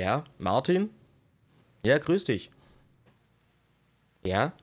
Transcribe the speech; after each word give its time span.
Ja, 0.00 0.24
Martin? 0.38 0.88
Ja, 1.84 1.98
grüß 1.98 2.24
dich. 2.24 2.50
Ja? 4.24 4.54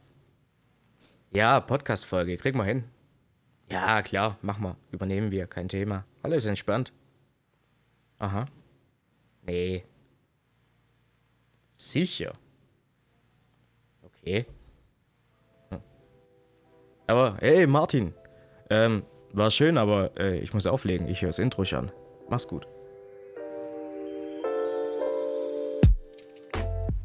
Ja, 1.31 1.59
Podcast-Folge, 1.59 2.37
krieg 2.37 2.55
mal 2.55 2.63
hin. 2.63 2.85
Ja, 3.69 4.01
klar, 4.01 4.39
mach 4.41 4.57
mal. 4.57 4.77
Übernehmen 4.89 5.29
wir, 5.29 5.45
kein 5.45 5.69
Thema. 5.69 6.05
Alles 6.23 6.47
entspannt. 6.47 6.91
Aha. 8.17 8.47
Nee. 9.43 9.85
Sicher. 11.75 12.33
Okay. 14.01 14.47
Hm. 15.69 15.81
Aber, 17.05 17.37
hey, 17.41 17.67
Martin. 17.67 18.15
Ähm, 18.71 19.03
war 19.33 19.51
schön, 19.51 19.77
aber 19.77 20.17
äh, 20.17 20.39
ich 20.39 20.55
muss 20.55 20.65
auflegen. 20.65 21.07
Ich 21.07 21.21
höre 21.21 21.29
das 21.29 21.37
Intro 21.37 21.63
schon. 21.63 21.91
Mach's 22.27 22.47
gut. 22.47 22.67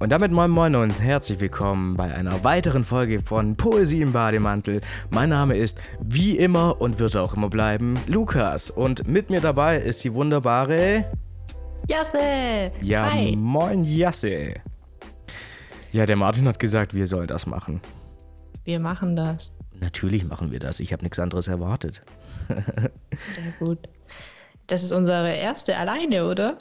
Und 0.02 0.10
damit 0.10 0.32
moin 0.32 0.50
moin 0.50 0.74
und 0.74 1.00
herzlich 1.00 1.38
willkommen 1.38 1.96
bei 1.96 2.12
einer 2.12 2.42
weiteren 2.42 2.82
Folge 2.82 3.20
von 3.20 3.54
Poesie 3.54 4.02
im 4.02 4.12
Bademantel. 4.12 4.80
Mein 5.10 5.28
Name 5.28 5.56
ist 5.56 5.78
wie 6.00 6.36
immer 6.38 6.80
und 6.80 6.98
wird 6.98 7.16
auch 7.16 7.36
immer 7.36 7.48
bleiben 7.48 7.96
Lukas. 8.08 8.68
Und 8.68 9.06
mit 9.06 9.30
mir 9.30 9.40
dabei 9.40 9.76
ist 9.76 10.02
die 10.02 10.12
wunderbare 10.12 11.04
Jasse. 11.88 12.72
Ja, 12.80 13.12
Hi. 13.12 13.36
moin 13.36 13.84
Jasse. 13.84 14.54
Ja, 15.92 16.04
der 16.04 16.16
Martin 16.16 16.48
hat 16.48 16.58
gesagt, 16.58 16.94
wir 16.94 17.06
sollen 17.06 17.28
das 17.28 17.46
machen. 17.46 17.80
Wir 18.64 18.80
machen 18.80 19.14
das. 19.14 19.54
Natürlich 19.78 20.24
machen 20.24 20.50
wir 20.50 20.58
das. 20.58 20.80
Ich 20.80 20.92
habe 20.92 21.04
nichts 21.04 21.20
anderes 21.20 21.46
erwartet. 21.46 22.02
Sehr 22.48 23.52
gut. 23.60 23.88
Das 24.66 24.82
ist 24.82 24.90
unsere 24.90 25.32
erste 25.32 25.76
alleine, 25.76 26.26
oder? 26.28 26.58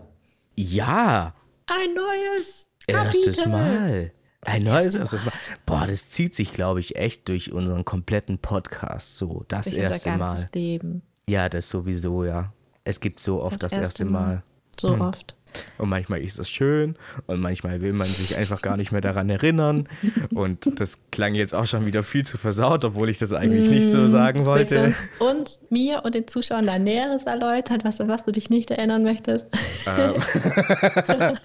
Ja, 0.55 1.33
Ein 1.65 1.95
neues. 1.95 2.70
Erstes 2.87 3.37
Kapitel. 3.37 3.49
Mal. 3.49 4.11
Ein 4.43 4.63
neues 4.63 4.95
erste 4.95 4.99
erstes 4.99 5.25
Mal. 5.25 5.33
Boah, 5.65 5.85
das 5.87 6.09
zieht 6.09 6.33
sich, 6.33 6.51
glaube 6.53 6.79
ich, 6.79 6.95
echt 6.95 7.27
durch 7.29 7.51
unseren 7.51 7.85
kompletten 7.85 8.39
Podcast. 8.39 9.17
So, 9.17 9.45
das 9.47 9.67
Durch 9.67 9.77
erste 9.77 10.09
unser 10.13 10.17
Mal. 10.17 10.49
Leben. 10.53 11.01
Ja, 11.29 11.47
das 11.47 11.69
sowieso, 11.69 12.23
ja. 12.25 12.51
Es 12.83 12.99
gibt 12.99 13.19
so 13.19 13.41
oft 13.43 13.53
das, 13.55 13.61
Das 13.69 13.73
erste 13.73 14.03
erste 14.03 14.05
Mal. 14.05 14.21
Mal. 14.21 14.43
So 14.79 14.93
Hm. 14.93 15.01
oft. 15.01 15.35
Und 15.77 15.89
manchmal 15.89 16.21
ist 16.21 16.39
das 16.39 16.49
schön 16.49 16.95
und 17.27 17.41
manchmal 17.41 17.81
will 17.81 17.93
man 17.93 18.07
sich 18.07 18.37
einfach 18.37 18.61
gar 18.61 18.77
nicht 18.77 18.91
mehr 18.91 19.01
daran 19.01 19.29
erinnern. 19.29 19.87
Und 20.33 20.79
das 20.79 20.99
klang 21.11 21.35
jetzt 21.35 21.53
auch 21.53 21.65
schon 21.65 21.85
wieder 21.85 22.03
viel 22.03 22.25
zu 22.25 22.37
versaut, 22.37 22.85
obwohl 22.85 23.09
ich 23.09 23.17
das 23.17 23.33
eigentlich 23.33 23.69
nicht 23.69 23.87
so 23.87 24.07
sagen 24.07 24.45
Willst 24.45 24.71
du 24.73 24.79
wollte. 24.79 24.85
uns, 24.85 25.09
uns, 25.19 25.59
mir 25.69 26.03
und 26.03 26.15
den 26.15 26.27
Zuschauern 26.27 26.67
da 26.67 26.79
Näheres 26.79 27.23
erläutern, 27.23 27.79
was, 27.83 27.99
was 27.99 28.23
du 28.23 28.31
dich 28.31 28.49
nicht 28.49 28.71
erinnern 28.71 29.03
möchtest? 29.03 29.45
Ähm. 29.85 30.15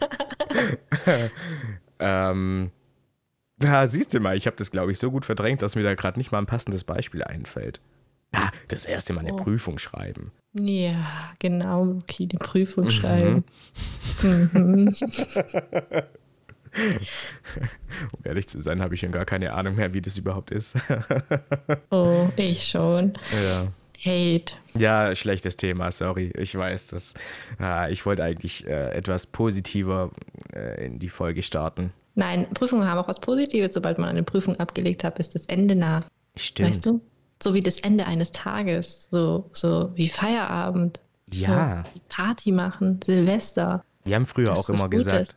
ähm, 1.98 2.70
ja, 3.62 3.86
siehst 3.88 4.12
du 4.12 4.20
mal, 4.20 4.36
ich 4.36 4.46
habe 4.46 4.56
das, 4.56 4.70
glaube 4.70 4.92
ich, 4.92 4.98
so 4.98 5.10
gut 5.10 5.24
verdrängt, 5.24 5.62
dass 5.62 5.76
mir 5.76 5.82
da 5.82 5.94
gerade 5.94 6.18
nicht 6.18 6.30
mal 6.30 6.38
ein 6.38 6.46
passendes 6.46 6.84
Beispiel 6.84 7.24
einfällt. 7.24 7.80
Ah, 8.32 8.50
das 8.68 8.84
erste 8.86 9.12
Mal 9.12 9.20
eine 9.20 9.34
Oh. 9.34 9.36
Prüfung 9.36 9.78
schreiben. 9.78 10.32
Ja, 10.52 11.32
genau. 11.38 11.96
Okay, 12.02 12.26
die 12.26 12.36
Prüfung 12.36 12.84
Mhm. 12.84 12.90
schreiben. 12.90 13.44
Mhm. 14.22 14.94
Um 18.12 18.20
ehrlich 18.24 18.48
zu 18.48 18.60
sein, 18.60 18.82
habe 18.82 18.94
ich 18.94 19.00
schon 19.00 19.12
gar 19.12 19.24
keine 19.24 19.54
Ahnung 19.54 19.76
mehr, 19.76 19.94
wie 19.94 20.02
das 20.02 20.18
überhaupt 20.18 20.50
ist. 20.50 20.76
Oh, 21.90 22.28
ich 22.36 22.66
schon. 22.66 23.14
ja. 23.32 23.68
Hate. 24.04 24.52
Ja, 24.74 25.14
schlechtes 25.14 25.56
Thema, 25.56 25.90
sorry. 25.90 26.30
Ich 26.36 26.54
weiß, 26.54 26.88
dass 26.88 27.14
ah, 27.58 27.88
ich 27.88 28.04
wollte 28.04 28.22
eigentlich 28.24 28.66
äh, 28.66 28.90
etwas 28.92 29.26
positiver 29.26 30.10
äh, 30.54 30.84
in 30.84 30.98
die 30.98 31.08
Folge 31.08 31.42
starten. 31.42 31.92
Nein, 32.14 32.46
Prüfungen 32.52 32.86
haben 32.86 32.98
auch 32.98 33.08
was 33.08 33.20
Positives. 33.20 33.72
Sobald 33.74 33.98
man 33.98 34.10
eine 34.10 34.22
Prüfung 34.22 34.56
abgelegt 34.60 35.02
hat, 35.02 35.18
ist 35.18 35.34
das 35.34 35.46
Ende 35.46 35.74
nah. 35.74 36.04
Stimmt. 36.36 36.68
Weißt 36.70 36.86
du? 36.86 37.00
So 37.42 37.54
wie 37.54 37.62
das 37.62 37.78
Ende 37.78 38.06
eines 38.06 38.30
Tages. 38.32 39.08
So, 39.10 39.46
so 39.52 39.90
wie 39.94 40.08
Feierabend. 40.08 41.00
Ja, 41.30 41.84
So 41.84 41.94
wie 41.94 42.02
Party 42.08 42.52
machen, 42.52 43.00
Silvester. 43.04 43.84
wir 44.04 44.14
haben 44.14 44.26
früher 44.26 44.46
Das 44.46 44.60
auch 44.60 44.68
immer 44.70 44.88
gesagt? 44.88 45.36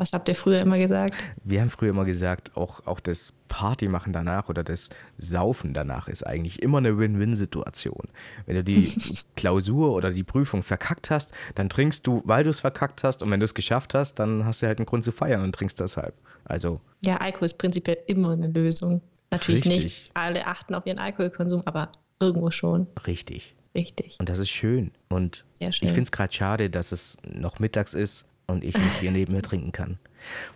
Was 0.00 0.12
habt 0.12 0.28
ihr 0.28 0.36
früher 0.36 0.60
immer 0.60 0.78
gesagt? 0.78 1.12
wir 1.42 1.60
haben 1.60 1.70
früher 1.70 1.90
immer 1.90 2.04
gesagt, 2.04 2.56
auch, 2.56 2.86
auch 2.86 3.00
das 3.00 3.32
Party 3.48 3.88
machen 3.88 4.12
danach 4.12 4.48
oder 4.48 4.62
das 4.62 4.90
Saufen 5.16 5.72
danach 5.72 6.06
ist 6.06 6.24
eigentlich 6.24 6.62
immer 6.62 6.78
eine 6.78 6.96
Win-Win-Situation. 6.98 8.06
Wenn 8.46 8.54
du 8.54 8.62
die 8.62 8.86
Klausur 9.36 9.92
oder 9.94 10.12
die 10.12 10.22
Prüfung 10.22 10.62
verkackt 10.62 11.10
hast, 11.10 11.32
dann 11.56 11.68
trinkst 11.68 12.06
du, 12.06 12.22
weil 12.24 12.44
du 12.44 12.50
es 12.50 12.60
verkackt 12.60 13.02
hast 13.02 13.24
und 13.24 13.30
wenn 13.32 13.40
du 13.40 13.44
es 13.44 13.54
geschafft 13.54 13.92
hast, 13.94 14.20
dann 14.20 14.44
hast 14.44 14.62
du 14.62 14.68
halt 14.68 14.78
einen 14.78 14.86
Grund 14.86 15.02
zu 15.02 15.10
feiern 15.10 15.42
und 15.42 15.52
trinkst 15.52 15.80
deshalb. 15.80 16.14
Also, 16.44 16.80
Ja, 17.04 17.16
Alkohol 17.16 17.46
ist 17.46 17.58
prinzipiell 17.58 17.98
immer 18.06 18.30
eine 18.30 18.46
Lösung. 18.46 19.02
Natürlich 19.30 19.64
Richtig. 19.64 19.84
nicht 19.84 20.10
alle 20.14 20.46
achten 20.46 20.74
auf 20.74 20.86
ihren 20.86 20.98
Alkoholkonsum, 20.98 21.62
aber 21.64 21.92
irgendwo 22.20 22.50
schon. 22.50 22.86
richtig. 23.06 23.54
Richtig. 23.74 24.16
Und 24.18 24.28
das 24.28 24.38
ist 24.38 24.48
schön. 24.48 24.90
Und 25.08 25.44
Sehr 25.58 25.72
schön. 25.72 25.86
Ich 25.88 25.94
finde 25.94 26.08
es 26.08 26.12
gerade 26.12 26.32
schade, 26.32 26.70
dass 26.70 26.90
es 26.90 27.16
noch 27.22 27.58
mittags 27.58 27.94
ist 27.94 28.24
und 28.46 28.64
ich 28.64 28.74
nicht 28.74 28.98
hier 29.00 29.10
neben 29.10 29.34
mir 29.34 29.42
trinken 29.42 29.72
kann. 29.72 29.98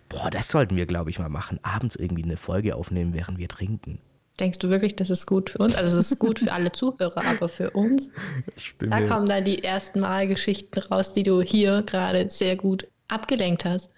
Boah, 0.09 0.29
das 0.29 0.49
sollten 0.49 0.75
wir, 0.75 0.85
glaube 0.85 1.09
ich, 1.09 1.19
mal 1.19 1.29
machen. 1.29 1.59
Abends 1.61 1.95
irgendwie 1.95 2.23
eine 2.23 2.37
Folge 2.37 2.75
aufnehmen, 2.75 3.13
während 3.13 3.37
wir 3.37 3.47
trinken. 3.47 3.99
Denkst 4.39 4.57
du 4.59 4.69
wirklich, 4.69 4.95
das 4.95 5.11
ist 5.11 5.27
gut 5.27 5.51
für 5.51 5.59
uns? 5.59 5.75
Also 5.75 5.97
es 5.97 6.11
ist 6.11 6.19
gut 6.19 6.39
für 6.39 6.51
alle 6.51 6.71
Zuhörer, 6.71 7.23
aber 7.23 7.47
für 7.47 7.69
uns, 7.69 8.09
Ich 8.55 8.75
bin 8.77 8.89
da 8.89 9.01
kommen 9.05 9.27
dann 9.27 9.45
die 9.45 9.63
ersten 9.63 9.99
Malgeschichten 9.99 10.81
raus, 10.83 11.13
die 11.13 11.21
du 11.23 11.41
hier 11.41 11.83
gerade 11.83 12.27
sehr 12.27 12.55
gut 12.55 12.87
abgelenkt 13.09 13.63
hast. 13.63 13.91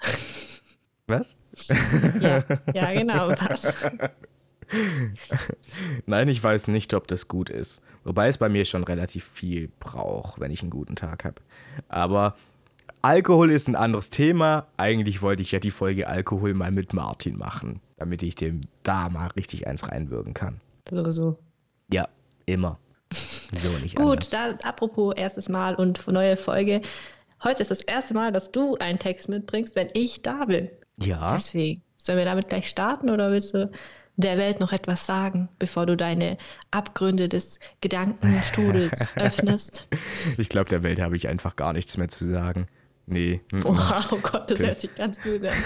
was? 1.07 1.37
Ja, 2.19 2.43
ja 2.73 2.91
genau. 2.93 3.29
Was? 3.29 3.73
Nein, 6.05 6.27
ich 6.27 6.43
weiß 6.43 6.67
nicht, 6.67 6.93
ob 6.93 7.07
das 7.07 7.27
gut 7.27 7.49
ist. 7.49 7.81
Wobei 8.03 8.27
es 8.27 8.37
bei 8.37 8.49
mir 8.49 8.65
schon 8.65 8.83
relativ 8.83 9.25
viel 9.25 9.69
braucht, 9.79 10.39
wenn 10.39 10.51
ich 10.51 10.61
einen 10.61 10.69
guten 10.71 10.95
Tag 10.95 11.25
habe. 11.25 11.41
Aber 11.87 12.35
Alkohol 13.01 13.51
ist 13.51 13.67
ein 13.67 13.75
anderes 13.75 14.09
Thema. 14.09 14.67
Eigentlich 14.77 15.21
wollte 15.21 15.41
ich 15.41 15.51
ja 15.51 15.59
die 15.59 15.71
Folge 15.71 16.07
Alkohol 16.07 16.53
mal 16.53 16.71
mit 16.71 16.93
Martin 16.93 17.37
machen, 17.37 17.79
damit 17.97 18.23
ich 18.23 18.35
dem 18.35 18.61
da 18.83 19.09
mal 19.09 19.27
richtig 19.35 19.67
eins 19.67 19.87
reinwirken 19.87 20.33
kann. 20.33 20.59
Sowieso. 20.89 21.37
Ja, 21.91 22.07
immer. 22.45 22.79
So 23.11 23.69
nicht 23.81 23.95
Gut, 23.95 24.33
anders. 24.33 24.59
da, 24.61 24.67
apropos 24.67 25.13
erstes 25.15 25.49
Mal 25.49 25.75
und 25.75 26.07
neue 26.07 26.37
Folge. 26.37 26.81
Heute 27.43 27.61
ist 27.61 27.71
das 27.71 27.81
erste 27.81 28.13
Mal, 28.15 28.31
dass 28.31 28.51
du 28.51 28.75
einen 28.77 28.97
Text 28.97 29.29
mitbringst, 29.29 29.75
wenn 29.75 29.89
ich 29.93 30.21
da 30.23 30.45
bin. 30.45 30.69
Ja, 30.97 31.31
Deswegen. 31.33 31.81
Sollen 31.97 32.17
wir 32.19 32.25
damit 32.25 32.49
gleich 32.49 32.67
starten 32.69 33.09
oder 33.09 33.31
willst 33.31 33.53
du 33.55 33.71
der 34.17 34.37
Welt 34.37 34.59
noch 34.59 34.71
etwas 34.71 35.05
sagen, 35.05 35.49
bevor 35.59 35.85
du 35.85 35.97
deine 35.97 36.37
Abgründe 36.71 37.27
des 37.29 37.59
Gedankenstrudels 37.81 39.07
öffnest? 39.15 39.87
ich 40.37 40.49
glaube, 40.49 40.69
der 40.69 40.83
Welt 40.83 40.99
habe 41.01 41.15
ich 41.15 41.27
einfach 41.27 41.55
gar 41.55 41.73
nichts 41.73 41.97
mehr 41.97 42.07
zu 42.09 42.25
sagen. 42.25 42.67
Nee. 43.07 43.41
mm. 43.51 43.61
Oh, 43.65 44.17
Gott, 44.23 44.49
das 44.49 44.59
Das- 44.59 44.67
hört 44.67 44.75
sich 44.77 44.95
ganz 44.95 45.17
böse 45.19 45.51
an. 45.51 45.57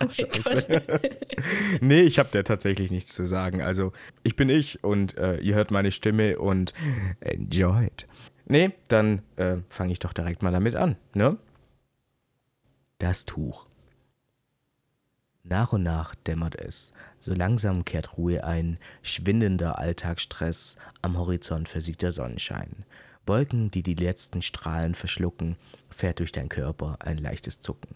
Oh 0.00 0.06
nee, 1.80 2.02
ich 2.02 2.18
habe 2.20 2.28
da 2.32 2.42
tatsächlich 2.44 2.92
nichts 2.92 3.14
zu 3.14 3.26
sagen. 3.26 3.62
Also, 3.62 3.92
ich 4.22 4.36
bin 4.36 4.48
ich 4.48 4.84
und 4.84 5.16
äh, 5.18 5.38
ihr 5.38 5.56
hört 5.56 5.72
meine 5.72 5.90
Stimme 5.90 6.38
und 6.38 6.72
enjoyed. 7.20 8.06
Nee, 8.46 8.70
dann 8.86 9.22
äh, 9.36 9.56
fange 9.68 9.92
ich 9.92 9.98
doch 9.98 10.12
direkt 10.12 10.42
mal 10.42 10.52
damit 10.52 10.76
an, 10.76 10.96
ne? 11.14 11.36
Das 12.98 13.24
Tuch. 13.24 13.66
Nach 15.44 15.72
und 15.72 15.82
nach 15.82 16.14
dämmert 16.14 16.54
es. 16.54 16.92
So 17.18 17.34
langsam 17.34 17.84
kehrt 17.84 18.16
Ruhe 18.16 18.44
ein, 18.44 18.78
schwindender 19.02 19.78
Alltagsstress, 19.78 20.76
am 21.02 21.18
Horizont 21.18 21.68
versiegt 21.68 22.02
der 22.02 22.12
Sonnenschein. 22.12 22.84
Wolken, 23.26 23.70
die 23.70 23.82
die 23.82 23.94
letzten 23.94 24.40
Strahlen 24.42 24.94
verschlucken, 24.94 25.56
fährt 25.90 26.20
durch 26.20 26.32
dein 26.32 26.48
Körper 26.48 26.98
ein 27.00 27.18
leichtes 27.18 27.60
Zucken. 27.60 27.94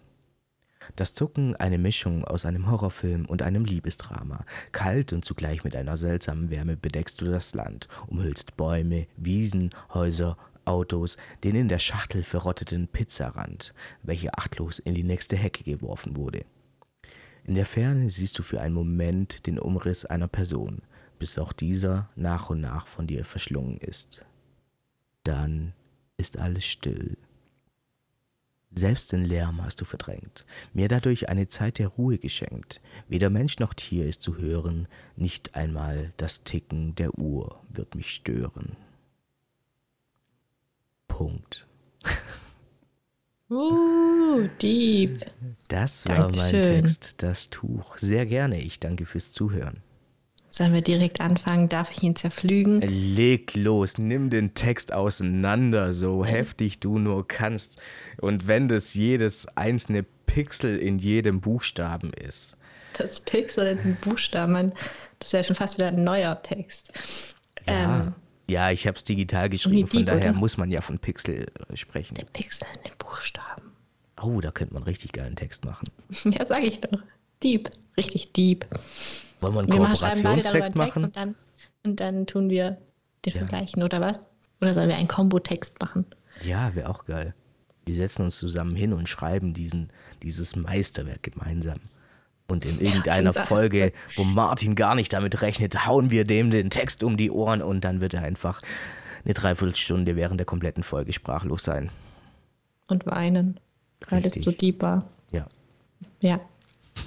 Das 0.95 1.13
Zucken 1.13 1.55
eine 1.55 1.77
Mischung 1.77 2.23
aus 2.23 2.45
einem 2.45 2.69
Horrorfilm 2.69 3.25
und 3.25 3.41
einem 3.41 3.65
Liebesdrama. 3.65 4.45
Kalt 4.71 5.11
und 5.11 5.25
zugleich 5.25 5.63
mit 5.63 5.75
einer 5.75 5.97
seltsamen 5.97 6.49
Wärme 6.49 6.77
bedeckst 6.77 7.19
du 7.21 7.25
das 7.25 7.53
Land, 7.53 7.87
umhüllst 8.07 8.55
Bäume, 8.57 9.07
Wiesen, 9.17 9.69
Häuser, 9.93 10.37
Autos, 10.65 11.17
den 11.43 11.55
in 11.55 11.69
der 11.69 11.79
Schachtel 11.79 12.23
verrotteten 12.23 12.87
Pizzarand, 12.87 13.73
welcher 14.03 14.37
achtlos 14.37 14.79
in 14.79 14.95
die 14.95 15.03
nächste 15.03 15.37
Hecke 15.37 15.63
geworfen 15.63 16.17
wurde. 16.17 16.45
In 17.47 17.55
der 17.55 17.65
Ferne 17.65 18.09
siehst 18.09 18.37
du 18.37 18.43
für 18.43 18.59
einen 18.59 18.75
Moment 18.75 19.47
den 19.47 19.57
Umriss 19.57 20.03
einer 20.03 20.27
Person, 20.27 20.81
bis 21.17 21.37
auch 21.39 21.53
dieser 21.53 22.09
nach 22.17 22.49
und 22.49 22.59
nach 22.59 22.85
von 22.85 23.07
dir 23.07 23.23
verschlungen 23.23 23.77
ist. 23.77 24.25
Dann 25.23 25.71
ist 26.17 26.37
alles 26.37 26.65
still. 26.65 27.17
Selbst 28.71 29.13
den 29.13 29.23
Lärm 29.23 29.63
hast 29.63 29.79
du 29.79 29.85
verdrängt, 29.85 30.45
mir 30.73 30.89
dadurch 30.89 31.29
eine 31.29 31.47
Zeit 31.47 31.79
der 31.79 31.87
Ruhe 31.87 32.17
geschenkt. 32.17 32.81
Weder 33.07 33.29
Mensch 33.29 33.59
noch 33.59 33.73
Tier 33.73 34.05
ist 34.05 34.21
zu 34.21 34.37
hören, 34.37 34.89
nicht 35.15 35.55
einmal 35.55 36.11
das 36.17 36.43
Ticken 36.43 36.95
der 36.95 37.17
Uhr 37.17 37.63
wird 37.69 37.95
mich 37.95 38.13
stören. 38.13 38.75
Punkt. 41.07 41.65
Uh, 43.49 44.47
deep. 44.61 45.25
Das 45.69 46.05
war 46.07 46.15
mein 46.15 46.31
Dankeschön. 46.33 46.63
Text, 46.63 47.15
das 47.23 47.49
Tuch. 47.49 47.97
Sehr 47.97 48.25
gerne. 48.25 48.59
Ich 48.59 48.79
danke 48.79 49.05
fürs 49.05 49.31
Zuhören. 49.31 49.81
Sollen 50.49 50.73
wir 50.73 50.81
direkt 50.81 51.21
anfangen? 51.21 51.69
Darf 51.69 51.91
ich 51.91 52.03
ihn 52.03 52.15
zerpflügen? 52.15 52.81
Leg 52.81 53.55
los, 53.55 53.97
nimm 53.97 54.29
den 54.29 54.53
Text 54.53 54.93
auseinander, 54.93 55.93
so 55.93 56.25
heftig 56.25 56.79
du 56.79 56.97
nur 56.99 57.27
kannst. 57.27 57.79
Und 58.19 58.47
wenn 58.47 58.67
das 58.67 58.93
jedes 58.93 59.47
einzelne 59.55 60.03
Pixel 60.25 60.77
in 60.77 60.99
jedem 60.99 61.41
Buchstaben 61.41 62.11
ist. 62.13 62.57
Das 62.97 63.19
Pixel 63.19 63.67
in 63.67 63.77
den 63.77 63.95
Buchstaben, 63.97 64.73
das 65.19 65.27
ist 65.27 65.33
ja 65.33 65.43
schon 65.43 65.55
fast 65.55 65.77
wieder 65.77 65.89
ein 65.89 66.03
neuer 66.03 66.41
Text. 66.41 66.91
Ja, 67.67 68.07
Ähm, 68.07 68.15
ja 68.47 68.71
ich 68.71 68.87
habe 68.87 68.97
es 68.97 69.03
digital 69.03 69.49
geschrieben, 69.49 69.87
von 69.87 69.99
deep, 69.99 70.07
daher 70.07 70.31
oder? 70.31 70.39
muss 70.39 70.57
man 70.57 70.71
ja 70.71 70.81
von 70.81 70.99
Pixel 70.99 71.45
äh, 71.69 71.77
sprechen. 71.77 72.15
der 72.15 72.25
Pixel 72.25 72.67
in 72.75 72.83
den 72.91 72.97
Buchstaben. 72.97 73.71
Oh, 74.21 74.41
da 74.41 74.51
könnte 74.51 74.73
man 74.73 74.83
richtig 74.83 75.11
geilen 75.11 75.35
Text 75.35 75.63
machen. 75.65 75.85
Ja, 76.25 76.45
sag 76.45 76.63
ich 76.63 76.81
doch. 76.81 76.99
Deep. 77.43 77.69
Richtig 77.97 78.31
deep. 78.33 78.65
Wollen 79.39 79.53
wir 79.53 79.59
einen 79.59 79.71
Wir 79.71 79.77
Kooperationstext 79.77 80.51
Text 80.51 80.75
machen? 80.75 81.03
und 81.05 81.15
dann, 81.15 81.35
und 81.83 81.99
dann 81.99 82.25
tun 82.27 82.49
wir 82.49 82.77
den 83.25 83.33
Ja. 83.33 83.39
vergleichen, 83.39 83.83
oder 83.83 84.01
was? 84.01 84.25
Oder 84.61 84.73
sollen 84.73 84.89
wir 84.89 84.95
einen 84.97 85.07
Kombo-Text 85.07 85.79
machen? 85.79 86.05
Ja, 86.41 86.73
wäre 86.75 86.89
auch 86.89 87.05
geil. 87.05 87.35
Wir 87.85 87.95
setzen 87.95 88.23
uns 88.23 88.37
zusammen 88.37 88.75
hin 88.75 88.91
und 88.93 89.07
schreiben 89.07 89.53
diesen, 89.53 89.91
dieses 90.23 90.55
Meisterwerk 90.55 91.21
gemeinsam. 91.23 91.79
Und 92.47 92.65
in 92.65 92.79
irgendeiner 92.79 93.33
sagst 93.33 93.49
Folge, 93.49 93.91
wo 94.15 94.23
Martin 94.23 94.75
gar 94.75 94.95
nicht 94.95 95.11
damit 95.11 95.41
rechnet, 95.41 95.85
hauen 95.85 96.11
wir 96.11 96.23
dem 96.23 96.49
den 96.49 96.69
Text 96.69 97.03
um 97.03 97.17
die 97.17 97.29
Ohren 97.29 97.61
und 97.61 97.81
dann 97.81 97.99
wird 97.99 98.13
er 98.13 98.23
einfach 98.23 98.61
eine 99.25 99.33
Dreiviertelstunde 99.33 100.15
während 100.15 100.39
der 100.39 100.45
kompletten 100.45 100.83
Folge 100.83 101.11
sprachlos 101.11 101.63
sein. 101.63 101.89
Und 102.87 103.05
weinen, 103.05 103.59
weil 104.09 104.21
Richtig. 104.21 104.37
es 104.37 104.43
so 104.45 104.51
deep 104.51 104.81
war. 104.81 105.09
Ja. 105.31 105.45
Ja, 106.21 106.39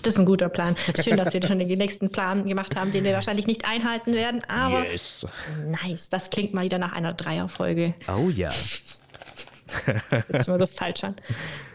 das 0.03 0.15
ist 0.15 0.21
ein 0.21 0.27
guter 0.27 0.49
Plan. 0.49 0.77
Schön, 1.03 1.17
dass 1.17 1.33
wir 1.33 1.43
schon 1.47 1.59
den 1.59 1.79
nächsten 1.79 2.11
Plan 2.11 2.47
gemacht 2.47 2.77
haben, 2.77 2.93
den 2.93 3.05
wir 3.05 3.13
wahrscheinlich 3.15 3.47
nicht 3.47 3.65
einhalten 3.65 4.13
werden, 4.13 4.43
aber 4.49 4.85
yes. 4.85 5.27
nice. 5.67 6.09
Das 6.09 6.31
klingt 6.31 6.55
mal 6.55 6.65
wieder 6.65 6.79
nach 6.79 6.93
einer 6.93 7.15
Dreierfolge. 7.15 7.95
Oh 8.09 8.29
ja. 8.29 8.51
Sich 8.51 9.01
mal 10.49 10.59
so 10.59 10.67
falsch 10.67 11.05
an. 11.05 11.17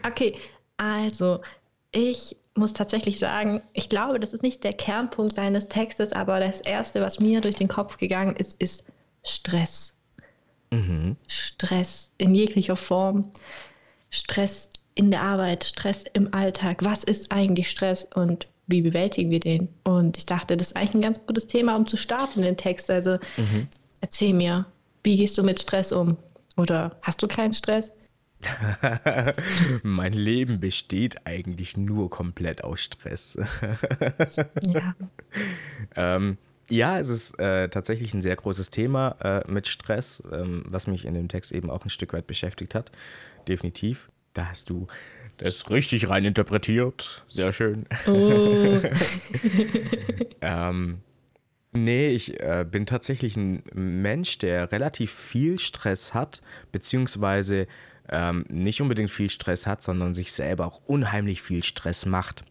Okay, 0.06 0.36
also 0.76 1.40
ich 1.92 2.36
muss 2.56 2.72
tatsächlich 2.72 3.18
sagen, 3.18 3.62
ich 3.72 3.88
glaube, 3.88 4.20
das 4.20 4.32
ist 4.32 4.42
nicht 4.42 4.64
der 4.64 4.72
Kernpunkt 4.72 5.38
deines 5.38 5.68
Textes, 5.68 6.12
aber 6.12 6.40
das 6.40 6.60
Erste, 6.60 7.00
was 7.00 7.20
mir 7.20 7.40
durch 7.40 7.54
den 7.54 7.68
Kopf 7.68 7.96
gegangen 7.96 8.36
ist, 8.36 8.60
ist 8.60 8.84
Stress. 9.24 9.96
Mhm. 10.70 11.16
Stress 11.26 12.10
in 12.18 12.34
jeglicher 12.34 12.76
Form. 12.76 13.30
Stress 14.10 14.70
in 14.94 15.10
der 15.10 15.22
Arbeit, 15.22 15.64
Stress 15.64 16.04
im 16.14 16.32
Alltag. 16.32 16.84
Was 16.84 17.04
ist 17.04 17.30
eigentlich 17.32 17.70
Stress 17.70 18.06
und 18.14 18.46
wie 18.66 18.82
bewältigen 18.82 19.30
wir 19.30 19.40
den? 19.40 19.68
Und 19.84 20.16
ich 20.16 20.26
dachte, 20.26 20.56
das 20.56 20.68
ist 20.68 20.76
eigentlich 20.76 20.94
ein 20.94 21.02
ganz 21.02 21.20
gutes 21.26 21.46
Thema, 21.46 21.76
um 21.76 21.86
zu 21.86 21.96
starten, 21.96 22.42
den 22.42 22.56
Text. 22.56 22.90
Also 22.90 23.18
Mhm. 23.36 23.68
erzähl 24.00 24.32
mir, 24.32 24.66
wie 25.04 25.16
gehst 25.16 25.38
du 25.38 25.42
mit 25.42 25.60
Stress 25.60 25.92
um? 25.92 26.16
Oder 26.56 26.96
hast 27.02 27.22
du 27.22 27.28
keinen 27.28 27.52
Stress? 27.52 27.92
mein 29.82 30.12
Leben 30.12 30.60
besteht 30.60 31.26
eigentlich 31.26 31.76
nur 31.76 32.10
komplett 32.10 32.64
aus 32.64 32.82
Stress. 32.82 33.38
Ja. 34.62 34.94
Ähm, 35.94 36.38
ja, 36.68 36.98
es 36.98 37.08
ist 37.08 37.38
äh, 37.38 37.68
tatsächlich 37.68 38.12
ein 38.14 38.22
sehr 38.22 38.36
großes 38.36 38.70
Thema 38.70 39.16
äh, 39.22 39.50
mit 39.50 39.68
Stress, 39.68 40.22
ähm, 40.32 40.64
was 40.66 40.86
mich 40.86 41.04
in 41.04 41.14
dem 41.14 41.28
Text 41.28 41.52
eben 41.52 41.70
auch 41.70 41.84
ein 41.84 41.90
Stück 41.90 42.12
weit 42.12 42.26
beschäftigt 42.26 42.74
hat. 42.74 42.90
Definitiv. 43.46 44.10
Da 44.34 44.48
hast 44.50 44.70
du 44.70 44.86
das 45.36 45.70
richtig 45.70 46.08
rein 46.08 46.24
interpretiert. 46.24 47.24
Sehr 47.28 47.52
schön. 47.52 47.86
Oh, 48.06 48.80
Ähm, 50.40 50.98
nee, 51.72 52.08
ich 52.08 52.40
äh, 52.40 52.64
bin 52.68 52.86
tatsächlich 52.86 53.36
ein 53.36 53.62
Mensch, 53.74 54.38
der 54.38 54.70
relativ 54.72 55.12
viel 55.12 55.58
Stress 55.58 56.14
hat, 56.14 56.42
beziehungsweise 56.72 57.66
ähm, 58.10 58.44
nicht 58.48 58.80
unbedingt 58.80 59.10
viel 59.10 59.30
Stress 59.30 59.66
hat, 59.66 59.82
sondern 59.82 60.14
sich 60.14 60.32
selber 60.32 60.66
auch 60.66 60.80
unheimlich 60.86 61.42
viel 61.42 61.62
Stress 61.62 62.06
macht. 62.06 62.44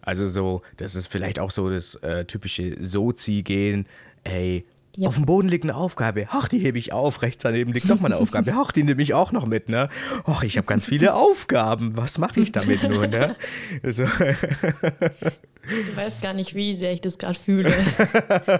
Also 0.00 0.26
so, 0.26 0.62
das 0.76 0.94
ist 0.94 1.08
vielleicht 1.08 1.38
auch 1.38 1.50
so 1.50 1.68
das 1.68 1.94
äh, 1.96 2.24
typische 2.24 2.76
Sozi-Gehen, 2.82 3.86
ey, 4.24 4.64
Ja. 4.96 5.08
auf 5.08 5.14
dem 5.14 5.26
Boden 5.26 5.48
liegt 5.48 5.64
eine 5.64 5.76
Aufgabe, 5.76 6.26
ach, 6.30 6.48
die 6.48 6.58
hebe 6.58 6.78
ich 6.78 6.92
auf, 6.92 7.22
rechts 7.22 7.42
daneben 7.42 7.72
liegt 7.72 7.88
nochmal 7.88 8.12
eine 8.12 8.20
Aufgabe, 8.20 8.52
ach, 8.56 8.72
die 8.72 8.82
nehme 8.82 9.02
ich 9.02 9.14
auch 9.14 9.32
noch 9.32 9.46
mit, 9.46 9.68
ne? 9.68 9.88
Ach, 10.24 10.42
ich 10.42 10.56
habe 10.56 10.66
ganz 10.66 10.86
viele 10.86 11.14
Aufgaben, 11.28 11.96
was 11.96 12.18
mache 12.18 12.40
ich 12.40 12.50
damit 12.52 12.82
nur, 12.88 13.06
ne? 13.06 13.36
Also, 13.82 14.04
du 14.04 15.96
weißt 15.96 16.22
gar 16.22 16.32
nicht, 16.32 16.54
wie 16.54 16.74
sehr 16.74 16.92
ich 16.92 17.00
das 17.00 17.18
gerade 17.18 17.38
fühle. 17.38 17.72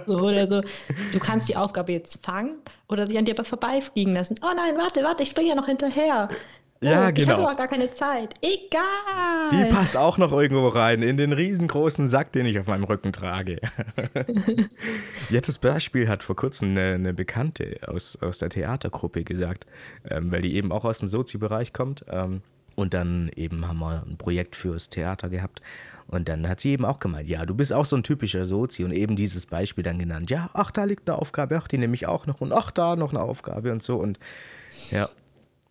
So, 0.05 0.19
oder 0.19 0.47
so, 0.47 0.61
du 1.11 1.19
kannst 1.19 1.49
die 1.49 1.55
Aufgabe 1.55 1.91
jetzt 1.91 2.23
fangen 2.25 2.55
oder 2.87 3.05
sie 3.07 3.17
an 3.17 3.25
dir 3.25 3.33
aber 3.35 3.43
vorbeifliegen 3.43 4.13
lassen. 4.13 4.35
Oh 4.41 4.53
nein, 4.55 4.75
warte, 4.77 5.03
warte, 5.03 5.23
ich 5.23 5.29
springe 5.29 5.49
ja 5.49 5.55
noch 5.55 5.67
hinterher. 5.67 6.29
Oh, 6.81 6.85
Ja, 6.85 7.09
Ich 7.09 7.15
genau. 7.15 7.33
habe 7.33 7.47
aber 7.47 7.55
gar 7.55 7.67
keine 7.67 7.91
Zeit. 7.91 8.33
Egal. 8.41 9.49
Die 9.51 9.65
passt 9.73 9.97
auch 9.97 10.17
noch 10.17 10.31
irgendwo 10.31 10.67
rein 10.69 11.01
in 11.01 11.17
den 11.17 11.33
riesengroßen 11.33 12.07
Sack, 12.07 12.31
den 12.31 12.45
ich 12.45 12.57
auf 12.59 12.67
meinem 12.67 12.85
Rücken 12.85 13.11
trage. 13.11 13.59
ja, 15.29 15.41
das 15.41 15.57
Beispiel 15.57 16.07
hat 16.07 16.23
vor 16.23 16.35
kurzem 16.35 16.71
eine, 16.71 16.93
eine 16.95 17.13
Bekannte 17.13 17.79
aus, 17.87 18.17
aus 18.21 18.37
der 18.37 18.49
Theatergruppe 18.49 19.23
gesagt, 19.23 19.65
ähm, 20.09 20.31
weil 20.31 20.41
die 20.41 20.55
eben 20.55 20.71
auch 20.71 20.85
aus 20.85 20.99
dem 20.99 21.07
Sozi-Bereich 21.07 21.73
kommt. 21.73 22.05
Ähm, 22.09 22.41
und 22.75 22.93
dann 22.93 23.29
eben 23.35 23.67
haben 23.67 23.79
wir 23.79 24.03
ein 24.07 24.17
Projekt 24.17 24.55
fürs 24.55 24.87
Theater 24.87 25.29
gehabt. 25.29 25.61
Und 26.07 26.29
dann 26.29 26.47
hat 26.47 26.61
sie 26.61 26.71
eben 26.71 26.85
auch 26.85 26.99
gemeint, 26.99 27.27
ja, 27.27 27.45
du 27.45 27.53
bist 27.53 27.73
auch 27.73 27.85
so 27.85 27.95
ein 27.95 28.03
typischer 28.03 28.45
Sozi 28.45 28.83
und 28.85 28.93
eben 28.93 29.15
dieses 29.17 29.45
Beispiel 29.45 29.83
dann 29.83 29.99
genannt. 29.99 30.31
Ja, 30.31 30.49
ach, 30.53 30.71
da 30.71 30.85
liegt 30.85 31.07
eine 31.09 31.19
Aufgabe, 31.19 31.57
ach, 31.61 31.67
die 31.67 31.77
nehme 31.77 31.93
ich 31.93 32.07
auch 32.07 32.25
noch 32.25 32.39
und 32.41 32.51
ach, 32.53 32.71
da 32.71 32.95
noch 32.95 33.11
eine 33.11 33.21
Aufgabe 33.21 33.71
und 33.73 33.83
so. 33.83 33.97
Und 33.97 34.17
ja, 34.91 35.07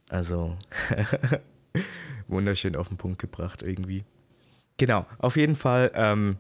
also 0.09 0.57
wunderschön 2.29 2.77
auf 2.77 2.89
den 2.89 2.97
Punkt 2.97 3.19
gebracht 3.19 3.63
irgendwie. 3.63 4.05
Genau, 4.77 5.07
auf 5.19 5.37
jeden 5.37 5.57
Fall 5.57 5.91
ähm, 5.95 6.37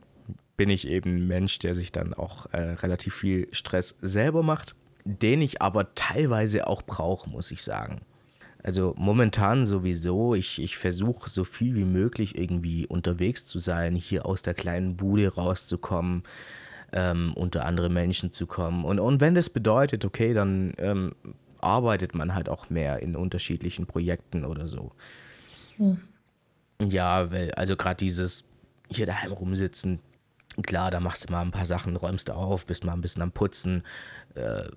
bin 0.56 0.70
ich 0.70 0.87
eben 0.87 1.17
ein 1.17 1.26
Mensch, 1.26 1.59
der 1.59 1.75
sich 1.75 1.93
dann 1.93 2.15
auch 2.15 2.47
äh, 2.53 2.61
relativ 2.61 3.15
viel 3.15 3.49
Stress 3.53 3.97
selber 4.00 4.43
macht, 4.43 4.75
den 5.05 5.41
ich 5.41 5.62
aber 5.62 5.94
teilweise 5.94 6.67
auch 6.67 6.82
brauche, 6.82 7.31
muss 7.31 7.50
ich 7.50 7.62
sagen. 7.62 8.03
Also 8.62 8.94
momentan 8.99 9.65
sowieso, 9.65 10.35
ich, 10.35 10.61
ich 10.61 10.76
versuche 10.76 11.31
so 11.31 11.44
viel 11.44 11.76
wie 11.76 11.85
möglich 11.85 12.37
irgendwie 12.37 12.87
unterwegs 12.87 13.47
zu 13.47 13.59
sein, 13.61 13.95
hier 13.95 14.26
aus 14.26 14.43
der 14.43 14.54
kleinen 14.54 14.97
Bude 14.97 15.35
rauszukommen, 15.35 16.25
ähm, 16.93 17.33
unter 17.35 17.64
andere 17.64 17.88
Menschen 17.88 18.33
zu 18.33 18.47
kommen. 18.47 18.85
Und, 18.85 18.99
und 18.99 19.21
wenn 19.21 19.35
das 19.35 19.49
bedeutet, 19.49 20.04
okay, 20.04 20.35
dann 20.35 20.73
ähm, 20.78 21.14
arbeitet 21.61 22.15
man 22.15 22.35
halt 22.35 22.49
auch 22.49 22.71
mehr 22.71 23.00
in 23.00 23.17
unterschiedlichen 23.17 23.87
Projekten 23.87 24.45
oder 24.45 24.69
so. 24.69 24.93
Ja, 26.81 27.31
weil, 27.31 27.53
also 27.53 27.77
gerade 27.77 27.97
dieses 27.97 28.45
hier 28.91 29.07
daheim 29.07 29.33
rumsitzen, 29.33 30.00
klar, 30.62 30.91
da 30.91 31.00
machst 31.00 31.29
du 31.29 31.33
mal 31.33 31.43
ein 31.43 31.50
paar 31.50 31.67
Sachen, 31.67 31.97
räumst 31.97 32.29
du 32.29 32.35
auf, 32.35 32.67
bist 32.67 32.85
mal 32.85 32.93
ein 32.93 33.00
bisschen 33.00 33.23
am 33.23 33.33
Putzen, 33.33 33.85
äh, 34.35 34.69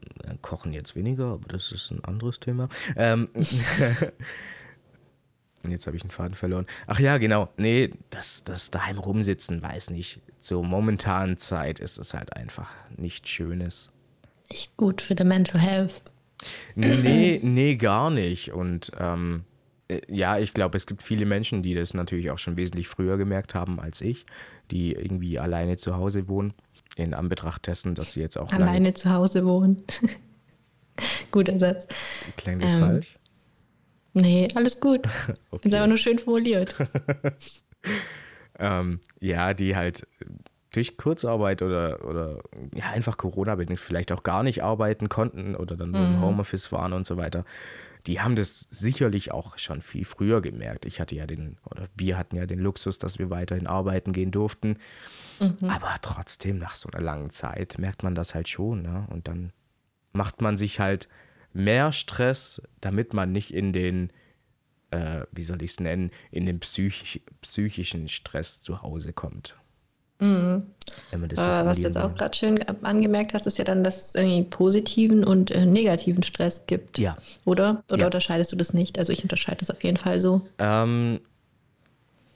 kochen 0.41 0.73
jetzt 0.73 0.95
weniger, 0.95 1.33
aber 1.33 1.47
das 1.47 1.71
ist 1.71 1.91
ein 1.91 2.03
anderes 2.03 2.39
Thema. 2.39 2.69
Ähm, 2.95 3.29
und 3.33 3.43
jetzt 5.71 5.87
habe 5.87 5.97
ich 5.97 6.03
einen 6.03 6.11
Faden 6.11 6.35
verloren. 6.35 6.65
Ach 6.87 6.99
ja, 6.99 7.17
genau. 7.17 7.49
Nee, 7.57 7.93
das, 8.09 8.43
das 8.43 8.71
daheim 8.71 8.97
rumsitzen, 8.97 9.61
weiß 9.61 9.91
nicht. 9.91 10.19
Zur 10.39 10.63
momentanen 10.63 11.37
Zeit 11.37 11.79
ist 11.79 11.97
es 11.97 12.13
halt 12.13 12.35
einfach 12.35 12.71
nichts 12.97 13.29
Schönes. 13.29 13.91
Nicht 14.51 14.75
gut 14.75 15.01
für 15.01 15.15
die 15.15 15.23
Mental 15.23 15.61
Health. 15.61 16.01
Nee, 16.75 17.39
nee, 17.43 17.75
gar 17.75 18.09
nicht. 18.09 18.51
Und 18.51 18.91
ähm, 18.99 19.43
äh, 19.87 20.01
ja, 20.07 20.37
ich 20.37 20.53
glaube, 20.53 20.77
es 20.77 20.87
gibt 20.87 21.03
viele 21.03 21.25
Menschen, 21.25 21.63
die 21.63 21.75
das 21.75 21.93
natürlich 21.93 22.31
auch 22.31 22.37
schon 22.37 22.57
wesentlich 22.57 22.87
früher 22.87 23.17
gemerkt 23.17 23.55
haben 23.55 23.79
als 23.79 24.01
ich, 24.01 24.25
die 24.71 24.93
irgendwie 24.93 25.39
alleine 25.39 25.77
zu 25.77 25.95
Hause 25.95 26.27
wohnen. 26.27 26.53
In 26.97 27.13
Anbetracht 27.13 27.67
dessen, 27.67 27.95
dass 27.95 28.13
sie 28.13 28.19
jetzt 28.19 28.37
auch. 28.37 28.51
Alleine 28.51 28.93
zu 28.93 29.09
Hause 29.11 29.45
wohnen. 29.45 29.83
Guter 31.31 31.57
Satz. 31.57 31.87
Klang 32.35 32.59
das 32.59 32.73
Ähm, 32.73 32.79
falsch? 32.79 33.17
Nee, 34.13 34.49
alles 34.55 34.79
gut. 34.79 35.01
Okay. 35.51 35.67
Ist 35.67 35.73
aber 35.73 35.87
nur 35.87 35.97
schön 35.97 36.19
formuliert. 36.19 36.75
ähm, 38.59 38.99
ja, 39.19 39.53
die 39.53 39.75
halt 39.75 40.07
durch 40.71 40.97
Kurzarbeit 40.97 41.61
oder, 41.61 42.05
oder 42.05 42.39
ja, 42.73 42.89
einfach 42.91 43.17
Corona-bedingt 43.17 43.79
vielleicht 43.79 44.11
auch 44.11 44.23
gar 44.23 44.43
nicht 44.43 44.63
arbeiten 44.63 45.09
konnten 45.09 45.55
oder 45.55 45.75
dann 45.75 45.91
nur 45.91 46.01
im 46.01 46.21
Homeoffice 46.21 46.71
waren 46.71 46.93
und 46.93 47.05
so 47.05 47.17
weiter. 47.17 47.45
Die 48.07 48.19
haben 48.21 48.35
das 48.35 48.61
sicherlich 48.71 49.31
auch 49.31 49.57
schon 49.57 49.81
viel 49.81 50.05
früher 50.05 50.41
gemerkt. 50.41 50.85
Ich 50.85 50.99
hatte 50.99 51.15
ja 51.15 51.27
den, 51.27 51.57
oder 51.69 51.83
wir 51.95 52.17
hatten 52.17 52.35
ja 52.35 52.45
den 52.45 52.59
Luxus, 52.59 52.97
dass 52.97 53.19
wir 53.19 53.29
weiterhin 53.29 53.67
arbeiten 53.67 54.11
gehen 54.11 54.31
durften. 54.31 54.77
Aber 55.69 55.95
trotzdem, 56.01 56.57
nach 56.57 56.73
so 56.73 56.89
einer 56.89 57.03
langen 57.03 57.29
Zeit 57.29 57.77
merkt 57.77 58.01
man 58.01 58.15
das 58.15 58.33
halt 58.33 58.47
schon. 58.47 58.81
Ne? 58.81 59.05
Und 59.09 59.27
dann 59.27 59.51
macht 60.13 60.41
man 60.41 60.57
sich 60.57 60.79
halt 60.79 61.09
mehr 61.53 61.91
Stress, 61.91 62.61
damit 62.79 63.13
man 63.13 63.31
nicht 63.31 63.53
in 63.53 63.73
den 63.73 64.11
äh, 64.91 65.25
wie 65.31 65.43
soll 65.43 65.61
ich 65.61 65.71
es 65.71 65.79
nennen, 65.79 66.11
in 66.31 66.45
den 66.45 66.59
psych 66.59 67.21
psychischen 67.41 68.07
Stress 68.07 68.61
zu 68.61 68.81
Hause 68.81 69.13
kommt. 69.13 69.57
Mhm. 70.21 70.63
Wenn 71.09 71.19
man 71.19 71.29
das 71.29 71.39
so 71.39 71.45
äh, 71.45 71.65
was 71.65 71.79
du 71.79 71.87
jetzt 71.87 71.97
auch 71.97 72.13
gerade 72.15 72.35
schön 72.35 72.63
angemerkt 72.83 73.33
hast, 73.33 73.47
ist 73.47 73.57
ja 73.57 73.63
dann, 73.63 73.83
dass 73.83 73.97
es 73.97 74.15
irgendwie 74.15 74.43
positiven 74.43 75.23
und 75.23 75.51
äh, 75.51 75.65
negativen 75.65 76.23
Stress 76.23 76.65
gibt. 76.67 76.97
Ja. 76.97 77.17
Oder? 77.45 77.83
Oder 77.89 77.99
ja. 77.99 78.05
unterscheidest 78.05 78.51
du 78.51 78.55
das 78.55 78.73
nicht? 78.73 78.97
Also 78.97 79.11
ich 79.11 79.23
unterscheide 79.23 79.57
das 79.57 79.71
auf 79.71 79.83
jeden 79.83 79.97
Fall 79.97 80.19
so. 80.19 80.41
Ähm, 80.59 81.19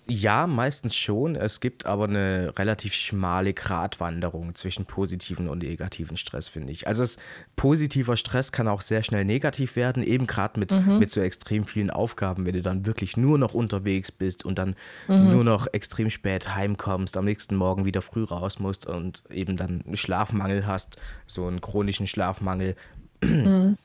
ja, 0.08 0.46
meistens 0.46 0.96
schon. 0.96 1.36
Es 1.36 1.60
gibt 1.60 1.86
aber 1.86 2.04
eine 2.04 2.54
relativ 2.58 2.94
schmale 2.94 3.54
Gratwanderung 3.54 4.54
zwischen 4.54 4.86
positiven 4.86 5.50
und 5.50 5.60
negativen 5.64 6.16
Stress, 6.16 6.48
finde 6.48 6.74
ich. 6.74 6.88
Also 6.88 7.02
es, 7.02 7.18
positiver 7.56 8.16
Stress 8.16 8.52
kann 8.52 8.68
auch 8.68 8.82
sehr 8.82 9.02
schnell 9.02 9.26
negativ 9.26 9.76
werden, 9.76 10.04
eben 10.04 10.28
gerade 10.28 10.60
mit, 10.60 10.72
mhm. 10.72 11.00
mit 11.00 11.10
so 11.10 11.22
extrem 11.22 11.66
vielen 11.66 11.90
Aufgaben, 11.90 12.46
wenn 12.46 12.54
du 12.54 12.62
dann 12.62 12.86
wirklich 12.86 13.18
nur 13.18 13.40
noch 13.40 13.56
unterwegs 13.56 14.12
bist 14.12 14.46
und 14.46 14.60
dann 14.60 14.76
mhm. 15.08 15.32
nur 15.32 15.44
noch 15.44 15.68
extrem 15.74 16.12
spät 16.12 16.54
heimkommst, 16.54 17.18
am 17.18 17.26
nächsten 17.26 17.56
Morgen 17.56 17.86
wieder 17.86 18.04
früh 18.04 18.24
raus 18.24 18.60
musst 18.60 18.86
und 18.86 19.24
eben 19.32 19.58
dann 19.58 19.82
einen 19.86 19.98
Schlafmangel 19.98 20.68
hast, 20.68 20.98
so 21.26 21.48
einen 21.48 21.62
chronischen 21.62 22.06
Schlafmangel. 22.06 22.76
Mhm. 23.22 23.78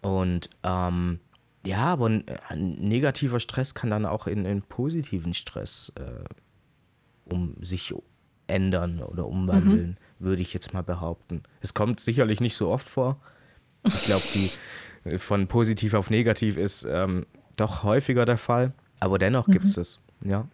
Und 0.00 0.50
ähm, 0.64 1.20
ja, 1.68 1.78
aber 1.78 2.06
ein, 2.06 2.24
ein, 2.48 2.72
negativer 2.76 3.40
Stress 3.40 3.74
kann 3.74 3.90
dann 3.90 4.06
auch 4.06 4.26
in, 4.26 4.44
in 4.44 4.62
positiven 4.62 5.34
Stress 5.34 5.92
äh, 5.96 6.24
um 7.32 7.56
sich 7.60 7.94
ändern 8.46 9.02
oder 9.02 9.26
umwandeln, 9.26 9.90
mhm. 10.18 10.24
würde 10.24 10.42
ich 10.42 10.54
jetzt 10.54 10.72
mal 10.72 10.82
behaupten. 10.82 11.42
Es 11.60 11.74
kommt 11.74 12.00
sicherlich 12.00 12.40
nicht 12.40 12.56
so 12.56 12.70
oft 12.70 12.88
vor. 12.88 13.20
Ich 13.84 14.04
glaube, 14.04 14.24
die 14.34 14.50
äh, 15.10 15.18
von 15.18 15.46
positiv 15.46 15.94
auf 15.94 16.08
negativ 16.08 16.56
ist 16.56 16.86
ähm, 16.88 17.26
doch 17.56 17.82
häufiger 17.82 18.24
der 18.24 18.38
Fall. 18.38 18.72
Aber 19.00 19.18
dennoch 19.18 19.46
mhm. 19.46 19.52
gibt 19.52 19.66
es 19.66 19.76
es. 19.76 20.00
Ja, 20.24 20.48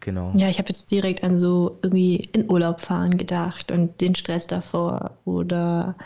genau. 0.00 0.32
Ja, 0.36 0.48
ich 0.48 0.58
habe 0.58 0.68
jetzt 0.68 0.90
direkt 0.90 1.24
an 1.24 1.36
so 1.36 1.78
irgendwie 1.82 2.16
in 2.32 2.48
Urlaub 2.48 2.80
fahren 2.80 3.18
gedacht 3.18 3.72
und 3.72 4.00
den 4.00 4.14
Stress 4.14 4.46
davor 4.46 5.18
oder 5.24 5.96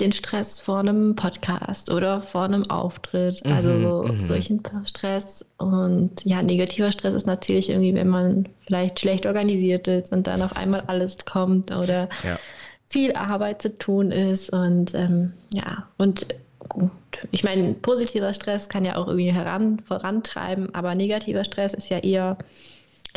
den 0.00 0.12
Stress 0.12 0.60
vor 0.60 0.80
einem 0.80 1.16
Podcast 1.16 1.90
oder 1.90 2.20
vor 2.20 2.42
einem 2.42 2.70
Auftritt, 2.70 3.44
also 3.46 3.70
mhm, 3.70 4.20
so, 4.20 4.26
solchen 4.26 4.62
Stress. 4.84 5.44
Und 5.56 6.24
ja, 6.24 6.42
negativer 6.42 6.92
Stress 6.92 7.14
ist 7.14 7.26
natürlich 7.26 7.70
irgendwie, 7.70 7.94
wenn 7.94 8.08
man 8.08 8.48
vielleicht 8.66 9.00
schlecht 9.00 9.24
organisiert 9.24 9.88
ist 9.88 10.12
und 10.12 10.26
dann 10.26 10.42
auf 10.42 10.56
einmal 10.56 10.82
alles 10.86 11.24
kommt 11.24 11.70
oder 11.70 12.10
ja. 12.24 12.38
viel 12.84 13.14
Arbeit 13.14 13.62
zu 13.62 13.78
tun 13.78 14.12
ist. 14.12 14.50
Und 14.50 14.94
ähm, 14.94 15.32
ja, 15.54 15.88
und 15.96 16.26
gut. 16.68 16.90
Ich 17.30 17.42
meine, 17.42 17.72
positiver 17.74 18.34
Stress 18.34 18.68
kann 18.68 18.84
ja 18.84 18.96
auch 18.96 19.06
irgendwie 19.06 19.32
heran, 19.32 19.80
vorantreiben, 19.80 20.74
aber 20.74 20.94
negativer 20.94 21.44
Stress 21.44 21.72
ist 21.72 21.88
ja 21.88 21.98
eher 21.98 22.36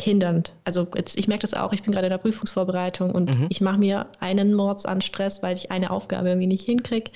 hindernd. 0.02 0.52
Also 0.64 0.86
jetzt, 0.96 1.18
ich 1.18 1.28
merke 1.28 1.42
das 1.42 1.54
auch, 1.54 1.72
ich 1.72 1.82
bin 1.82 1.92
gerade 1.92 2.06
in 2.06 2.10
der 2.10 2.18
Prüfungsvorbereitung 2.18 3.12
und 3.12 3.38
mhm. 3.38 3.46
ich 3.48 3.60
mache 3.60 3.78
mir 3.78 4.06
einen 4.20 4.54
Mords 4.54 4.86
an 4.86 5.00
Stress, 5.00 5.42
weil 5.42 5.56
ich 5.56 5.70
eine 5.70 5.90
Aufgabe 5.90 6.28
irgendwie 6.28 6.46
nicht 6.46 6.64
hinkriege. 6.64 7.10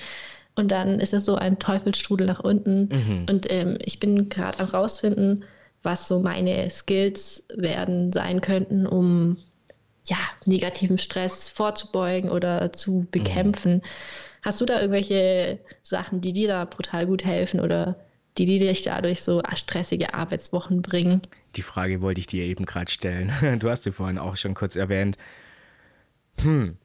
Und 0.55 0.71
dann 0.71 0.99
ist 0.99 1.13
es 1.13 1.25
so 1.25 1.35
ein 1.35 1.59
Teufelsstrudel 1.59 2.27
nach 2.27 2.39
unten. 2.39 2.89
Mhm. 2.89 3.25
Und 3.29 3.51
ähm, 3.51 3.77
ich 3.83 3.99
bin 3.99 4.29
gerade 4.29 4.59
am 4.59 4.67
rausfinden, 4.67 5.43
was 5.83 6.07
so 6.07 6.19
meine 6.19 6.69
Skills 6.69 7.45
werden 7.53 8.11
sein 8.11 8.41
könnten, 8.41 8.87
um 8.87 9.37
ja, 10.05 10.17
negativen 10.45 10.97
Stress 10.97 11.49
vorzubeugen 11.49 12.29
oder 12.29 12.71
zu 12.71 13.05
bekämpfen. 13.11 13.75
Mhm. 13.75 13.81
Hast 14.43 14.61
du 14.61 14.65
da 14.65 14.79
irgendwelche 14.79 15.59
Sachen, 15.83 16.21
die 16.21 16.31
dir 16.31 16.47
da 16.47 16.65
brutal 16.65 17.07
gut 17.07 17.25
helfen 17.25 17.59
oder 17.59 17.95
die, 18.37 18.45
die 18.45 18.59
dich 18.59 18.83
dadurch 18.83 19.23
so 19.23 19.41
stressige 19.55 20.13
Arbeitswochen 20.13 20.81
bringen? 20.81 21.21
Die 21.55 21.61
Frage 21.61 22.01
wollte 22.01 22.19
ich 22.19 22.27
dir 22.27 22.43
eben 22.43 22.65
gerade 22.65 22.91
stellen. 22.91 23.31
Du 23.59 23.69
hast 23.69 23.83
sie 23.83 23.91
vorhin 23.91 24.17
auch 24.17 24.35
schon 24.35 24.53
kurz 24.53 24.75
erwähnt. 24.75 25.17
Hm. 26.41 26.77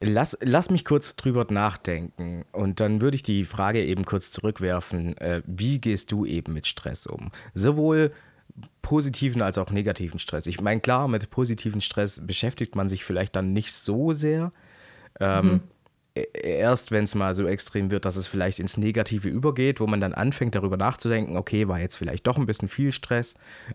Lass, 0.00 0.36
lass 0.40 0.68
mich 0.70 0.84
kurz 0.84 1.14
drüber 1.14 1.46
nachdenken 1.48 2.44
und 2.50 2.80
dann 2.80 3.00
würde 3.00 3.14
ich 3.14 3.22
die 3.22 3.44
Frage 3.44 3.84
eben 3.84 4.04
kurz 4.04 4.32
zurückwerfen. 4.32 5.16
Äh, 5.18 5.42
wie 5.46 5.80
gehst 5.80 6.10
du 6.10 6.24
eben 6.26 6.54
mit 6.54 6.66
Stress 6.66 7.06
um? 7.06 7.30
Sowohl 7.54 8.12
positiven 8.82 9.42
als 9.42 9.58
auch 9.58 9.70
negativen 9.70 10.18
Stress. 10.18 10.46
Ich 10.46 10.60
meine, 10.60 10.80
klar, 10.80 11.06
mit 11.06 11.30
positiven 11.30 11.80
Stress 11.80 12.20
beschäftigt 12.26 12.74
man 12.74 12.88
sich 12.88 13.04
vielleicht 13.04 13.36
dann 13.36 13.52
nicht 13.52 13.72
so 13.72 14.12
sehr. 14.12 14.52
Ähm, 15.20 15.46
mhm. 15.46 15.60
E-, 16.14 16.28
erst 16.32 16.90
wenn 16.90 17.04
es 17.04 17.14
mal 17.14 17.34
so 17.34 17.46
extrem 17.46 17.90
wird, 17.90 18.04
dass 18.04 18.16
es 18.16 18.26
vielleicht 18.26 18.58
ins 18.58 18.76
Negative 18.76 19.28
übergeht, 19.28 19.80
wo 19.80 19.86
man 19.86 20.00
dann 20.00 20.12
anfängt 20.12 20.54
darüber 20.54 20.76
nachzudenken, 20.76 21.36
okay, 21.36 21.68
war 21.68 21.80
jetzt 21.80 21.96
vielleicht 21.96 22.26
doch 22.26 22.36
ein 22.36 22.46
bisschen 22.46 22.68
viel 22.68 22.92
Stress, 22.92 23.34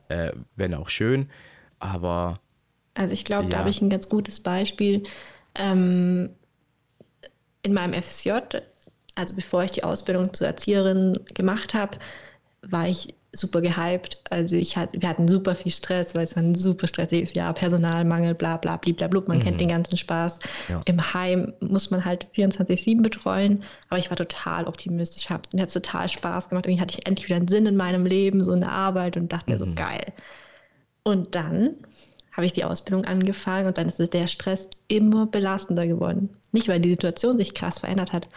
äh, 0.10 0.32
wenn 0.56 0.74
auch 0.74 0.90
schön, 0.90 1.30
aber... 1.80 2.40
Also 2.94 3.14
ich 3.14 3.26
glaube, 3.26 3.46
ja. 3.46 3.52
da 3.52 3.58
habe 3.60 3.70
ich 3.70 3.82
ein 3.82 3.92
ganz 3.92 4.10
gutes 4.10 4.40
Beispiel. 4.40 5.04
Ähm, 5.56 6.32
in 7.62 7.74
meinem 7.74 8.02
FSJ, 8.02 8.32
also 9.16 9.36
bevor 9.36 9.64
ich 9.64 9.72
die 9.72 9.84
Ausbildung 9.84 10.34
zur 10.34 10.48
Erzieherin 10.48 11.14
gemacht 11.34 11.74
habe, 11.74 12.00
war 12.62 12.88
ich 12.88 13.14
super 13.40 13.62
gehypt. 13.62 14.20
Also 14.30 14.56
ich 14.56 14.78
hat, 14.78 14.90
wir 14.94 15.08
hatten 15.08 15.28
super 15.28 15.56
viel 15.56 15.72
Stress, 15.72 16.16
weil 16.16 16.24
es 16.24 16.36
war 16.36 16.44
ein 16.44 16.56
super 16.56 16.88
stressiges 16.88 17.34
Jahr, 17.34 17.54
Personalmangel, 17.54 18.36
bla 18.36 18.58
bla 18.58 18.78
blablabla. 18.78 19.22
Man 19.28 19.38
mhm. 19.38 19.42
kennt 19.42 19.62
den 19.62 19.70
ganzen 19.70 19.98
Spaß. 19.98 20.40
Ja. 20.70 20.82
Im 20.86 21.14
Heim 21.14 21.54
muss 21.60 21.92
man 21.92 22.06
halt 22.06 22.28
24-7 22.36 23.02
betreuen, 23.02 23.64
aber 23.90 24.00
ich 24.00 24.10
war 24.10 24.18
total 24.18 24.68
optimistisch. 24.68 25.30
Hab, 25.30 25.54
mir 25.54 25.62
hat 25.62 25.68
es 25.70 25.74
total 25.74 26.10
Spaß 26.10 26.50
gemacht. 26.50 26.66
Irgendwie 26.66 26.82
hatte 26.82 26.98
ich 27.00 27.08
endlich 27.08 27.28
wieder 27.28 27.38
einen 27.38 27.48
Sinn 27.48 27.66
in 27.66 27.78
meinem 27.78 28.06
Leben, 28.06 28.44
so 28.44 28.52
eine 28.52 28.72
Arbeit 28.72 29.18
und 29.18 29.32
dachte 29.32 29.50
mhm. 29.50 29.54
mir 29.54 29.60
so 29.60 29.66
mhm. 29.66 29.76
geil. 29.76 30.14
Und 31.04 31.36
dann 31.36 31.76
habe 32.34 32.46
ich 32.46 32.54
die 32.54 32.64
Ausbildung 32.64 33.06
angefangen 33.06 33.68
und 33.68 33.78
dann 33.80 33.88
ist 33.88 34.14
der 34.14 34.28
Stress 34.28 34.70
immer 34.88 35.26
belastender 35.26 35.88
geworden. 35.88 36.30
Nicht, 36.52 36.68
weil 36.68 36.80
die 36.80 36.92
Situation 36.92 37.36
sich 37.36 37.56
krass 37.56 37.80
verändert 37.80 38.14
hat, 38.14 38.28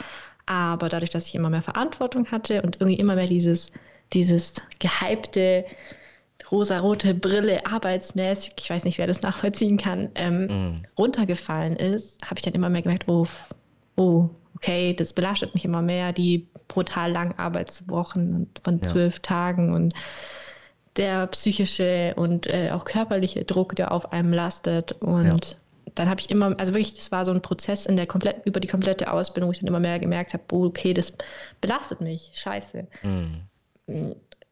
aber 0.47 0.89
dadurch, 0.89 1.11
dass 1.11 1.29
ich 1.29 1.35
immer 1.35 1.51
mehr 1.51 1.63
Verantwortung 1.63 2.31
hatte 2.31 2.63
und 2.63 2.77
irgendwie 2.81 2.99
immer 2.99 3.15
mehr 3.15 3.27
dieses 3.27 3.71
dieses 4.13 4.55
gehypte 4.79 5.65
rosarote 6.51 7.15
Brille 7.15 7.65
arbeitsmäßig, 7.65 8.55
ich 8.59 8.71
weiß 8.71 8.85
nicht, 8.85 8.99
wer 8.99 9.07
das 9.07 9.23
nachvollziehen 9.23 9.79
kann, 9.79 10.11
ähm, 10.17 10.47
mm. 10.47 10.83
runtergefallen 10.99 11.77
ist, 11.77 12.25
habe 12.25 12.37
ich 12.39 12.43
dann 12.43 12.55
immer 12.55 12.69
mehr 12.69 12.83
gemerkt, 12.83 13.09
oh, 13.09 13.27
oh, 13.97 14.29
okay, 14.57 14.93
das 14.95 15.13
belastet 15.13 15.55
mich 15.55 15.65
immer 15.65 15.83
mehr, 15.83 16.13
die 16.13 16.49
brutal 16.69 17.13
langen 17.13 17.39
Arbeitswochen 17.39 18.51
von 18.63 18.83
zwölf 18.83 19.17
ja. 19.17 19.21
Tagen 19.23 19.75
und 19.75 19.95
der 20.97 21.27
psychische 21.29 22.15
und 22.17 22.47
äh, 22.47 22.71
auch 22.73 22.85
körperliche 22.85 23.45
Druck, 23.45 23.77
der 23.77 23.93
auf 23.93 24.13
einem 24.13 24.33
lastet. 24.33 24.93
Und 25.01 25.27
ja. 25.27 25.93
dann 25.95 26.11
habe 26.11 26.21
ich 26.21 26.31
immer, 26.31 26.59
also 26.59 26.75
wirklich, 26.75 26.95
das 26.95 27.13
war 27.13 27.25
so 27.25 27.31
ein 27.31 27.43
Prozess 27.43 27.87
in 27.87 27.97
der 27.97 28.07
komplett, 28.07 28.45
über 28.45 28.61
die 28.61 28.69
komplette 28.69 29.13
Ausbildung, 29.13 29.49
wo 29.49 29.53
ich 29.53 29.61
dann 29.61 29.69
immer 29.69 29.81
mehr 29.81 29.99
gemerkt 29.99 30.35
habe, 30.35 30.43
oh, 30.53 30.67
okay, 30.67 30.93
das 30.93 31.13
belastet 31.61 32.01
mich, 32.01 32.33
scheiße. 32.35 32.87
Mm. 33.03 33.50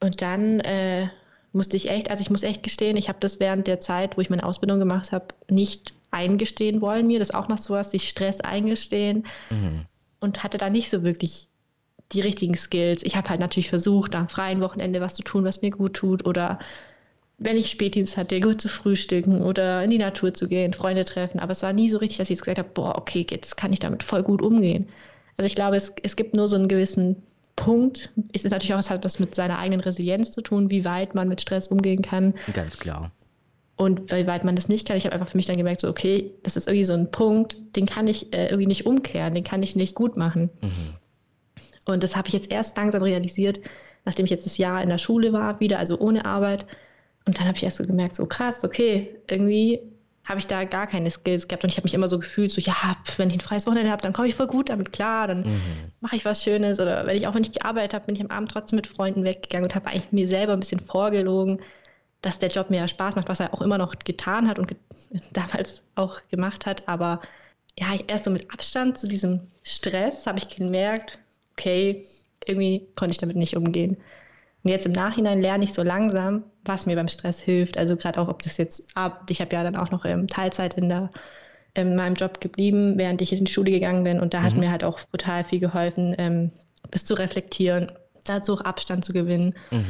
Und 0.00 0.22
dann 0.22 0.60
äh, 0.60 1.08
musste 1.52 1.76
ich 1.76 1.90
echt, 1.90 2.10
also 2.10 2.20
ich 2.20 2.30
muss 2.30 2.42
echt 2.42 2.62
gestehen, 2.62 2.96
ich 2.96 3.08
habe 3.08 3.18
das 3.20 3.40
während 3.40 3.66
der 3.66 3.80
Zeit, 3.80 4.16
wo 4.16 4.20
ich 4.20 4.30
meine 4.30 4.44
Ausbildung 4.44 4.78
gemacht 4.78 5.12
habe, 5.12 5.26
nicht 5.50 5.94
eingestehen 6.10 6.80
wollen 6.80 7.06
mir. 7.06 7.18
Das 7.18 7.32
auch 7.32 7.48
noch 7.48 7.58
so 7.58 7.74
was, 7.74 7.90
sich 7.90 8.08
Stress 8.08 8.40
eingestehen. 8.40 9.24
Mhm. 9.50 9.86
Und 10.20 10.42
hatte 10.42 10.58
da 10.58 10.70
nicht 10.70 10.90
so 10.90 11.04
wirklich 11.04 11.48
die 12.12 12.20
richtigen 12.20 12.56
Skills. 12.56 13.02
Ich 13.02 13.16
habe 13.16 13.28
halt 13.28 13.40
natürlich 13.40 13.68
versucht, 13.68 14.14
am 14.14 14.28
freien 14.28 14.60
Wochenende 14.60 15.00
was 15.00 15.14
zu 15.14 15.22
tun, 15.22 15.44
was 15.44 15.62
mir 15.62 15.70
gut 15.70 15.94
tut. 15.94 16.26
Oder 16.26 16.58
wenn 17.36 17.56
ich 17.56 17.70
Spätdienst 17.70 18.16
hatte, 18.16 18.40
gut 18.40 18.60
zu 18.60 18.68
frühstücken 18.68 19.42
oder 19.42 19.84
in 19.84 19.90
die 19.90 19.98
Natur 19.98 20.34
zu 20.34 20.48
gehen, 20.48 20.72
Freunde 20.72 21.04
treffen. 21.04 21.38
Aber 21.38 21.52
es 21.52 21.62
war 21.62 21.72
nie 21.72 21.90
so 21.90 21.98
richtig, 21.98 22.18
dass 22.18 22.28
ich 22.28 22.36
jetzt 22.36 22.42
gesagt 22.42 22.58
habe, 22.58 22.70
boah, 22.72 22.96
okay, 22.96 23.26
jetzt 23.30 23.56
kann 23.56 23.72
ich 23.72 23.78
damit 23.78 24.02
voll 24.02 24.22
gut 24.22 24.42
umgehen. 24.42 24.88
Also 25.36 25.46
ich 25.46 25.54
glaube, 25.54 25.76
es, 25.76 25.92
es 26.02 26.16
gibt 26.16 26.34
nur 26.34 26.48
so 26.48 26.56
einen 26.56 26.68
gewissen 26.68 27.22
Punkt 27.58 28.10
ist 28.32 28.44
es 28.44 28.52
natürlich 28.52 28.72
auch 28.72 28.78
es 28.78 28.88
hat 28.88 29.04
was 29.04 29.18
mit 29.18 29.34
seiner 29.34 29.58
eigenen 29.58 29.80
Resilienz 29.80 30.30
zu 30.30 30.40
tun, 30.40 30.70
wie 30.70 30.84
weit 30.84 31.16
man 31.16 31.28
mit 31.28 31.40
Stress 31.40 31.66
umgehen 31.66 32.02
kann. 32.02 32.34
Ganz 32.54 32.78
klar. 32.78 33.10
Und 33.76 34.12
wie 34.12 34.26
weit 34.26 34.44
man 34.44 34.54
das 34.54 34.68
nicht 34.68 34.86
kann. 34.86 34.96
Ich 34.96 35.04
habe 35.04 35.14
einfach 35.14 35.28
für 35.28 35.36
mich 35.36 35.46
dann 35.46 35.56
gemerkt, 35.56 35.80
so, 35.80 35.88
okay, 35.88 36.32
das 36.44 36.56
ist 36.56 36.68
irgendwie 36.68 36.84
so 36.84 36.94
ein 36.94 37.10
Punkt, 37.10 37.56
den 37.76 37.86
kann 37.86 38.06
ich 38.06 38.32
äh, 38.32 38.46
irgendwie 38.46 38.66
nicht 38.66 38.86
umkehren, 38.86 39.34
den 39.34 39.44
kann 39.44 39.62
ich 39.62 39.76
nicht 39.76 39.94
gut 39.94 40.16
machen. 40.16 40.50
Mhm. 40.62 40.94
Und 41.84 42.02
das 42.02 42.16
habe 42.16 42.28
ich 42.28 42.34
jetzt 42.34 42.50
erst 42.50 42.76
langsam 42.76 43.02
realisiert, 43.02 43.60
nachdem 44.04 44.24
ich 44.24 44.30
jetzt 44.30 44.46
das 44.46 44.56
Jahr 44.56 44.82
in 44.82 44.88
der 44.88 44.98
Schule 44.98 45.32
war, 45.32 45.58
wieder, 45.58 45.78
also 45.78 45.98
ohne 45.98 46.24
Arbeit. 46.24 46.64
Und 47.26 47.38
dann 47.38 47.46
habe 47.46 47.56
ich 47.56 47.64
erst 47.64 47.78
so 47.78 47.84
gemerkt, 47.84 48.14
so 48.14 48.26
krass, 48.26 48.64
okay, 48.64 49.16
irgendwie 49.28 49.80
habe 50.28 50.38
ich 50.38 50.46
da 50.46 50.64
gar 50.64 50.86
keine 50.86 51.10
Skills 51.10 51.48
gehabt 51.48 51.64
und 51.64 51.70
ich 51.70 51.78
habe 51.78 51.86
mich 51.86 51.94
immer 51.94 52.06
so 52.06 52.18
gefühlt, 52.18 52.50
so 52.50 52.60
ja, 52.60 52.74
wenn 53.16 53.30
ich 53.30 53.36
ein 53.36 53.40
freies 53.40 53.66
Wochenende 53.66 53.90
habe, 53.90 54.02
dann 54.02 54.12
komme 54.12 54.28
ich 54.28 54.34
voll 54.34 54.46
gut 54.46 54.68
damit 54.68 54.92
klar, 54.92 55.26
dann 55.26 55.40
mhm. 55.40 55.60
mache 56.00 56.16
ich 56.16 56.24
was 56.24 56.42
Schönes 56.42 56.78
oder 56.80 57.06
wenn 57.06 57.16
ich 57.16 57.26
auch 57.26 57.34
wenn 57.34 57.42
ich 57.42 57.52
gearbeitet 57.52 57.94
habe, 57.94 58.06
bin 58.06 58.14
ich 58.14 58.20
am 58.20 58.30
Abend 58.30 58.50
trotzdem 58.50 58.76
mit 58.76 58.86
Freunden 58.86 59.24
weggegangen 59.24 59.64
und 59.64 59.74
habe 59.74 59.86
eigentlich 59.88 60.12
mir 60.12 60.26
selber 60.26 60.52
ein 60.52 60.60
bisschen 60.60 60.80
vorgelogen, 60.80 61.60
dass 62.20 62.38
der 62.38 62.50
Job 62.50 62.68
mir 62.68 62.76
ja 62.76 62.88
Spaß 62.88 63.16
macht, 63.16 63.28
was 63.28 63.40
er 63.40 63.54
auch 63.54 63.62
immer 63.62 63.78
noch 63.78 63.94
getan 63.98 64.48
hat 64.48 64.58
und 64.58 64.68
ge 64.68 64.76
damals 65.32 65.82
auch 65.94 66.20
gemacht 66.28 66.66
hat, 66.66 66.86
aber 66.88 67.20
ja, 67.78 67.86
erst 68.08 68.24
so 68.24 68.30
mit 68.30 68.52
Abstand 68.52 68.98
zu 68.98 69.08
diesem 69.08 69.40
Stress 69.62 70.26
habe 70.26 70.38
ich 70.38 70.48
gemerkt, 70.48 71.18
okay, 71.52 72.06
irgendwie 72.44 72.88
konnte 72.96 73.12
ich 73.12 73.18
damit 73.18 73.36
nicht 73.36 73.56
umgehen. 73.56 73.96
Und 74.68 74.72
jetzt 74.72 74.84
im 74.84 74.92
Nachhinein 74.92 75.40
lerne 75.40 75.64
ich 75.64 75.72
so 75.72 75.82
langsam, 75.82 76.44
was 76.66 76.84
mir 76.84 76.94
beim 76.94 77.08
Stress 77.08 77.40
hilft. 77.40 77.78
Also 77.78 77.96
gerade 77.96 78.20
auch, 78.20 78.28
ob 78.28 78.42
das 78.42 78.58
jetzt 78.58 78.94
ab, 78.94 79.24
ich 79.30 79.40
habe 79.40 79.56
ja 79.56 79.62
dann 79.62 79.76
auch 79.76 79.90
noch 79.90 80.04
ähm, 80.04 80.28
Teilzeit 80.28 80.74
in, 80.74 80.90
der, 80.90 81.10
in 81.72 81.96
meinem 81.96 82.16
Job 82.16 82.42
geblieben, 82.42 82.98
während 82.98 83.22
ich 83.22 83.32
in 83.32 83.46
die 83.46 83.50
Schule 83.50 83.70
gegangen 83.70 84.04
bin. 84.04 84.20
Und 84.20 84.34
da 84.34 84.40
mhm. 84.40 84.44
hat 84.44 84.56
mir 84.58 84.70
halt 84.70 84.84
auch 84.84 85.00
brutal 85.10 85.42
viel 85.42 85.58
geholfen, 85.58 86.14
ähm, 86.18 86.50
das 86.90 87.06
zu 87.06 87.14
reflektieren, 87.14 87.92
dazu 88.26 88.52
auch 88.52 88.60
Abstand 88.60 89.06
zu 89.06 89.14
gewinnen. 89.14 89.54
Mhm. 89.70 89.84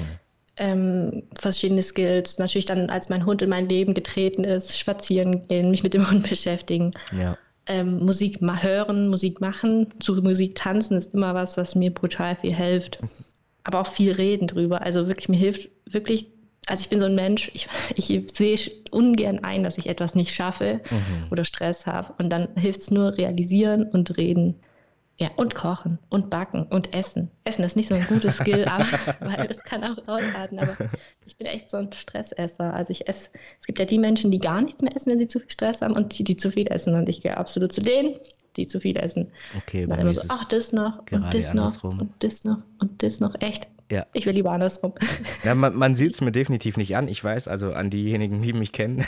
Ähm, 0.58 1.22
verschiedene 1.34 1.82
Skills. 1.82 2.38
Natürlich 2.38 2.66
dann, 2.66 2.88
als 2.88 3.08
mein 3.08 3.26
Hund 3.26 3.42
in 3.42 3.50
mein 3.50 3.68
Leben 3.68 3.94
getreten 3.94 4.44
ist, 4.44 4.78
spazieren 4.78 5.48
gehen, 5.48 5.72
mich 5.72 5.82
mit 5.82 5.92
dem 5.92 6.08
Hund 6.08 6.28
beschäftigen. 6.30 6.92
Ja. 7.18 7.36
Ähm, 7.66 8.04
Musik 8.04 8.38
hören, 8.40 9.08
Musik 9.08 9.40
machen, 9.40 9.88
zu 9.98 10.14
Musik 10.22 10.54
tanzen 10.54 10.96
ist 10.96 11.14
immer 11.14 11.34
was, 11.34 11.56
was 11.56 11.74
mir 11.74 11.92
brutal 11.92 12.36
viel 12.36 12.54
hilft. 12.54 13.00
Aber 13.68 13.82
auch 13.82 13.86
viel 13.86 14.12
reden 14.12 14.48
drüber. 14.48 14.80
Also 14.80 15.08
wirklich, 15.08 15.28
mir 15.28 15.36
hilft 15.36 15.68
wirklich, 15.84 16.28
also 16.66 16.80
ich 16.80 16.88
bin 16.88 17.00
so 17.00 17.04
ein 17.04 17.14
Mensch, 17.14 17.50
ich, 17.52 17.68
ich 17.96 18.30
sehe 18.32 18.58
ungern 18.90 19.44
ein, 19.44 19.62
dass 19.62 19.76
ich 19.76 19.88
etwas 19.90 20.14
nicht 20.14 20.34
schaffe 20.34 20.80
mhm. 20.90 21.26
oder 21.30 21.44
Stress 21.44 21.84
habe. 21.84 22.14
Und 22.18 22.30
dann 22.30 22.48
hilft 22.56 22.80
es 22.80 22.90
nur 22.90 23.18
realisieren 23.18 23.84
und 23.84 24.16
reden. 24.16 24.54
Ja, 25.20 25.32
und 25.34 25.54
kochen 25.54 25.98
und 26.08 26.30
backen 26.30 26.62
und 26.62 26.94
essen. 26.94 27.28
Essen 27.42 27.64
ist 27.64 27.74
nicht 27.74 27.88
so 27.88 27.94
ein 27.96 28.06
gutes 28.06 28.36
Skill, 28.38 28.64
aber, 28.66 28.86
weil 29.18 29.48
das 29.48 29.64
kann 29.64 29.84
auch 29.84 29.98
ausarten. 30.06 30.60
Aber 30.60 30.76
ich 31.26 31.36
bin 31.36 31.46
echt 31.48 31.70
so 31.70 31.76
ein 31.76 31.92
Stressesser. 31.92 32.72
Also 32.72 32.92
ich 32.92 33.06
esse, 33.06 33.30
es 33.60 33.66
gibt 33.66 33.80
ja 33.80 33.84
die 33.84 33.98
Menschen, 33.98 34.30
die 34.30 34.38
gar 34.38 34.62
nichts 34.62 34.80
mehr 34.80 34.94
essen, 34.96 35.10
wenn 35.10 35.18
sie 35.18 35.26
zu 35.26 35.40
viel 35.40 35.50
Stress 35.50 35.82
haben 35.82 35.94
und 35.94 36.16
die, 36.16 36.24
die 36.24 36.36
zu 36.36 36.52
viel 36.52 36.68
essen. 36.68 36.94
Und 36.94 37.08
ich 37.10 37.20
gehe 37.20 37.36
absolut 37.36 37.72
zu 37.72 37.82
denen, 37.82 38.14
die 38.58 38.66
zu 38.66 38.80
viel 38.80 38.96
essen. 38.96 39.28
Okay, 39.56 39.86
bei 39.86 40.02
mir 40.02 40.12
so, 40.12 40.22
ach, 40.28 40.44
das 40.48 40.72
noch 40.72 40.98
und 41.10 41.34
das 41.34 41.54
noch 41.54 41.82
und 41.84 42.10
das 42.20 42.44
noch 42.44 42.58
und 42.78 43.02
das 43.02 43.20
noch. 43.20 43.34
Echt, 43.40 43.68
ja. 43.90 44.06
Ich 44.12 44.26
will 44.26 44.34
lieber 44.34 44.52
andersrum. 44.52 44.92
Ja, 45.44 45.54
man, 45.54 45.74
man 45.74 45.96
sieht 45.96 46.12
es 46.12 46.20
mir 46.20 46.32
definitiv 46.32 46.76
nicht 46.76 46.96
an. 46.96 47.08
Ich 47.08 47.22
weiß, 47.24 47.48
also 47.48 47.72
an 47.72 47.88
diejenigen, 47.88 48.42
die 48.42 48.52
mich 48.52 48.72
kennen. 48.72 49.04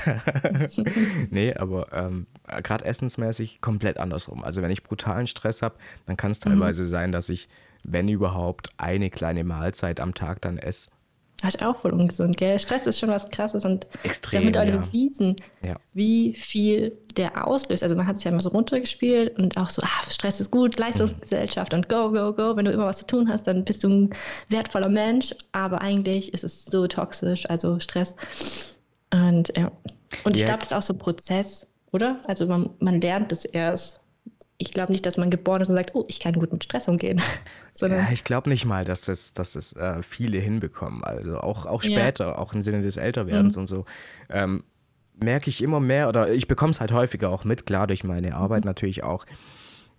nee, 1.31 1.53
aber 1.55 1.93
ähm, 1.93 2.27
gerade 2.63 2.85
essensmäßig 2.85 3.61
komplett 3.61 3.99
andersrum. 3.99 4.43
Also 4.43 4.63
wenn 4.63 4.71
ich 4.71 4.83
brutalen 4.83 5.27
Stress 5.27 5.61
habe, 5.61 5.75
dann 6.07 6.17
kann 6.17 6.31
es 6.31 6.41
mhm. 6.41 6.51
teilweise 6.51 6.85
mhm. 6.85 6.87
sein, 6.87 7.13
dass 7.13 7.29
ich, 7.29 7.49
wenn 7.87 8.09
überhaupt, 8.09 8.71
eine 8.79 9.11
kleine 9.11 9.45
Mahlzeit 9.45 10.01
am 10.01 10.15
Tag 10.15 10.41
dann 10.41 10.57
esse. 10.57 10.91
Das 11.43 11.55
ist 11.55 11.65
auch 11.65 11.77
voll 11.77 11.93
ungesund, 11.93 12.37
gell? 12.37 12.59
Stress 12.59 12.87
ist 12.87 12.99
schon 12.99 13.09
was 13.09 13.29
Krasses 13.31 13.65
und 13.65 13.87
Extrem, 14.03 14.43
damit 14.43 14.57
alle 14.57 14.71
ja. 14.73 14.77
bewiesen, 14.77 15.37
ja. 15.63 15.77
wie 15.95 16.35
viel 16.35 16.93
der 17.17 17.49
auslöst. 17.49 17.83
Also 17.83 17.97
man 17.97 18.07
hat 18.07 18.17
es 18.17 18.25
ja 18.25 18.31
immer 18.31 18.41
so 18.41 18.51
runtergespielt 18.51 19.39
und 19.39 19.57
auch 19.57 19.71
so, 19.71 19.81
ah, 19.83 20.11
Stress 20.11 20.41
ist 20.41 20.51
gut, 20.51 20.79
Leistungsgesellschaft 20.79 21.73
mhm. 21.73 21.79
und 21.79 21.89
go, 21.89 22.11
go, 22.11 22.35
go. 22.35 22.57
Wenn 22.57 22.67
du 22.67 22.71
immer 22.71 22.87
was 22.87 22.99
zu 22.99 23.07
tun 23.07 23.29
hast, 23.31 23.47
dann 23.47 23.65
bist 23.65 23.83
du 23.83 23.89
ein 23.89 24.11
wertvoller 24.49 24.91
Mensch. 24.91 25.35
Aber 25.53 25.81
eigentlich 25.81 26.35
ist 26.35 26.45
es 26.45 26.67
so 26.67 26.87
toxisch, 26.87 27.49
also 27.49 27.81
Stress. 27.81 28.15
Und 29.13 29.57
ja. 29.57 29.73
Und 30.25 30.37
ich 30.37 30.43
yeah. 30.43 30.49
glaube, 30.49 30.61
das 30.61 30.69
ist 30.69 30.75
auch 30.75 30.83
so 30.83 30.93
ein 30.93 30.99
Prozess, 30.99 31.67
oder? 31.93 32.21
Also 32.27 32.47
man, 32.47 32.71
man 32.81 33.01
lernt 33.01 33.33
es 33.33 33.45
erst 33.45 34.01
ich 34.61 34.73
glaube 34.73 34.93
nicht, 34.93 35.07
dass 35.07 35.17
man 35.17 35.31
geboren 35.31 35.63
ist 35.63 35.71
und 35.71 35.77
sagt, 35.77 35.95
oh, 35.95 36.05
ich 36.09 36.21
kann 36.21 36.35
gut 36.35 36.53
mit 36.53 36.63
Stress 36.63 36.87
umgehen. 36.87 37.21
ja, 37.81 38.09
ich 38.13 38.25
glaube 38.25 38.51
nicht 38.51 38.67
mal, 38.67 38.85
dass 38.85 39.03
das, 39.03 39.33
dass 39.33 39.53
das 39.53 39.73
äh, 39.73 40.03
viele 40.03 40.39
hinbekommen. 40.39 41.03
Also 41.03 41.39
auch, 41.39 41.65
auch 41.65 41.83
später, 41.83 42.27
ja. 42.27 42.39
auch 42.39 42.53
im 42.53 42.61
Sinne 42.61 42.83
des 42.83 42.99
Älterwerdens 42.99 43.57
mhm. 43.57 43.61
und 43.61 43.67
so, 43.67 43.85
ähm, 44.29 44.65
merke 45.19 45.49
ich 45.49 45.63
immer 45.63 45.81
mehr 45.81 46.09
oder 46.09 46.31
ich 46.31 46.47
bekomme 46.47 46.73
es 46.73 46.81
halt 46.81 46.93
häufiger 46.93 47.31
auch 47.31 47.45
mit, 47.45 47.65
klar 47.65 47.87
durch 47.87 48.05
meine 48.05 48.35
Arbeit 48.35 48.65
mhm. 48.65 48.69
natürlich 48.69 49.03
auch, 49.03 49.25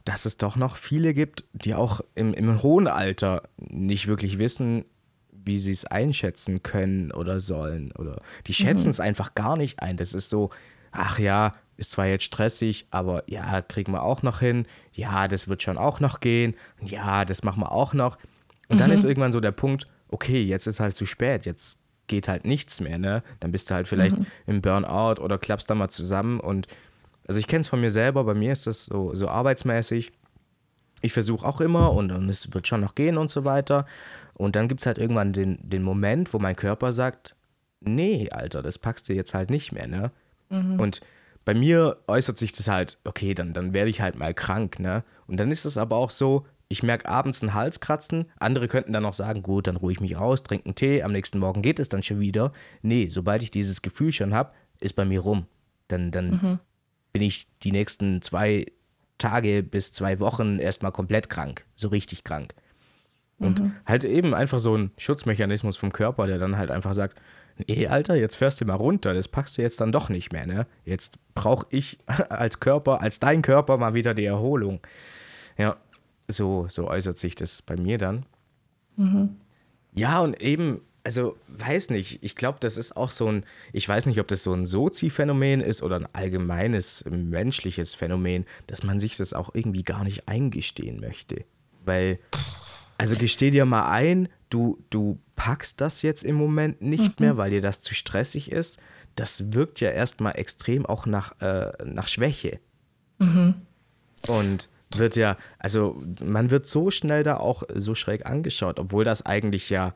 dass 0.06 0.26
es 0.26 0.38
doch 0.38 0.56
noch 0.56 0.78
viele 0.78 1.16
gibt, 1.16 1.44
die 1.54 1.74
auch 1.74 2.02
im, 2.14 2.34
im 2.34 2.62
hohen 2.62 2.88
Alter 2.88 3.44
nicht 3.58 4.08
wirklich 4.08 4.38
wissen, 4.38 4.86
wie 5.32 5.58
sie 5.58 5.72
es 5.72 5.86
einschätzen 5.86 6.62
können 6.62 7.12
oder 7.12 7.40
sollen. 7.40 7.92
Oder 7.94 8.22
die 8.46 8.54
schätzen 8.54 8.86
mhm. 8.86 8.92
es 8.92 9.00
einfach 9.00 9.34
gar 9.34 9.58
nicht 9.58 9.80
ein. 9.80 9.98
Das 9.98 10.14
ist 10.14 10.30
so, 10.30 10.52
ach 10.92 11.18
ja, 11.18 11.54
ist 11.82 11.92
zwar 11.92 12.06
jetzt 12.06 12.24
stressig, 12.24 12.86
aber 12.92 13.24
ja, 13.26 13.60
kriegen 13.64 13.92
wir 13.92 14.04
auch 14.04 14.22
noch 14.22 14.40
hin. 14.40 14.68
Ja, 14.94 15.28
das 15.28 15.48
wird 15.48 15.64
schon 15.64 15.80
auch 15.80 16.00
noch 16.00 16.20
gehen. 16.20 16.54
Ja, 16.80 17.26
das 17.26 17.44
machen 17.44 17.62
wir 17.62 17.72
auch 17.72 17.96
noch. 17.96 18.20
Und 18.70 18.80
dann 18.80 18.92
mhm. 18.92 18.96
ist 18.96 19.04
irgendwann 19.04 19.32
so 19.32 19.40
der 19.40 19.52
Punkt, 19.52 19.88
okay, 20.10 20.44
jetzt 20.44 20.68
ist 20.68 20.80
halt 20.80 20.96
zu 20.96 21.08
spät, 21.08 21.48
jetzt 21.48 21.80
geht 22.06 22.28
halt 22.28 22.46
nichts 22.46 22.82
mehr, 22.82 23.00
ne? 23.00 23.24
Dann 23.40 23.52
bist 23.52 23.70
du 23.70 23.74
halt 23.74 23.88
vielleicht 23.88 24.16
mhm. 24.16 24.28
im 24.46 24.62
Burnout 24.62 25.20
oder 25.22 25.40
klappst 25.40 25.72
da 25.72 25.76
mal 25.76 25.90
zusammen 25.90 26.40
und 26.40 26.68
also 27.28 27.40
ich 27.40 27.48
kenne 27.48 27.62
es 27.62 27.68
von 27.68 27.82
mir 27.82 27.90
selber, 27.90 28.24
bei 28.26 28.36
mir 28.36 28.52
ist 28.52 28.68
das 28.68 28.86
so, 28.86 29.16
so 29.16 29.28
arbeitsmäßig. 29.28 30.12
Ich 31.02 31.14
versuche 31.14 31.48
auch 31.48 31.62
immer 31.62 31.94
und, 31.94 32.12
und 32.12 32.30
es 32.30 32.54
wird 32.54 32.68
schon 32.68 32.82
noch 32.82 32.94
gehen 32.94 33.18
und 33.18 33.32
so 33.32 33.44
weiter. 33.44 33.88
Und 34.36 34.56
dann 34.56 34.68
gibt 34.68 34.82
es 34.82 34.86
halt 34.86 35.00
irgendwann 35.00 35.34
den, 35.34 35.58
den 35.62 35.82
Moment, 35.82 36.34
wo 36.34 36.40
mein 36.40 36.56
Körper 36.56 36.92
sagt, 36.92 37.36
nee, 37.80 38.30
Alter, 38.30 38.62
das 38.62 38.78
packst 38.78 39.10
du 39.10 39.14
jetzt 39.14 39.34
halt 39.34 39.50
nicht 39.50 39.72
mehr, 39.72 39.88
ne? 39.88 40.12
Mhm. 40.50 40.80
Und 40.80 41.02
bei 41.46 41.54
mir 41.54 41.98
äußert 42.08 42.38
sich 42.38 42.52
das 42.52 42.68
halt, 42.68 43.00
okay, 43.04 43.34
dann, 43.34 43.54
dann 43.54 43.74
werde 43.74 43.90
ich 43.90 44.02
halt 44.02 44.16
mal 44.16 44.34
krank, 44.34 44.80
ne? 44.80 45.04
Und 45.28 45.38
dann 45.38 45.52
ist 45.52 45.66
es 45.66 45.78
aber 45.78 45.96
auch 45.96 46.12
so, 46.12 46.46
ich 46.68 46.84
merke 46.84 47.10
abends 47.10 47.42
einen 47.42 47.54
Halskratzen, 47.54 48.26
andere 48.40 48.68
könnten 48.68 48.94
dann 48.94 49.06
auch 49.06 49.14
sagen, 49.14 49.44
gut, 49.44 49.68
dann 49.68 49.76
ruhe 49.76 49.92
ich 49.92 50.00
mich 50.00 50.16
aus, 50.16 50.44
trinke 50.44 50.66
einen 50.66 50.76
Tee, 50.76 51.04
am 51.04 51.12
nächsten 51.12 51.40
Morgen 51.40 51.62
geht 51.62 51.80
es 51.80 51.90
dann 51.90 52.04
schon 52.04 52.20
wieder. 52.20 52.54
Nee, 52.82 53.08
sobald 53.10 53.44
ich 53.44 53.52
dieses 53.52 53.82
Gefühl 53.82 54.12
schon 54.12 54.34
habe, 54.34 54.52
ist 54.80 54.94
bei 54.94 55.04
mir 55.04 55.20
rum. 55.20 55.48
Dann, 55.90 56.12
dann 56.12 56.30
mhm. 56.30 56.60
bin 57.12 57.22
ich 57.24 57.48
die 57.64 57.72
nächsten 57.72 58.22
zwei 58.22 58.68
Tage 59.18 59.64
bis 59.64 59.92
zwei 59.92 60.20
Wochen 60.20 60.60
erstmal 60.60 60.92
komplett 60.92 61.30
krank, 61.30 61.66
so 61.76 61.90
richtig 61.90 62.24
krank. 62.24 62.54
Und 63.38 63.60
mhm. 63.60 63.74
halt 63.86 64.04
eben 64.04 64.34
einfach 64.34 64.60
so 64.60 64.78
ein 64.78 64.92
Schutzmechanismus 64.98 65.76
vom 65.76 65.92
Körper, 65.92 66.28
der 66.28 66.38
dann 66.38 66.58
halt 66.58 66.72
einfach 66.72 66.94
sagt, 66.94 67.20
nee, 67.68 67.88
Alter, 67.88 68.16
jetzt 68.16 68.36
fährst 68.36 68.62
du 68.62 68.66
mal 68.66 68.76
runter, 68.76 69.14
das 69.14 69.28
packst 69.28 69.58
du 69.58 69.62
jetzt 69.62 69.82
dann 69.82 69.92
doch 69.92 70.10
nicht 70.10 70.32
mehr, 70.32 70.46
ne? 70.46 70.68
Jetzt 70.86 71.20
brauche 71.36 71.68
ich 71.70 72.00
als 72.30 72.60
Körper, 72.60 73.02
als 73.02 73.20
dein 73.20 73.42
Körper 73.42 73.78
mal 73.78 73.94
wieder 73.94 74.14
die 74.14 74.26
Erholung. 74.26 74.80
Ja, 75.58 75.78
so, 76.28 76.66
so 76.70 76.88
äußert 76.88 77.18
sich 77.18 77.36
das 77.36 77.62
bei 77.62 77.76
mir 77.76 77.98
dann. 77.98 78.26
Mhm. 78.96 79.38
Ja, 79.94 80.20
und 80.22 80.42
eben, 80.42 80.82
also 81.04 81.36
weiß 81.48 81.90
nicht, 81.90 82.24
ich 82.24 82.36
glaube, 82.36 82.60
das 82.62 82.78
ist 82.78 82.96
auch 82.96 83.12
so 83.12 83.28
ein, 83.28 83.46
ich 83.74 83.88
weiß 83.88 84.06
nicht, 84.06 84.20
ob 84.20 84.28
das 84.28 84.44
so 84.44 84.54
ein 84.54 84.66
Sozi-Phänomen 84.66 85.62
ist 85.62 85.84
oder 85.84 85.98
ein 85.98 86.08
allgemeines 86.14 87.04
menschliches 87.10 87.96
Phänomen, 87.96 88.46
dass 88.68 88.84
man 88.84 89.00
sich 89.00 89.18
das 89.18 89.34
auch 89.34 89.54
irgendwie 89.54 89.84
gar 89.84 90.04
nicht 90.04 90.28
eingestehen 90.28 91.00
möchte. 91.00 91.44
Weil, 91.84 92.20
also 92.98 93.16
gesteh 93.16 93.52
dir 93.52 93.66
mal 93.66 93.90
ein, 93.90 94.30
du, 94.52 94.84
du 94.92 95.18
packst 95.36 95.82
das 95.82 96.04
jetzt 96.04 96.24
im 96.24 96.36
Moment 96.36 96.82
nicht 96.82 97.20
mhm. 97.20 97.26
mehr, 97.26 97.38
weil 97.38 97.50
dir 97.50 97.62
das 97.62 97.82
zu 97.82 97.96
stressig 97.96 98.52
ist, 98.52 98.80
das 99.16 99.54
wirkt 99.54 99.80
ja 99.80 99.90
erstmal 99.90 100.38
extrem 100.38 100.86
auch 100.86 101.06
nach, 101.06 101.42
äh, 101.42 101.72
nach 101.84 102.08
Schwäche. 102.08 102.60
Mhm. 103.18 103.56
Und 104.28 104.70
wird 104.96 105.16
ja, 105.16 105.38
also 105.58 106.02
man 106.22 106.52
wird 106.52 106.68
so 106.68 106.92
schnell 106.92 107.24
da 107.24 107.38
auch 107.38 107.64
so 107.74 107.96
schräg 107.96 108.26
angeschaut, 108.26 108.80
obwohl 108.80 109.04
das 109.04 109.26
eigentlich 109.26 109.70
ja, 109.70 109.94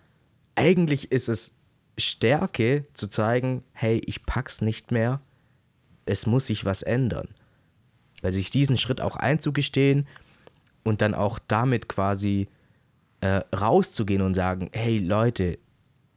eigentlich 0.56 1.12
ist 1.12 1.28
es 1.28 1.54
Stärke 1.98 2.86
zu 2.94 3.08
zeigen, 3.08 3.64
hey, 3.74 4.02
ich 4.06 4.26
pack's 4.26 4.62
nicht 4.62 4.92
mehr, 4.92 5.22
es 6.06 6.26
muss 6.26 6.48
sich 6.48 6.66
was 6.66 6.82
ändern. 6.82 7.30
Weil 8.22 8.34
sich 8.34 8.50
diesen 8.50 8.78
Schritt 8.78 9.02
auch 9.02 9.18
einzugestehen 9.18 10.08
und 10.84 11.02
dann 11.02 11.14
auch 11.14 11.40
damit 11.40 11.88
quasi 11.90 12.48
äh, 13.26 13.44
rauszugehen 13.56 14.22
und 14.22 14.36
sagen, 14.36 14.70
hey 14.74 15.00
Leute, 15.00 15.58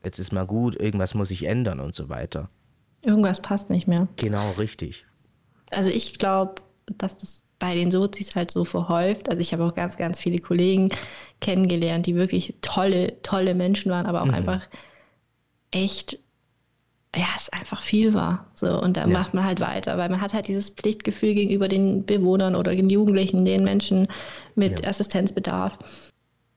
jetzt 0.05 0.19
ist 0.19 0.33
mal 0.33 0.47
gut, 0.47 0.77
irgendwas 0.77 1.15
muss 1.15 1.29
sich 1.29 1.45
ändern 1.45 1.81
und 1.81 1.95
so 1.95 2.09
weiter. 2.09 2.51
Irgendwas 3.03 3.41
passt 3.41 3.71
nicht 3.71 3.89
mehr. 3.89 4.09
Genau, 4.17 4.53
richtig. 4.53 5.07
Also 5.71 5.91
ich 5.91 6.19
glaube, 6.19 6.57
dass 6.99 7.17
das 7.17 7.43
bei 7.59 7.75
den 7.75 7.91
Sozis 7.91 8.35
halt 8.37 8.51
so 8.51 8.65
verhäuft. 8.65 9.29
Also 9.29 9.41
ich 9.41 9.53
habe 9.53 9.65
auch 9.65 9.75
ganz, 9.75 9.97
ganz 9.97 10.21
viele 10.21 10.39
Kollegen 10.39 10.91
kennengelernt, 11.41 12.07
die 12.07 12.15
wirklich 12.15 12.55
tolle, 12.61 13.21
tolle 13.23 13.55
Menschen 13.55 13.91
waren, 13.91 14.07
aber 14.07 14.23
auch 14.23 14.27
mhm. 14.27 14.35
einfach 14.35 14.69
echt, 15.71 16.19
ja, 17.17 17.27
es 17.37 17.49
einfach 17.49 17.83
viel 17.83 18.15
war. 18.15 18.47
So, 18.55 18.81
und 18.81 18.97
dann 18.97 19.11
ja. 19.11 19.19
macht 19.19 19.35
man 19.35 19.45
halt 19.45 19.61
weiter, 19.61 19.99
weil 19.99 20.09
man 20.09 20.21
hat 20.21 20.35
halt 20.35 20.47
dieses 20.47 20.71
Pflichtgefühl 20.71 21.35
gegenüber 21.35 21.69
den 21.69 22.05
Bewohnern 22.05 22.55
oder 22.55 22.73
den 22.73 22.91
Jugendlichen, 22.91 23.45
den 23.45 23.65
Menschen 23.65 24.09
mit 24.55 24.81
ja. 24.81 24.89
Assistenzbedarf. 24.89 25.79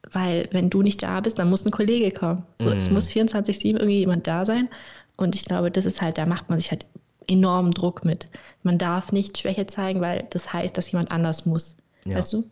Weil 0.09 0.47
wenn 0.51 0.69
du 0.69 0.81
nicht 0.81 1.03
da 1.03 1.19
bist, 1.21 1.39
dann 1.39 1.49
muss 1.49 1.65
ein 1.65 1.71
Kollege 1.71 2.11
kommen. 2.11 2.43
So, 2.57 2.69
mm. 2.69 2.73
Es 2.73 2.89
muss 2.89 3.07
24-7 3.07 3.65
irgendwie 3.65 3.99
jemand 3.99 4.27
da 4.27 4.45
sein. 4.45 4.69
Und 5.15 5.35
ich 5.35 5.45
glaube, 5.45 5.71
das 5.71 5.85
ist 5.85 6.01
halt, 6.01 6.17
da 6.17 6.25
macht 6.25 6.49
man 6.49 6.59
sich 6.59 6.71
halt 6.71 6.85
enormen 7.27 7.73
Druck 7.73 8.03
mit. 8.03 8.27
Man 8.63 8.77
darf 8.77 9.11
nicht 9.11 9.37
Schwäche 9.37 9.67
zeigen, 9.67 10.01
weil 10.01 10.25
das 10.31 10.51
heißt, 10.51 10.75
dass 10.77 10.91
jemand 10.91 11.11
anders 11.11 11.45
muss. 11.45 11.75
Ja. 12.05 12.17
Weißt 12.17 12.33
du? 12.33 12.49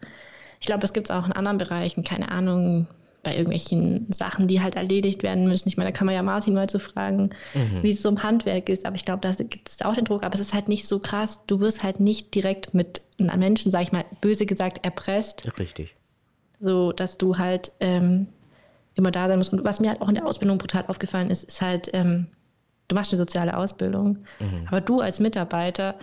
Ich 0.59 0.67
glaube, 0.67 0.81
das 0.81 0.93
gibt 0.93 1.09
es 1.09 1.15
auch 1.15 1.25
in 1.25 1.31
anderen 1.31 1.57
Bereichen, 1.57 2.03
keine 2.03 2.29
Ahnung, 2.29 2.87
bei 3.23 3.31
irgendwelchen 3.31 4.11
Sachen, 4.11 4.47
die 4.47 4.61
halt 4.61 4.75
erledigt 4.75 5.23
werden 5.23 5.47
müssen. 5.47 5.67
Ich 5.67 5.75
meine, 5.75 5.91
da 5.91 5.97
kann 5.97 6.05
man 6.05 6.15
ja 6.15 6.23
Martin 6.23 6.53
mal 6.53 6.69
zu 6.69 6.79
fragen, 6.79 7.31
mhm. 7.53 7.83
wie 7.83 7.89
es 7.89 8.01
so 8.01 8.09
im 8.09 8.23
Handwerk 8.23 8.69
ist. 8.69 8.85
Aber 8.85 8.95
ich 8.95 9.05
glaube, 9.05 9.21
da 9.21 9.33
gibt 9.33 9.67
es 9.67 9.81
auch 9.81 9.95
den 9.95 10.05
Druck. 10.05 10.23
Aber 10.23 10.35
es 10.35 10.39
ist 10.39 10.53
halt 10.53 10.69
nicht 10.69 10.87
so 10.87 10.99
krass. 10.99 11.41
Du 11.47 11.59
wirst 11.59 11.83
halt 11.83 11.99
nicht 11.99 12.33
direkt 12.33 12.73
mit 12.73 13.01
einem 13.17 13.39
Menschen, 13.39 13.71
sag 13.71 13.81
ich 13.81 13.91
mal, 13.91 14.05
böse 14.21 14.45
gesagt, 14.45 14.85
erpresst. 14.85 15.45
Richtig 15.59 15.95
so 16.59 16.91
dass 16.91 17.17
du 17.17 17.37
halt 17.37 17.71
ähm, 17.79 18.27
immer 18.95 19.11
da 19.11 19.27
sein 19.27 19.37
muss. 19.37 19.49
Und 19.49 19.63
was 19.63 19.79
mir 19.79 19.89
halt 19.89 20.01
auch 20.01 20.09
in 20.09 20.15
der 20.15 20.25
Ausbildung 20.25 20.57
brutal 20.57 20.85
aufgefallen 20.87 21.29
ist, 21.29 21.43
ist 21.43 21.61
halt, 21.61 21.89
ähm, 21.93 22.27
du 22.87 22.95
machst 22.95 23.11
eine 23.11 23.17
soziale 23.17 23.57
Ausbildung, 23.57 24.19
mhm. 24.39 24.67
aber 24.67 24.81
du 24.81 24.99
als 24.99 25.19
Mitarbeiter 25.19 25.95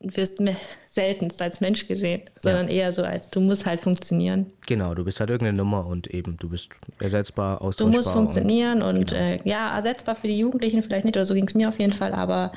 wirst 0.00 0.42
seltenst 0.90 1.40
als 1.40 1.60
Mensch 1.60 1.86
gesehen, 1.86 2.22
sondern 2.40 2.68
ja. 2.68 2.74
eher 2.74 2.92
so 2.92 3.02
als 3.02 3.30
du 3.30 3.40
musst 3.40 3.66
halt 3.66 3.80
funktionieren. 3.80 4.46
Genau, 4.66 4.94
du 4.94 5.04
bist 5.04 5.20
halt 5.20 5.30
irgendeine 5.30 5.56
Nummer 5.56 5.86
und 5.86 6.08
eben 6.08 6.36
du 6.36 6.48
bist 6.48 6.72
ersetzbar, 6.98 7.62
austauschbar. 7.62 7.92
Du 7.92 7.96
musst 7.98 8.10
funktionieren 8.10 8.82
und, 8.82 8.98
und 8.98 9.10
genau. 9.10 9.20
äh, 9.20 9.40
ja, 9.48 9.74
ersetzbar 9.74 10.16
für 10.16 10.26
die 10.26 10.38
Jugendlichen 10.38 10.82
vielleicht 10.82 11.04
nicht, 11.04 11.16
oder 11.16 11.26
so 11.26 11.34
ging 11.34 11.46
es 11.46 11.54
mir 11.54 11.68
auf 11.68 11.78
jeden 11.78 11.92
Fall, 11.92 12.12
aber 12.12 12.52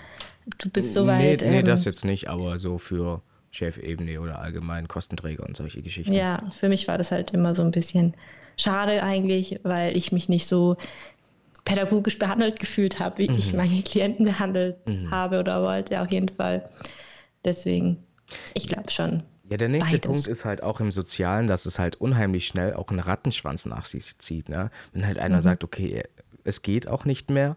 du 0.57 0.69
bist 0.69 0.93
soweit. 0.93 1.41
Nee, 1.41 1.49
nee 1.49 1.59
ähm, 1.59 1.65
das 1.65 1.85
jetzt 1.85 2.05
nicht, 2.05 2.29
aber 2.29 2.59
so 2.59 2.77
für 2.77 3.21
Chefebene 3.53 4.19
oder 4.19 4.39
allgemein 4.39 4.87
Kostenträger 4.87 5.45
und 5.45 5.55
solche 5.55 5.81
Geschichten. 5.81 6.11
Ja, 6.11 6.51
für 6.59 6.69
mich 6.69 6.87
war 6.87 6.97
das 6.97 7.11
halt 7.11 7.31
immer 7.31 7.55
so 7.55 7.61
ein 7.61 7.71
bisschen 7.71 8.15
schade 8.57 9.03
eigentlich, 9.03 9.59
weil 9.63 9.95
ich 9.95 10.11
mich 10.11 10.27
nicht 10.27 10.47
so 10.47 10.75
pädagogisch 11.63 12.17
behandelt 12.17 12.59
gefühlt 12.59 12.99
habe, 12.99 13.19
wie 13.19 13.29
mhm. 13.29 13.37
ich 13.37 13.53
meine 13.53 13.81
Klienten 13.83 14.25
behandelt 14.25 14.77
mhm. 14.87 15.11
habe 15.11 15.39
oder 15.39 15.61
wollte, 15.61 16.01
auf 16.01 16.11
jeden 16.11 16.29
Fall. 16.29 16.67
Deswegen, 17.45 18.03
ich 18.55 18.67
glaube 18.67 18.89
schon. 18.89 19.21
Ja, 19.49 19.57
der 19.57 19.69
nächste 19.69 19.99
Beides. 19.99 20.11
Punkt 20.11 20.27
ist 20.27 20.45
halt 20.45 20.63
auch 20.63 20.79
im 20.79 20.91
Sozialen, 20.91 21.45
dass 21.45 21.67
es 21.67 21.77
halt 21.77 21.97
unheimlich 21.97 22.47
schnell 22.47 22.73
auch 22.73 22.89
einen 22.89 22.99
Rattenschwanz 22.99 23.67
nach 23.67 23.85
sich 23.85 24.17
zieht. 24.17 24.49
Ne? 24.49 24.71
Wenn 24.93 25.05
halt 25.05 25.19
einer 25.19 25.35
mhm. 25.35 25.41
sagt, 25.41 25.63
okay, 25.63 26.03
es 26.43 26.63
geht 26.63 26.87
auch 26.87 27.05
nicht 27.05 27.29
mehr. 27.29 27.55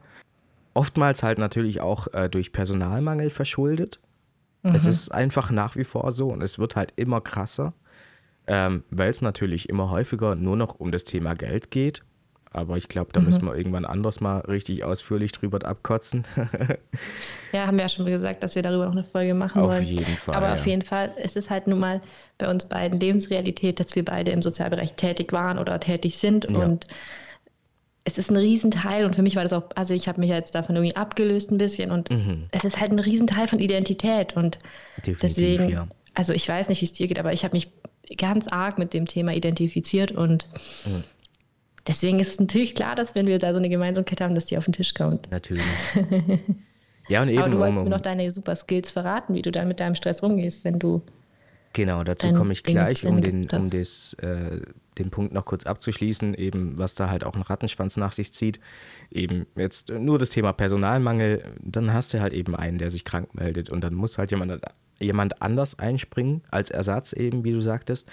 Oftmals 0.74 1.22
halt 1.22 1.38
natürlich 1.38 1.80
auch 1.80 2.12
äh, 2.12 2.28
durch 2.28 2.52
Personalmangel 2.52 3.30
verschuldet. 3.30 3.98
Mhm. 4.70 4.74
Es 4.74 4.86
ist 4.86 5.10
einfach 5.10 5.50
nach 5.50 5.76
wie 5.76 5.84
vor 5.84 6.10
so 6.12 6.28
und 6.28 6.42
es 6.42 6.58
wird 6.58 6.76
halt 6.76 6.92
immer 6.96 7.20
krasser, 7.20 7.72
ähm, 8.46 8.84
weil 8.90 9.10
es 9.10 9.22
natürlich 9.22 9.68
immer 9.68 9.90
häufiger 9.90 10.34
nur 10.34 10.56
noch 10.56 10.74
um 10.74 10.92
das 10.92 11.04
Thema 11.04 11.34
Geld 11.34 11.70
geht 11.70 12.02
aber 12.56 12.78
ich 12.78 12.88
glaube, 12.88 13.10
da 13.12 13.20
mhm. 13.20 13.26
müssen 13.26 13.44
wir 13.44 13.54
irgendwann 13.54 13.84
anders 13.84 14.20
mal 14.20 14.38
richtig 14.40 14.82
ausführlich 14.82 15.30
drüber 15.32 15.62
abkotzen. 15.62 16.26
ja, 17.52 17.66
haben 17.66 17.76
wir 17.76 17.84
ja 17.84 17.88
schon 17.88 18.06
gesagt, 18.06 18.42
dass 18.42 18.54
wir 18.54 18.62
darüber 18.62 18.86
noch 18.86 18.92
eine 18.92 19.04
Folge 19.04 19.34
machen 19.34 19.60
auf 19.60 19.68
wollen. 19.68 19.84
Auf 19.84 19.90
jeden 19.90 20.04
Fall. 20.04 20.34
Aber 20.34 20.46
ja. 20.48 20.54
auf 20.54 20.66
jeden 20.66 20.82
Fall 20.82 21.12
ist 21.22 21.36
es 21.36 21.50
halt 21.50 21.66
nun 21.66 21.78
mal 21.78 22.00
bei 22.38 22.48
uns 22.48 22.66
beiden 22.66 22.98
Lebensrealität, 22.98 23.78
dass 23.78 23.94
wir 23.94 24.04
beide 24.04 24.30
im 24.30 24.40
Sozialbereich 24.40 24.94
tätig 24.94 25.32
waren 25.32 25.58
oder 25.58 25.78
tätig 25.80 26.16
sind. 26.16 26.48
Ja. 26.48 26.64
Und 26.64 26.86
es 28.06 28.18
ist 28.18 28.30
ein 28.30 28.36
Riesenteil 28.36 29.04
und 29.04 29.14
für 29.14 29.22
mich 29.22 29.36
war 29.36 29.42
das 29.42 29.52
auch, 29.52 29.64
also 29.74 29.92
ich 29.92 30.08
habe 30.08 30.20
mich 30.20 30.30
jetzt 30.30 30.54
davon 30.54 30.76
irgendwie 30.76 30.96
abgelöst 30.96 31.50
ein 31.50 31.58
bisschen 31.58 31.90
und 31.90 32.10
mhm. 32.10 32.44
es 32.52 32.64
ist 32.64 32.80
halt 32.80 32.92
ein 32.92 32.98
Riesenteil 32.98 33.48
von 33.48 33.58
Identität 33.58 34.34
und 34.36 34.58
Definitiv, 34.98 35.18
deswegen, 35.20 35.68
ja. 35.68 35.88
also 36.14 36.32
ich 36.32 36.48
weiß 36.48 36.68
nicht, 36.68 36.80
wie 36.80 36.86
es 36.86 36.92
dir 36.92 37.08
geht, 37.08 37.18
aber 37.18 37.32
ich 37.32 37.44
habe 37.44 37.54
mich 37.54 37.68
ganz 38.16 38.46
arg 38.48 38.78
mit 38.78 38.94
dem 38.94 39.06
Thema 39.06 39.34
identifiziert 39.34 40.12
und 40.12 40.48
mhm 40.86 41.04
Deswegen 41.86 42.18
ist 42.18 42.28
es 42.28 42.40
natürlich 42.40 42.74
klar, 42.74 42.94
dass 42.94 43.14
wenn 43.14 43.26
wir 43.26 43.38
da 43.38 43.52
so 43.52 43.58
eine 43.58 43.68
Gemeinsamkeit 43.68 44.20
haben, 44.20 44.34
dass 44.34 44.46
die 44.46 44.58
auf 44.58 44.64
den 44.64 44.72
Tisch 44.72 44.94
kommt. 44.94 45.30
Natürlich. 45.30 45.62
ja, 47.08 47.22
und 47.22 47.28
eben. 47.28 47.38
Aber 47.38 47.50
du 47.50 47.58
wolltest 47.58 47.80
um, 47.80 47.88
mir 47.88 47.94
noch 47.94 48.00
deine 48.00 48.30
super 48.32 48.56
Skills 48.56 48.90
verraten, 48.90 49.34
wie 49.34 49.42
du 49.42 49.52
dann 49.52 49.68
mit 49.68 49.78
deinem 49.78 49.94
Stress 49.94 50.20
umgehst, 50.20 50.64
wenn 50.64 50.78
du. 50.78 51.02
Genau, 51.74 52.02
dazu 52.02 52.32
komme 52.32 52.52
ich 52.54 52.62
gleich, 52.62 53.04
um, 53.04 53.20
den, 53.20 53.48
um 53.50 53.70
des, 53.70 54.14
äh, 54.14 54.60
den 54.98 55.10
Punkt 55.10 55.32
noch 55.32 55.44
kurz 55.44 55.66
abzuschließen, 55.66 56.34
eben 56.34 56.78
was 56.78 56.94
da 56.94 57.10
halt 57.10 57.24
auch 57.24 57.34
ein 57.34 57.42
Rattenschwanz 57.42 57.96
nach 57.96 58.12
sich 58.12 58.32
zieht. 58.32 58.60
Eben 59.10 59.46
jetzt 59.56 59.90
nur 59.90 60.18
das 60.18 60.30
Thema 60.30 60.52
Personalmangel, 60.52 61.44
dann 61.60 61.92
hast 61.92 62.14
du 62.14 62.20
halt 62.20 62.32
eben 62.32 62.54
einen, 62.56 62.78
der 62.78 62.90
sich 62.90 63.04
krank 63.04 63.34
meldet 63.34 63.70
und 63.70 63.82
dann 63.82 63.94
muss 63.94 64.18
halt 64.18 64.30
jemand, 64.30 64.60
jemand 64.98 65.42
anders 65.42 65.78
einspringen 65.78 66.42
als 66.50 66.70
Ersatz 66.70 67.12
eben, 67.12 67.44
wie 67.44 67.52
du 67.52 67.60
sagtest. 67.60 68.08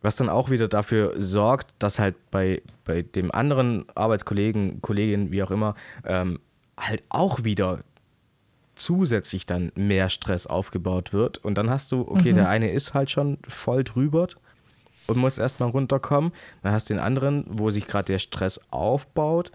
Was 0.00 0.16
dann 0.16 0.28
auch 0.28 0.50
wieder 0.50 0.66
dafür 0.66 1.14
sorgt, 1.18 1.74
dass 1.78 2.00
halt 2.00 2.16
bei, 2.32 2.60
bei 2.84 3.02
dem 3.02 3.30
anderen 3.30 3.84
Arbeitskollegen, 3.94 4.82
Kolleginnen, 4.82 5.30
wie 5.30 5.42
auch 5.44 5.52
immer, 5.52 5.76
ähm, 6.04 6.40
halt 6.76 7.04
auch 7.08 7.44
wieder 7.44 7.84
zusätzlich 8.74 9.46
dann 9.46 9.70
mehr 9.76 10.08
Stress 10.08 10.46
aufgebaut 10.46 11.12
wird. 11.12 11.38
Und 11.38 11.56
dann 11.56 11.70
hast 11.70 11.92
du, 11.92 12.00
okay, 12.00 12.32
mhm. 12.32 12.36
der 12.36 12.48
eine 12.48 12.72
ist 12.72 12.94
halt 12.94 13.10
schon 13.10 13.38
voll 13.46 13.84
drüber 13.84 14.28
und 15.06 15.16
muss 15.16 15.38
erstmal 15.38 15.70
runterkommen. 15.70 16.32
Dann 16.62 16.72
hast 16.72 16.90
du 16.90 16.94
den 16.94 17.02
anderen, 17.02 17.44
wo 17.48 17.70
sich 17.70 17.86
gerade 17.86 18.06
der 18.06 18.18
Stress 18.18 18.60
aufbaut. 18.70 19.52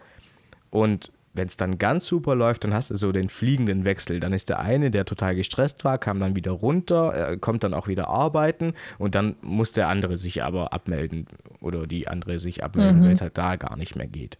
Und 0.69 1.11
wenn 1.37 1.47
es 1.47 1.55
dann 1.55 1.77
ganz 1.77 2.07
super 2.07 2.35
läuft, 2.35 2.63
dann 2.63 2.73
hast 2.73 2.89
du 2.89 2.95
so 2.95 3.11
den 3.11 3.29
fliegenden 3.29 3.85
Wechsel. 3.85 4.19
Dann 4.19 4.33
ist 4.33 4.49
der 4.49 4.59
eine, 4.59 4.91
der 4.91 5.05
total 5.05 5.35
gestresst 5.35 5.85
war, 5.85 5.97
kam 5.97 6.19
dann 6.19 6.35
wieder 6.35 6.51
runter, 6.51 7.37
kommt 7.37 7.63
dann 7.63 7.73
auch 7.73 7.87
wieder 7.87 8.09
arbeiten 8.09 8.73
und 8.97 9.15
dann 9.15 9.35
muss 9.41 9.71
der 9.71 9.87
andere 9.87 10.17
sich 10.17 10.43
aber 10.43 10.73
abmelden 10.73 11.27
oder 11.61 11.87
die 11.87 12.07
andere 12.07 12.39
sich 12.39 12.63
abmelden, 12.63 12.99
mhm. 12.99 13.05
weil 13.05 13.11
es 13.13 13.21
halt 13.21 13.37
da 13.37 13.55
gar 13.55 13.77
nicht 13.77 13.95
mehr 13.95 14.07
geht. 14.07 14.37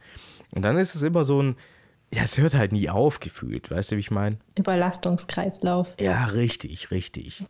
Und 0.52 0.63
dann 0.63 0.78
ist 0.78 0.96
es 0.96 1.04
immer 1.04 1.24
so 1.24 1.41
ein, 1.41 1.56
ja, 2.13 2.24
es 2.24 2.38
hört 2.38 2.56
halt 2.56 2.72
nie 2.72 2.89
auf 2.89 3.20
gefühlt, 3.20 3.70
weißt 3.70 3.91
du, 3.91 3.96
wie 3.98 4.02
ich 4.02 4.12
meine? 4.12 4.38
Überlastungskreislauf. 4.58 5.93
Ja, 6.00 6.26
richtig, 6.26 6.91
richtig. 6.91 7.46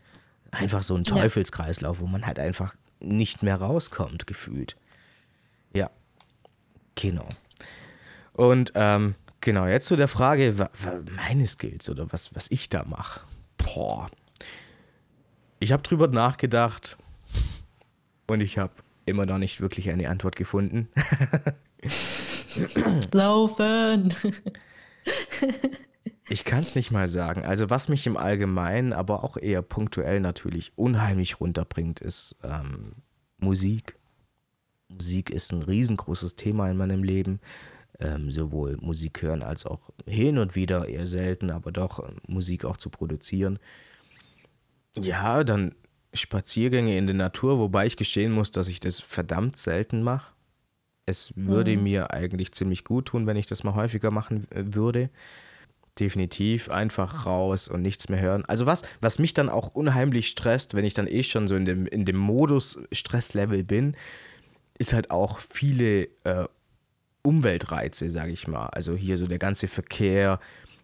Einfach 0.51 0.83
so 0.83 0.95
ein 0.95 1.03
Teufelskreislauf, 1.03 1.99
wo 1.99 2.07
man 2.07 2.25
halt 2.25 2.39
einfach 2.39 2.75
nicht 2.99 3.43
mehr 3.43 3.57
rauskommt, 3.57 4.27
gefühlt. 4.27 4.75
Ja, 5.73 5.89
genau. 6.95 7.27
Und 8.33 8.71
ähm, 8.75 9.15
Genau, 9.47 9.65
jetzt 9.65 9.87
zu 9.87 9.95
der 9.95 10.09
Frage, 10.09 10.53
meine 11.15 11.47
Skills 11.47 11.89
oder 11.89 12.11
was, 12.11 12.35
was 12.35 12.51
ich 12.51 12.67
da 12.67 12.83
mache. 12.83 13.21
Boah. 13.57 14.09
Ich 15.59 15.71
habe 15.71 15.83
drüber 15.83 16.09
nachgedacht 16.09 16.97
und 18.27 18.41
ich 18.41 18.57
habe 18.57 18.73
immer 19.05 19.25
noch 19.25 19.37
nicht 19.37 19.61
wirklich 19.61 19.89
eine 19.89 20.09
Antwort 20.09 20.35
gefunden. 20.35 20.89
Laufen! 23.13 24.13
ich 26.29 26.45
kann 26.45 26.59
es 26.59 26.75
nicht 26.75 26.91
mal 26.91 27.07
sagen. 27.07 27.45
Also 27.45 27.69
was 27.69 27.87
mich 27.87 28.05
im 28.07 28.17
Allgemeinen, 28.17 28.93
aber 28.93 29.23
auch 29.23 29.37
eher 29.37 29.61
punktuell 29.61 30.19
natürlich 30.19 30.73
unheimlich 30.75 31.39
runterbringt, 31.39 31.99
ist 31.99 32.35
ähm, 32.43 32.93
Musik. 33.37 33.97
Musik 34.89 35.29
ist 35.29 35.51
ein 35.51 35.63
riesengroßes 35.63 36.35
Thema 36.35 36.69
in 36.69 36.77
meinem 36.77 37.03
Leben 37.03 37.39
ähm, 37.99 38.31
sowohl 38.31 38.77
Musik 38.77 39.21
hören 39.21 39.43
als 39.43 39.65
auch 39.65 39.89
hin 40.05 40.37
und 40.37 40.55
wieder 40.55 40.87
eher 40.87 41.07
selten, 41.07 41.51
aber 41.51 41.71
doch 41.71 41.99
äh, 41.99 42.11
Musik 42.27 42.65
auch 42.65 42.77
zu 42.77 42.89
produzieren. 42.89 43.59
Ja, 44.95 45.43
dann 45.43 45.75
Spaziergänge 46.13 46.97
in 46.97 47.07
der 47.07 47.15
Natur, 47.15 47.59
wobei 47.59 47.85
ich 47.85 47.97
gestehen 47.97 48.31
muss, 48.31 48.51
dass 48.51 48.67
ich 48.67 48.79
das 48.79 48.99
verdammt 48.99 49.57
selten 49.57 50.01
mache. 50.01 50.33
Es 51.05 51.33
würde 51.35 51.75
mhm. 51.75 51.83
mir 51.83 52.11
eigentlich 52.11 52.51
ziemlich 52.51 52.83
gut 52.83 53.07
tun, 53.07 53.27
wenn 53.27 53.37
ich 53.37 53.47
das 53.47 53.63
mal 53.63 53.75
häufiger 53.75 54.11
machen 54.11 54.47
würde. 54.51 55.09
Definitiv 55.99 56.69
einfach 56.69 57.25
raus 57.25 57.67
und 57.67 57.81
nichts 57.81 58.09
mehr 58.09 58.21
hören. 58.21 58.45
Also 58.45 58.65
was, 58.65 58.83
was 59.01 59.19
mich 59.19 59.33
dann 59.33 59.49
auch 59.49 59.69
unheimlich 59.69 60.27
stresst, 60.27 60.75
wenn 60.75 60.85
ich 60.85 60.93
dann 60.93 61.07
eh 61.07 61.23
schon 61.23 61.47
so 61.47 61.55
in 61.55 61.65
dem, 61.65 61.87
in 61.87 62.05
dem 62.05 62.17
Modus 62.17 62.79
Stresslevel 62.91 63.63
bin, 63.63 63.95
ist 64.77 64.93
halt 64.93 65.09
auch 65.09 65.39
viele 65.39 66.03
äh, 66.23 66.45
Umweltreize, 67.23 68.09
sage 68.09 68.31
ich 68.31 68.47
mal. 68.47 68.67
Also 68.67 68.95
hier 68.95 69.17
so 69.17 69.25
der 69.25 69.39
ganze 69.39 69.67
Verkehr. 69.67 70.39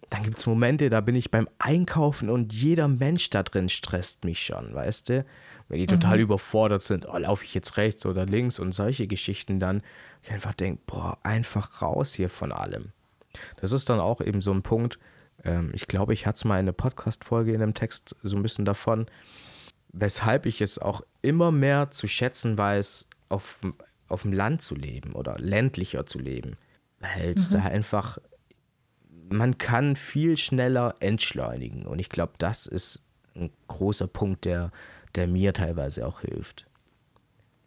Dann 0.09 0.23
gibt 0.23 0.39
es 0.39 0.45
Momente, 0.45 0.89
da 0.89 1.01
bin 1.01 1.15
ich 1.15 1.31
beim 1.31 1.47
Einkaufen 1.57 2.29
und 2.29 2.53
jeder 2.53 2.87
Mensch 2.87 3.29
da 3.29 3.43
drin 3.43 3.69
stresst 3.69 4.25
mich 4.25 4.43
schon, 4.43 4.73
weißt 4.73 5.09
du? 5.09 5.25
Wenn 5.69 5.79
die 5.79 5.87
total 5.87 6.17
mhm. 6.17 6.23
überfordert 6.23 6.83
sind, 6.83 7.07
oh, 7.07 7.17
laufe 7.17 7.45
ich 7.45 7.53
jetzt 7.53 7.77
rechts 7.77 8.05
oder 8.05 8.25
links 8.25 8.59
und 8.59 8.73
solche 8.73 9.07
Geschichten 9.07 9.59
dann. 9.59 9.81
Ich 10.21 10.31
einfach 10.31 10.53
denke, 10.53 10.81
boah, 10.85 11.17
einfach 11.23 11.81
raus 11.81 12.13
hier 12.13 12.29
von 12.29 12.51
allem. 12.51 12.91
Das 13.57 13.71
ist 13.71 13.89
dann 13.89 13.99
auch 13.99 14.21
eben 14.21 14.41
so 14.41 14.51
ein 14.51 14.63
Punkt, 14.63 14.99
ähm, 15.43 15.71
ich 15.73 15.87
glaube, 15.87 16.13
ich 16.13 16.25
hatte 16.25 16.37
es 16.37 16.45
mal 16.45 16.59
in 16.59 16.65
der 16.65 16.73
Podcast-Folge 16.73 17.53
in 17.53 17.61
einem 17.61 17.73
Text 17.73 18.15
so 18.23 18.35
ein 18.35 18.43
bisschen 18.43 18.65
davon, 18.65 19.07
weshalb 19.91 20.45
ich 20.45 20.61
es 20.61 20.79
auch 20.79 21.01
immer 21.21 21.51
mehr 21.51 21.91
zu 21.91 22.07
schätzen 22.07 22.57
weiß, 22.57 23.07
auf 23.29 23.59
auf 24.13 24.21
dem 24.21 24.31
Land 24.31 24.61
zu 24.61 24.75
leben 24.75 25.13
oder 25.13 25.37
ländlicher 25.39 26.05
zu 26.05 26.19
leben. 26.19 26.55
Weil 26.99 27.33
es 27.35 27.49
mhm. 27.49 27.53
da 27.53 27.59
einfach, 27.63 28.19
man 29.29 29.57
kann 29.57 29.95
viel 29.95 30.37
schneller 30.37 30.95
entschleunigen. 30.99 31.85
Und 31.85 31.99
ich 31.99 32.09
glaube, 32.09 32.33
das 32.37 32.67
ist 32.67 33.01
ein 33.35 33.49
großer 33.67 34.07
Punkt, 34.07 34.45
der, 34.45 34.71
der 35.15 35.27
mir 35.27 35.53
teilweise 35.53 36.07
auch 36.07 36.21
hilft. 36.21 36.67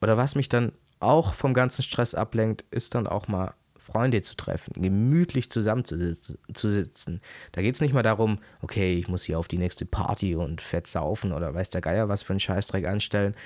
Oder 0.00 0.16
was 0.16 0.36
mich 0.36 0.48
dann 0.48 0.72
auch 1.00 1.34
vom 1.34 1.52
ganzen 1.52 1.82
Stress 1.82 2.14
ablenkt, 2.14 2.64
ist 2.70 2.94
dann 2.94 3.06
auch 3.06 3.28
mal 3.28 3.54
Freunde 3.86 4.20
zu 4.20 4.36
treffen, 4.36 4.82
gemütlich 4.82 5.48
zusammenzusitzen. 5.48 7.20
Da 7.52 7.62
geht 7.62 7.76
es 7.76 7.80
nicht 7.80 7.94
mal 7.94 8.02
darum, 8.02 8.38
okay, 8.60 8.98
ich 8.98 9.06
muss 9.06 9.22
hier 9.22 9.38
auf 9.38 9.46
die 9.46 9.58
nächste 9.58 9.86
Party 9.86 10.34
und 10.34 10.60
fett 10.60 10.88
saufen 10.88 11.32
oder 11.32 11.54
weiß 11.54 11.70
der 11.70 11.80
Geier 11.80 12.08
was 12.08 12.22
für 12.24 12.32
einen 12.32 12.40
Scheißdreck 12.40 12.84
anstellen, 12.84 13.36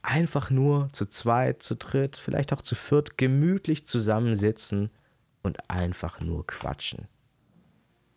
einfach 0.00 0.48
nur 0.48 0.88
zu 0.92 1.04
zweit, 1.06 1.62
zu 1.62 1.76
dritt, 1.76 2.16
vielleicht 2.16 2.54
auch 2.54 2.62
zu 2.62 2.74
viert 2.74 3.18
gemütlich 3.18 3.84
zusammensitzen 3.84 4.88
und 5.42 5.68
einfach 5.68 6.20
nur 6.20 6.46
quatschen. 6.46 7.06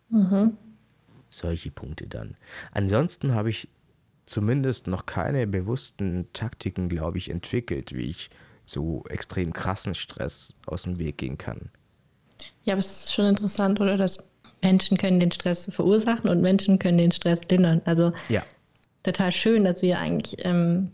Mhm. 0.09 0.55
Solche 1.29 1.69
Punkte 1.69 2.07
dann. 2.07 2.37
Ansonsten 2.71 3.33
habe 3.33 3.49
ich 3.49 3.67
zumindest 4.25 4.87
noch 4.87 5.05
keine 5.05 5.47
bewussten 5.47 6.29
Taktiken, 6.31 6.87
glaube 6.87 7.17
ich, 7.17 7.29
entwickelt, 7.29 7.93
wie 7.93 8.05
ich 8.05 8.29
so 8.65 9.03
extrem 9.09 9.53
krassen 9.53 9.95
Stress 9.95 10.53
aus 10.65 10.83
dem 10.83 10.99
Weg 10.99 11.17
gehen 11.17 11.37
kann. 11.37 11.69
Ja, 12.63 12.73
aber 12.73 12.79
es 12.79 13.05
ist 13.05 13.13
schon 13.13 13.25
interessant, 13.25 13.79
oder? 13.79 13.97
Dass 13.97 14.31
Menschen 14.63 14.97
können 14.97 15.19
den 15.19 15.31
Stress 15.31 15.69
verursachen 15.71 16.29
und 16.29 16.41
Menschen 16.41 16.79
können 16.79 16.97
den 16.97 17.11
Stress 17.11 17.41
lindern. 17.49 17.81
Also 17.85 18.11
ja. 18.29 18.43
total 19.03 19.31
schön, 19.31 19.63
dass 19.63 19.81
wir 19.81 19.99
eigentlich 19.99 20.43
ähm, 20.45 20.91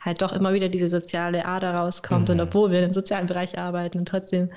halt 0.00 0.20
doch 0.22 0.32
immer 0.32 0.52
wieder 0.52 0.68
diese 0.68 0.88
soziale 0.88 1.46
Ader 1.46 1.74
rauskommt. 1.74 2.28
Mhm. 2.28 2.34
Und 2.34 2.40
obwohl 2.40 2.70
wir 2.70 2.84
im 2.84 2.92
sozialen 2.92 3.26
Bereich 3.26 3.58
arbeiten 3.58 3.98
und 3.98 4.08
trotzdem 4.08 4.50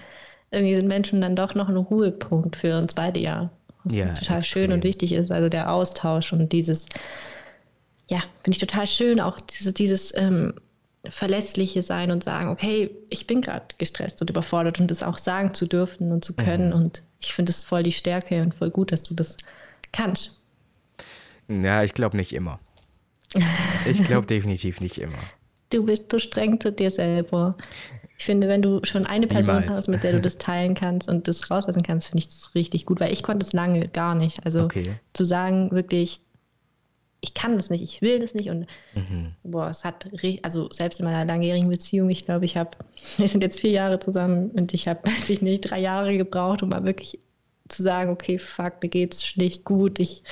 irgendwie 0.51 0.75
sind 0.75 0.87
Menschen 0.87 1.21
dann 1.21 1.35
doch 1.35 1.55
noch 1.55 1.69
ein 1.69 1.77
Ruhepunkt 1.77 2.57
für 2.57 2.77
uns 2.77 2.93
beide 2.93 3.19
ja. 3.19 3.49
Was 3.83 3.95
ja, 3.95 4.13
total 4.13 4.37
extrem. 4.37 4.41
schön 4.63 4.73
und 4.73 4.83
wichtig 4.83 5.13
ist. 5.13 5.31
Also 5.31 5.49
der 5.49 5.71
Austausch 5.71 6.33
und 6.33 6.51
dieses, 6.51 6.87
ja, 8.09 8.19
finde 8.43 8.57
ich 8.57 8.59
total 8.59 8.85
schön, 8.85 9.19
auch 9.19 9.39
dieses, 9.39 9.73
dieses 9.73 10.15
ähm, 10.15 10.53
verlässliche 11.09 11.81
sein 11.81 12.11
und 12.11 12.23
sagen, 12.23 12.49
okay, 12.49 12.91
ich 13.09 13.25
bin 13.25 13.41
gerade 13.41 13.65
gestresst 13.77 14.21
und 14.21 14.29
überfordert 14.29 14.79
und 14.79 14.91
das 14.91 15.03
auch 15.03 15.17
sagen 15.17 15.53
zu 15.53 15.65
dürfen 15.65 16.11
und 16.11 16.23
zu 16.23 16.33
können. 16.33 16.69
Mhm. 16.69 16.75
Und 16.75 17.03
ich 17.19 17.33
finde 17.33 17.51
es 17.51 17.63
voll 17.63 17.83
die 17.83 17.91
Stärke 17.91 18.41
und 18.41 18.53
voll 18.53 18.69
gut, 18.69 18.91
dass 18.91 19.03
du 19.03 19.15
das 19.15 19.37
kannst. 19.91 20.37
Ja, 21.47 21.83
ich 21.83 21.93
glaube 21.93 22.17
nicht 22.17 22.33
immer. 22.33 22.59
Ich 23.87 24.03
glaube 24.03 24.27
definitiv 24.27 24.79
nicht 24.79 24.99
immer. 24.99 25.17
Du 25.71 25.85
bist 25.85 26.11
so 26.11 26.19
streng 26.19 26.59
zu 26.59 26.71
dir 26.71 26.91
selber. 26.91 27.57
Ich 28.17 28.25
finde, 28.25 28.47
wenn 28.47 28.61
du 28.61 28.81
schon 28.83 29.07
eine 29.07 29.25
Person 29.25 29.61
Niemals. 29.61 29.77
hast, 29.77 29.87
mit 29.87 30.03
der 30.03 30.11
du 30.11 30.21
das 30.21 30.37
teilen 30.37 30.75
kannst 30.75 31.09
und 31.09 31.27
das 31.27 31.49
rauslassen 31.49 31.81
kannst, 31.81 32.09
finde 32.09 32.19
ich 32.19 32.27
das 32.27 32.53
richtig 32.53 32.85
gut, 32.85 32.99
weil 32.99 33.11
ich 33.11 33.23
konnte 33.23 33.45
es 33.45 33.53
lange 33.53 33.87
gar 33.87 34.13
nicht. 34.13 34.45
Also 34.45 34.65
okay. 34.65 34.99
zu 35.13 35.23
sagen, 35.23 35.71
wirklich, 35.71 36.21
ich 37.21 37.35
kann 37.35 37.55
das 37.55 37.69
nicht, 37.69 37.83
ich 37.83 38.01
will 38.01 38.19
das 38.19 38.33
nicht 38.33 38.49
und 38.49 38.65
mhm. 38.95 39.33
boah, 39.43 39.69
es 39.69 39.85
hat, 39.85 40.07
also 40.41 40.71
selbst 40.71 40.99
in 40.99 41.05
meiner 41.05 41.23
langjährigen 41.23 41.69
Beziehung, 41.69 42.09
ich 42.09 42.25
glaube, 42.25 42.45
ich 42.45 42.57
habe, 42.57 42.71
wir 43.17 43.27
sind 43.27 43.43
jetzt 43.43 43.59
vier 43.59 43.71
Jahre 43.71 43.99
zusammen 43.99 44.49
und 44.51 44.73
ich 44.73 44.87
habe, 44.87 45.03
weiß 45.07 45.29
ich 45.29 45.41
nicht, 45.41 45.61
drei 45.61 45.79
Jahre 45.79 46.17
gebraucht, 46.17 46.63
um 46.63 46.69
mal 46.69 46.83
wirklich 46.83 47.19
zu 47.69 47.83
sagen, 47.83 48.11
okay, 48.11 48.37
fuck, 48.37 48.81
mir 48.81 48.89
geht's 48.89 49.37
nicht 49.37 49.63
gut, 49.63 49.99
ich 49.99 50.23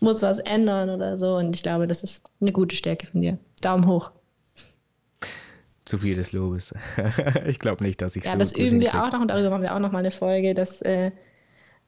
muss 0.00 0.22
was 0.22 0.38
ändern 0.38 0.88
oder 0.88 1.18
so 1.18 1.36
und 1.36 1.54
ich 1.54 1.62
glaube, 1.62 1.86
das 1.86 2.02
ist 2.02 2.22
eine 2.40 2.52
gute 2.52 2.74
Stärke 2.74 3.06
von 3.06 3.20
dir. 3.20 3.38
Daumen 3.60 3.86
hoch. 3.86 4.10
Zu 5.84 5.98
viel 5.98 6.16
des 6.16 6.32
Lobes. 6.32 6.72
ich 7.46 7.58
glaube 7.58 7.84
nicht, 7.84 8.00
dass 8.00 8.16
ich 8.16 8.24
ja, 8.24 8.32
so 8.32 8.38
das 8.38 8.56
üben 8.56 8.80
wir 8.80 8.94
auch 8.94 9.12
noch 9.12 9.20
und 9.20 9.28
darüber 9.28 9.50
machen 9.50 9.62
wir 9.62 9.74
auch 9.74 9.80
noch 9.80 9.92
mal 9.92 9.98
eine 9.98 10.10
Folge, 10.10 10.54
dass 10.54 10.80
äh, 10.82 11.10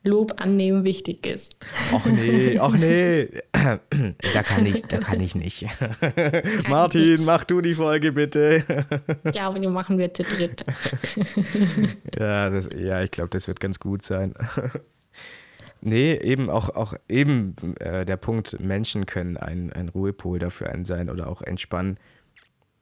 Lob 0.04 0.40
annehmen 0.40 0.84
wichtig 0.84 1.26
ist. 1.26 1.56
Ach 1.92 2.04
nee, 2.06 2.58
ach 2.58 2.76
nee. 2.76 3.28
Da 3.52 4.42
kann 4.42 4.66
ich, 4.66 4.82
da 4.82 4.98
kann 4.98 5.20
ich 5.20 5.34
nicht. 5.34 5.66
Kann 5.78 6.20
Martin, 6.68 7.12
nicht. 7.12 7.26
mach 7.26 7.44
du 7.44 7.60
die 7.60 7.74
Folge 7.74 8.12
bitte. 8.12 8.64
Ja, 9.32 9.48
aber 9.48 9.60
die 9.60 9.68
machen 9.68 9.98
wir 9.98 10.12
zu 10.12 10.24
dritt. 10.24 10.64
Ja, 12.18 12.50
das, 12.50 12.68
ja 12.76 13.02
ich 13.02 13.10
glaube, 13.10 13.30
das 13.30 13.48
wird 13.48 13.60
ganz 13.60 13.78
gut 13.78 14.02
sein. 14.02 14.34
Nee, 15.80 16.14
eben 16.14 16.48
auch, 16.48 16.70
auch 16.70 16.94
eben 17.08 17.56
äh, 17.80 18.04
der 18.04 18.16
Punkt, 18.16 18.60
Menschen 18.60 19.04
können 19.06 19.36
ein, 19.36 19.72
ein 19.72 19.88
Ruhepol 19.88 20.38
dafür 20.38 20.70
ein 20.70 20.84
sein 20.84 21.10
oder 21.10 21.26
auch 21.28 21.42
entspannen. 21.42 21.98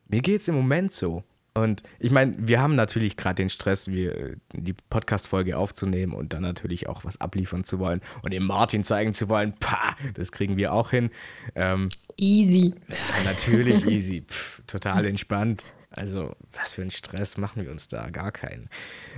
Mir 0.08 0.20
geht 0.20 0.42
es 0.42 0.48
im 0.48 0.54
Moment 0.54 0.92
so. 0.92 1.24
Und 1.54 1.82
ich 1.98 2.10
meine, 2.10 2.34
wir 2.38 2.60
haben 2.60 2.76
natürlich 2.76 3.16
gerade 3.16 3.36
den 3.36 3.50
Stress, 3.50 3.88
wir, 3.88 4.36
die 4.52 4.72
Podcast-Folge 4.72 5.56
aufzunehmen 5.56 6.12
und 6.12 6.32
dann 6.32 6.42
natürlich 6.42 6.88
auch 6.88 7.04
was 7.04 7.20
abliefern 7.20 7.64
zu 7.64 7.78
wollen 7.78 8.00
und 8.22 8.32
dem 8.32 8.46
Martin 8.46 8.84
zeigen 8.84 9.14
zu 9.14 9.28
wollen, 9.28 9.54
pah, 9.58 9.96
das 10.14 10.30
kriegen 10.30 10.56
wir 10.56 10.72
auch 10.72 10.90
hin. 10.90 11.10
Ähm, 11.56 11.88
easy. 12.16 12.74
Natürlich 13.24 13.86
easy. 13.86 14.22
Pff, 14.22 14.62
total 14.66 15.06
entspannt. 15.06 15.64
Also, 15.96 16.36
was 16.52 16.74
für 16.74 16.82
ein 16.82 16.90
Stress 16.90 17.36
machen 17.36 17.64
wir 17.64 17.70
uns 17.72 17.88
da? 17.88 18.10
Gar 18.10 18.30
keinen. 18.30 18.68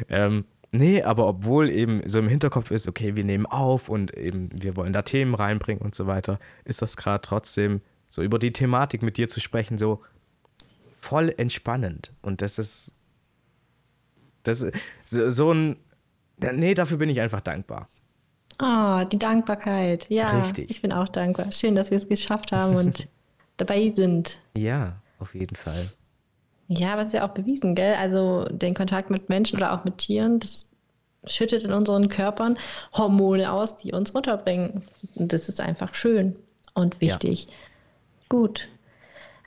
Ähm, 0.08 0.46
nee, 0.70 1.02
aber 1.02 1.28
obwohl 1.28 1.68
eben 1.68 2.00
so 2.08 2.18
im 2.18 2.28
Hinterkopf 2.28 2.70
ist, 2.70 2.88
okay, 2.88 3.14
wir 3.14 3.24
nehmen 3.24 3.44
auf 3.44 3.90
und 3.90 4.16
eben 4.16 4.48
wir 4.52 4.74
wollen 4.76 4.94
da 4.94 5.02
Themen 5.02 5.34
reinbringen 5.34 5.82
und 5.82 5.94
so 5.94 6.06
weiter, 6.06 6.38
ist 6.64 6.80
das 6.80 6.96
gerade 6.96 7.20
trotzdem 7.20 7.82
so 8.08 8.22
über 8.22 8.38
die 8.38 8.52
Thematik 8.52 9.02
mit 9.02 9.16
dir 9.16 9.28
zu 9.28 9.40
sprechen, 9.40 9.78
so, 9.78 10.02
voll 11.02 11.34
entspannend. 11.36 12.12
Und 12.22 12.42
das 12.42 12.58
ist, 12.58 12.92
das 14.44 14.62
ist 14.62 14.72
so 15.10 15.52
ein, 15.52 15.76
nee, 16.38 16.74
dafür 16.74 16.96
bin 16.96 17.10
ich 17.10 17.20
einfach 17.20 17.40
dankbar. 17.40 17.88
Oh, 18.60 19.04
die 19.10 19.18
Dankbarkeit. 19.18 20.06
Ja, 20.08 20.42
Richtig. 20.42 20.70
ich 20.70 20.80
bin 20.80 20.92
auch 20.92 21.08
dankbar. 21.08 21.50
Schön, 21.50 21.74
dass 21.74 21.90
wir 21.90 21.98
es 21.98 22.08
geschafft 22.08 22.52
haben 22.52 22.76
und 22.76 23.08
dabei 23.56 23.92
sind. 23.94 24.38
Ja, 24.56 25.00
auf 25.18 25.34
jeden 25.34 25.56
Fall. 25.56 25.90
Ja, 26.68 26.92
aber 26.92 27.02
es 27.02 27.08
ist 27.08 27.14
ja 27.14 27.28
auch 27.28 27.34
bewiesen, 27.34 27.74
gell? 27.74 27.94
Also 27.94 28.44
den 28.44 28.74
Kontakt 28.74 29.10
mit 29.10 29.28
Menschen 29.28 29.56
oder 29.56 29.72
auch 29.72 29.84
mit 29.84 29.98
Tieren, 29.98 30.38
das 30.38 30.70
schüttet 31.26 31.64
in 31.64 31.72
unseren 31.72 32.08
Körpern 32.08 32.56
Hormone 32.92 33.52
aus, 33.52 33.76
die 33.76 33.92
uns 33.92 34.14
runterbringen. 34.14 34.82
Und 35.16 35.32
das 35.32 35.48
ist 35.48 35.60
einfach 35.60 35.94
schön 35.94 36.36
und 36.74 37.00
wichtig. 37.00 37.46
Ja. 37.48 37.52
Gut, 38.28 38.68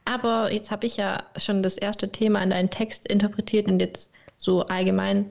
aber 0.06 0.54
jetzt 0.54 0.72
habe 0.72 0.88
ich 0.88 0.98
ja 0.98 1.24
schon 1.36 1.64
das 1.64 1.78
erste 1.78 2.12
Thema 2.12 2.42
in 2.42 2.52
deinen 2.52 2.70
Text 2.70 3.08
interpretiert 3.08 3.68
und 3.68 3.80
jetzt 3.80 4.12
so 4.38 4.66
allgemein, 4.68 5.30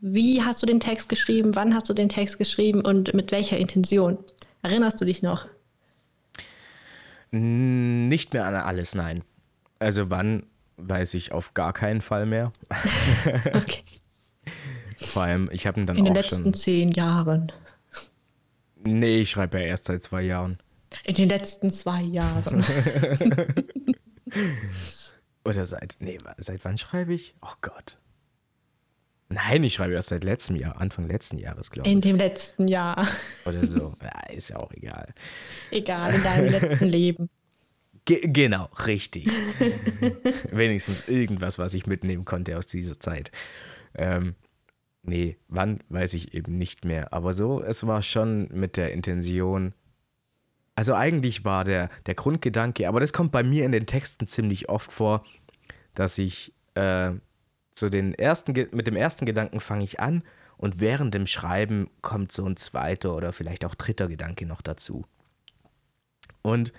wie 0.00 0.42
hast 0.42 0.62
du 0.62 0.66
den 0.66 0.80
Text 0.80 1.08
geschrieben, 1.08 1.54
wann 1.54 1.74
hast 1.74 1.88
du 1.88 1.94
den 1.94 2.08
Text 2.08 2.38
geschrieben 2.38 2.82
und 2.82 3.14
mit 3.14 3.32
welcher 3.32 3.58
Intention? 3.58 4.18
Erinnerst 4.62 5.00
du 5.00 5.04
dich 5.04 5.22
noch? 5.22 5.46
Nicht 7.30 8.32
mehr 8.32 8.46
an 8.46 8.54
alles, 8.54 8.94
nein. 8.94 9.22
Also 9.78 10.10
wann, 10.10 10.44
weiß 10.76 11.14
ich 11.14 11.32
auf 11.32 11.54
gar 11.54 11.72
keinen 11.72 12.00
Fall 12.00 12.26
mehr. 12.26 12.52
okay. 13.54 13.82
Vor 14.98 15.22
allem, 15.22 15.50
ich 15.52 15.66
habe 15.66 15.80
ihn 15.80 15.86
dann 15.86 15.96
In 15.96 16.02
auch 16.02 16.06
den 16.06 16.14
letzten 16.14 16.44
schon... 16.44 16.54
zehn 16.54 16.92
Jahren. 16.92 17.52
Nee, 18.84 19.20
ich 19.20 19.30
schreibe 19.30 19.58
ja 19.58 19.66
erst 19.66 19.86
seit 19.86 20.02
zwei 20.02 20.22
Jahren. 20.22 20.58
In 21.04 21.14
den 21.14 21.28
letzten 21.28 21.70
zwei 21.70 22.02
Jahren. 22.02 22.64
Oder 25.44 25.64
seit, 25.64 25.96
nee, 26.00 26.18
seit 26.38 26.64
wann 26.64 26.78
schreibe 26.78 27.14
ich? 27.14 27.34
Oh 27.40 27.54
Gott. 27.60 27.98
Nein, 29.28 29.64
ich 29.64 29.74
schreibe 29.74 29.94
erst 29.94 30.08
seit 30.08 30.22
letztem 30.22 30.56
Jahr, 30.56 30.80
Anfang 30.80 31.08
letzten 31.08 31.38
Jahres, 31.38 31.70
glaube 31.70 31.88
ich. 31.88 31.92
In 31.92 32.00
dem 32.00 32.16
letzten 32.16 32.68
Jahr. 32.68 33.06
Oder 33.44 33.66
so. 33.66 33.94
Ja, 34.00 34.32
ist 34.32 34.50
ja 34.50 34.56
auch 34.56 34.72
egal. 34.72 35.12
Egal, 35.70 36.14
in 36.14 36.22
deinem 36.22 36.48
letzten 36.48 36.84
Leben. 36.86 37.30
Ge 38.04 38.20
genau, 38.28 38.68
richtig. 38.86 39.26
Wenigstens 40.52 41.08
irgendwas, 41.08 41.58
was 41.58 41.74
ich 41.74 41.88
mitnehmen 41.88 42.24
konnte 42.24 42.56
aus 42.56 42.68
dieser 42.68 43.00
Zeit. 43.00 43.32
Ähm, 43.94 44.36
nee, 45.02 45.36
wann 45.48 45.80
weiß 45.88 46.14
ich 46.14 46.32
eben 46.32 46.56
nicht 46.56 46.84
mehr. 46.84 47.12
Aber 47.12 47.32
so, 47.32 47.62
es 47.62 47.84
war 47.84 48.02
schon 48.02 48.48
mit 48.52 48.76
der 48.76 48.92
Intention, 48.92 49.74
also 50.76 50.94
eigentlich 50.94 51.44
war 51.44 51.64
der, 51.64 51.88
der 52.04 52.14
Grundgedanke, 52.14 52.86
aber 52.86 53.00
das 53.00 53.14
kommt 53.14 53.32
bei 53.32 53.42
mir 53.42 53.64
in 53.64 53.72
den 53.72 53.86
Texten 53.86 54.26
ziemlich 54.26 54.68
oft 54.68 54.92
vor, 54.92 55.24
dass 55.94 56.18
ich 56.18 56.52
äh, 56.74 57.12
so 57.74 57.88
den 57.88 58.12
ersten, 58.14 58.52
mit 58.72 58.86
dem 58.86 58.94
ersten 58.94 59.24
Gedanken 59.24 59.60
fange 59.60 59.84
ich 59.84 60.00
an 60.00 60.22
und 60.58 60.78
während 60.78 61.14
dem 61.14 61.26
Schreiben 61.26 61.88
kommt 62.02 62.30
so 62.30 62.44
ein 62.44 62.58
zweiter 62.58 63.16
oder 63.16 63.32
vielleicht 63.32 63.64
auch 63.64 63.74
dritter 63.74 64.06
Gedanke 64.06 64.44
noch 64.44 64.60
dazu. 64.60 65.06
Und 66.42 66.74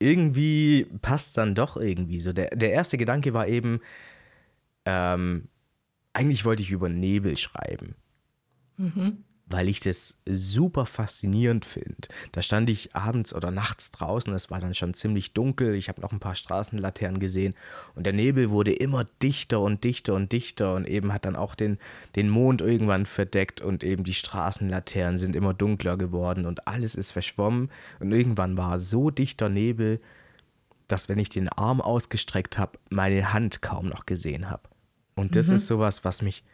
irgendwie 0.00 0.86
passt 1.00 1.36
dann 1.38 1.54
doch 1.54 1.76
irgendwie 1.76 2.20
so. 2.20 2.32
Der, 2.32 2.50
der 2.50 2.72
erste 2.72 2.98
Gedanke 2.98 3.32
war 3.32 3.46
eben, 3.46 3.80
ähm, 4.86 5.48
eigentlich 6.12 6.44
wollte 6.44 6.62
ich 6.62 6.70
über 6.72 6.88
Nebel 6.88 7.36
schreiben. 7.36 7.94
Mhm 8.76 9.24
weil 9.50 9.68
ich 9.68 9.80
das 9.80 10.16
super 10.26 10.86
faszinierend 10.86 11.64
finde. 11.64 12.08
Da 12.32 12.40
stand 12.40 12.70
ich 12.70 12.94
abends 12.94 13.34
oder 13.34 13.50
nachts 13.50 13.90
draußen, 13.90 14.32
es 14.32 14.50
war 14.50 14.60
dann 14.60 14.74
schon 14.74 14.94
ziemlich 14.94 15.32
dunkel, 15.32 15.74
ich 15.74 15.88
habe 15.88 16.00
noch 16.00 16.12
ein 16.12 16.20
paar 16.20 16.36
Straßenlaternen 16.36 17.18
gesehen 17.18 17.54
und 17.96 18.06
der 18.06 18.12
Nebel 18.12 18.50
wurde 18.50 18.72
immer 18.72 19.04
dichter 19.22 19.60
und 19.60 19.82
dichter 19.82 20.14
und 20.14 20.32
dichter 20.32 20.74
und 20.74 20.88
eben 20.88 21.12
hat 21.12 21.24
dann 21.24 21.36
auch 21.36 21.56
den, 21.56 21.78
den 22.14 22.28
Mond 22.28 22.62
irgendwann 22.62 23.06
verdeckt 23.06 23.60
und 23.60 23.82
eben 23.82 24.04
die 24.04 24.14
Straßenlaternen 24.14 25.18
sind 25.18 25.34
immer 25.34 25.52
dunkler 25.52 25.96
geworden 25.96 26.46
und 26.46 26.68
alles 26.68 26.94
ist 26.94 27.10
verschwommen 27.10 27.70
und 27.98 28.12
irgendwann 28.12 28.56
war 28.56 28.78
so 28.78 29.10
dichter 29.10 29.48
Nebel, 29.48 30.00
dass 30.86 31.08
wenn 31.08 31.18
ich 31.18 31.28
den 31.28 31.48
Arm 31.48 31.80
ausgestreckt 31.80 32.56
habe, 32.56 32.78
meine 32.88 33.32
Hand 33.32 33.62
kaum 33.62 33.88
noch 33.88 34.06
gesehen 34.06 34.48
habe. 34.48 34.62
Und 35.16 35.34
das 35.36 35.48
mhm. 35.48 35.56
ist 35.56 35.66
sowas, 35.66 36.04
was 36.04 36.22
mich 36.22 36.44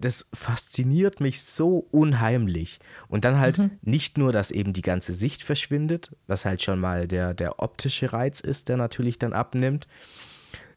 das 0.00 0.28
fasziniert 0.34 1.20
mich 1.20 1.42
so 1.42 1.86
unheimlich. 1.90 2.78
Und 3.08 3.24
dann 3.24 3.38
halt 3.38 3.58
mhm. 3.58 3.70
nicht 3.82 4.18
nur, 4.18 4.32
dass 4.32 4.50
eben 4.50 4.72
die 4.72 4.82
ganze 4.82 5.12
Sicht 5.12 5.42
verschwindet, 5.42 6.14
was 6.26 6.44
halt 6.44 6.62
schon 6.62 6.78
mal 6.78 7.08
der, 7.08 7.34
der 7.34 7.60
optische 7.60 8.12
Reiz 8.12 8.40
ist, 8.40 8.68
der 8.68 8.76
natürlich 8.76 9.18
dann 9.18 9.32
abnimmt, 9.32 9.86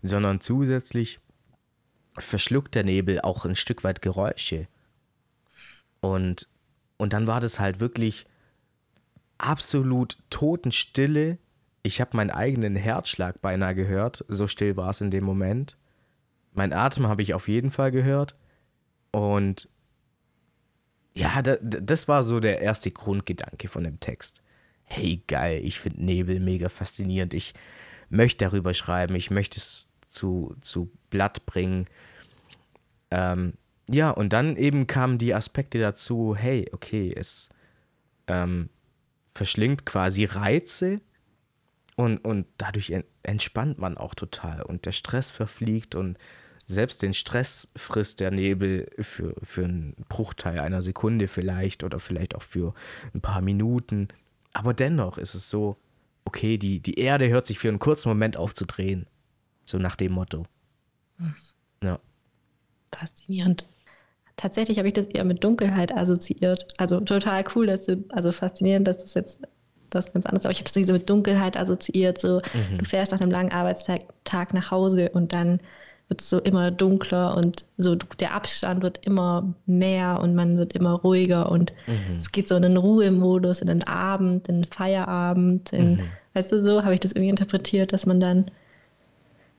sondern 0.02 0.42
zusätzlich 0.42 1.20
verschluckt 2.18 2.76
der 2.76 2.84
Nebel 2.84 3.22
auch 3.22 3.46
ein 3.46 3.56
Stück 3.56 3.84
weit 3.84 4.02
Geräusche. 4.02 4.68
Und, 6.00 6.48
und 6.98 7.14
dann 7.14 7.28
war 7.28 7.40
das 7.40 7.60
halt 7.60 7.80
wirklich 7.80 8.26
absolut 9.38 10.18
Totenstille 10.30 11.38
ich 11.84 12.00
habe 12.00 12.16
meinen 12.18 12.32
eigenen 12.32 12.76
Herzschlag 12.76 13.42
beinahe 13.42 13.76
gehört. 13.76 14.24
So 14.28 14.48
still 14.48 14.78
war 14.78 14.92
es 14.92 15.02
in 15.02 15.12
dem 15.12 15.24
Moment. 15.24 15.78
Mein 16.54 16.74
Atem 16.74 17.08
habe 17.08 17.22
ich 17.22 17.34
auf 17.34 17.48
jeden 17.48 17.72
Fall 17.72 17.92
gehört. 17.92 18.36
Und 19.12 19.70
ja, 21.14 21.42
da, 21.42 21.58
das 21.62 22.08
war 22.08 22.24
so 22.24 22.40
der 22.40 22.62
erste 22.62 22.92
Grundgedanke 22.92 23.68
von 23.68 23.84
dem 23.84 24.00
Text. 24.00 24.42
Hey, 24.84 25.24
geil, 25.28 25.62
ich 25.64 25.80
finde 25.80 26.04
Nebel 26.04 26.40
mega 26.40 26.70
faszinierend. 26.70 27.34
Ich 27.34 27.54
möchte 28.10 28.46
darüber 28.46 28.74
schreiben. 28.74 29.16
Ich 29.16 29.32
möchte 29.32 29.58
es 29.58 29.90
zu, 30.08 30.56
zu 30.62 30.92
Blatt 31.10 31.46
bringen. 31.46 31.88
Ähm, 33.10 33.54
ja, 33.90 34.10
und 34.10 34.32
dann 34.32 34.56
eben 34.56 34.88
kamen 34.88 35.18
die 35.18 35.34
Aspekte 35.34 35.80
dazu, 35.80 36.36
hey, 36.36 36.70
okay, 36.72 37.14
es 37.16 37.50
ähm, 38.28 38.70
verschlingt 39.34 39.86
quasi 39.86 40.26
Reize 40.26 41.02
und, 41.96 42.18
und 42.20 42.48
dadurch 42.58 42.94
entspannt 43.24 43.80
man 43.80 43.98
auch 43.98 44.16
total 44.16 44.62
und 44.62 44.86
der 44.86 44.92
Stress 44.94 45.30
verfliegt 45.32 45.96
und 45.96 46.18
selbst 46.68 47.02
den 47.02 47.14
Stress 47.14 47.68
frisst 47.76 48.20
der 48.20 48.32
Nebel 48.32 48.90
für, 49.00 49.36
für 49.44 49.66
einen 49.66 49.96
Bruchteil 50.10 50.60
einer 50.60 50.82
Sekunde 50.82 51.28
vielleicht 51.28 51.84
oder 51.84 52.00
vielleicht 52.00 52.36
auch 52.36 52.42
für 52.42 52.74
ein 53.14 53.22
paar 53.22 53.42
Minuten. 53.42 54.08
Aber 54.54 54.74
dennoch 54.74 55.18
ist 55.18 55.36
es 55.36 55.50
so, 55.50 55.78
okay, 56.26 56.58
die, 56.58 56.80
die 56.80 57.00
Erde 57.00 57.30
hört 57.30 57.46
sich 57.46 57.60
für 57.60 57.68
einen 57.68 57.80
kurzen 57.80 58.10
Moment 58.10 58.38
auf 58.38 58.54
zu 58.54 58.66
drehen. 58.66 59.08
So 59.66 59.78
nach 59.78 59.96
dem 59.96 60.14
Motto. 60.14 60.46
Hm. 61.18 61.36
Ja. 61.84 62.00
Faszinierend. 62.94 63.66
Tatsächlich 64.38 64.78
habe 64.78 64.88
ich 64.88 64.94
das 64.94 65.06
eher 65.06 65.24
mit 65.24 65.44
Dunkelheit 65.44 65.96
assoziiert. 65.96 66.68
Also 66.78 67.00
total 67.02 67.44
cool, 67.56 67.68
dass 67.68 67.86
du, 67.86 68.04
also 68.10 68.32
faszinierend, 68.32 68.88
dass 68.88 68.98
das 68.98 69.14
jetzt 69.14 69.40
das 69.92 70.12
ganz 70.12 70.26
anders, 70.26 70.46
aber 70.46 70.52
ich 70.54 70.60
habe 70.60 70.70
es 70.74 70.88
so 70.88 70.94
mit 70.94 71.10
Dunkelheit 71.10 71.58
assoziiert. 71.58 72.18
So, 72.18 72.42
mhm. 72.54 72.80
du 72.80 72.86
fährst 72.86 73.12
nach 73.12 73.22
einem 73.22 73.32
langen 73.32 73.52
Arbeitstag 73.52 74.02
Tag 74.24 74.54
nach 74.54 74.72
Hause 74.72 75.10
und 75.10 75.34
dann 75.34 75.60
wird 76.12 76.22
es 76.22 76.30
so 76.30 76.40
immer 76.40 76.72
dunkler 76.72 77.38
und 77.38 77.64
so 77.78 77.96
der 77.96 78.34
Abstand 78.34 78.84
wird 78.84 79.00
immer 79.06 79.56
mehr 79.66 80.20
und 80.22 80.36
man 80.36 80.58
wird 80.58 80.74
immer 80.74 80.96
ruhiger 80.96 81.50
und 81.50 81.72
mhm. 81.88 82.18
es 82.18 82.34
geht 82.34 82.50
so 82.50 82.56
in 82.58 82.64
den 82.64 82.76
Ruhemodus, 82.76 83.62
in 83.62 83.68
den 83.68 83.84
Abend, 83.86 84.50
in 84.50 84.64
den 84.64 84.66
Feierabend, 84.66 85.72
in, 85.72 85.96
mhm. 85.96 86.02
weißt 86.34 86.52
du, 86.52 86.62
so 86.62 86.84
habe 86.84 86.94
ich 86.94 87.00
das 87.00 87.14
irgendwie 87.14 87.30
interpretiert, 87.30 87.94
dass 87.94 88.06
man 88.06 88.20
dann 88.20 88.52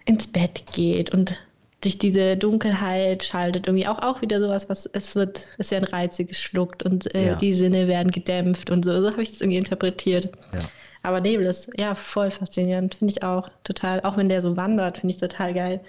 ins 0.04 0.26
Bett 0.26 0.64
geht 0.74 1.08
und 1.10 1.38
durch 1.80 1.96
diese 1.96 2.36
Dunkelheit 2.36 3.24
schaltet 3.24 3.66
irgendwie 3.66 3.86
auch, 3.86 4.00
auch 4.00 4.20
wieder 4.20 4.38
sowas, 4.38 4.68
was 4.68 4.84
es 4.92 5.14
wird, 5.14 5.48
es 5.56 5.70
werden 5.70 5.84
Reize 5.84 6.26
geschluckt 6.26 6.82
und 6.82 7.14
äh, 7.14 7.28
ja. 7.28 7.34
die 7.34 7.54
Sinne 7.54 7.88
werden 7.88 8.12
gedämpft 8.12 8.68
und 8.68 8.84
so, 8.84 9.00
so 9.00 9.10
habe 9.10 9.22
ich 9.22 9.30
das 9.30 9.40
irgendwie 9.40 9.58
interpretiert. 9.58 10.26
Ja. 10.52 10.58
Aber 11.02 11.20
Nebel 11.20 11.46
ist 11.46 11.70
ja 11.76 11.94
voll 11.94 12.30
faszinierend, 12.30 12.94
finde 12.94 13.12
ich 13.12 13.22
auch 13.22 13.48
total. 13.64 14.02
Auch 14.02 14.16
wenn 14.16 14.28
der 14.28 14.42
so 14.42 14.56
wandert, 14.56 14.98
finde 14.98 15.14
ich 15.14 15.20
total 15.20 15.52
geil. 15.54 15.80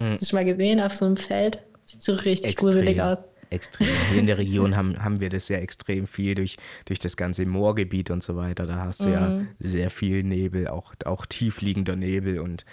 Hm. 0.00 0.12
Hast 0.12 0.22
du 0.22 0.26
schon 0.26 0.38
mal 0.38 0.44
gesehen 0.44 0.80
auf 0.80 0.94
so 0.94 1.04
einem 1.04 1.16
Feld? 1.16 1.62
Sieht 1.84 2.02
so 2.02 2.12
richtig 2.14 2.52
extrem, 2.52 2.70
gruselig 2.70 3.00
aus. 3.00 3.18
Extrem. 3.50 3.86
Hier 4.10 4.20
in 4.20 4.26
der 4.26 4.38
Region 4.38 4.76
haben, 4.76 5.02
haben 5.02 5.20
wir 5.20 5.28
das 5.28 5.48
ja 5.48 5.58
extrem 5.58 6.06
viel 6.06 6.34
durch, 6.34 6.56
durch 6.84 6.98
das 6.98 7.16
ganze 7.16 7.46
Moorgebiet 7.46 8.10
und 8.10 8.22
so 8.22 8.36
weiter. 8.36 8.66
Da 8.66 8.76
hast 8.76 9.04
du 9.04 9.08
mhm. 9.08 9.12
ja 9.12 9.40
sehr 9.60 9.90
viel 9.90 10.24
Nebel, 10.24 10.68
auch, 10.68 10.94
auch 11.04 11.26
tiefliegender 11.26 11.94
Nebel 11.94 12.40
und 12.40 12.64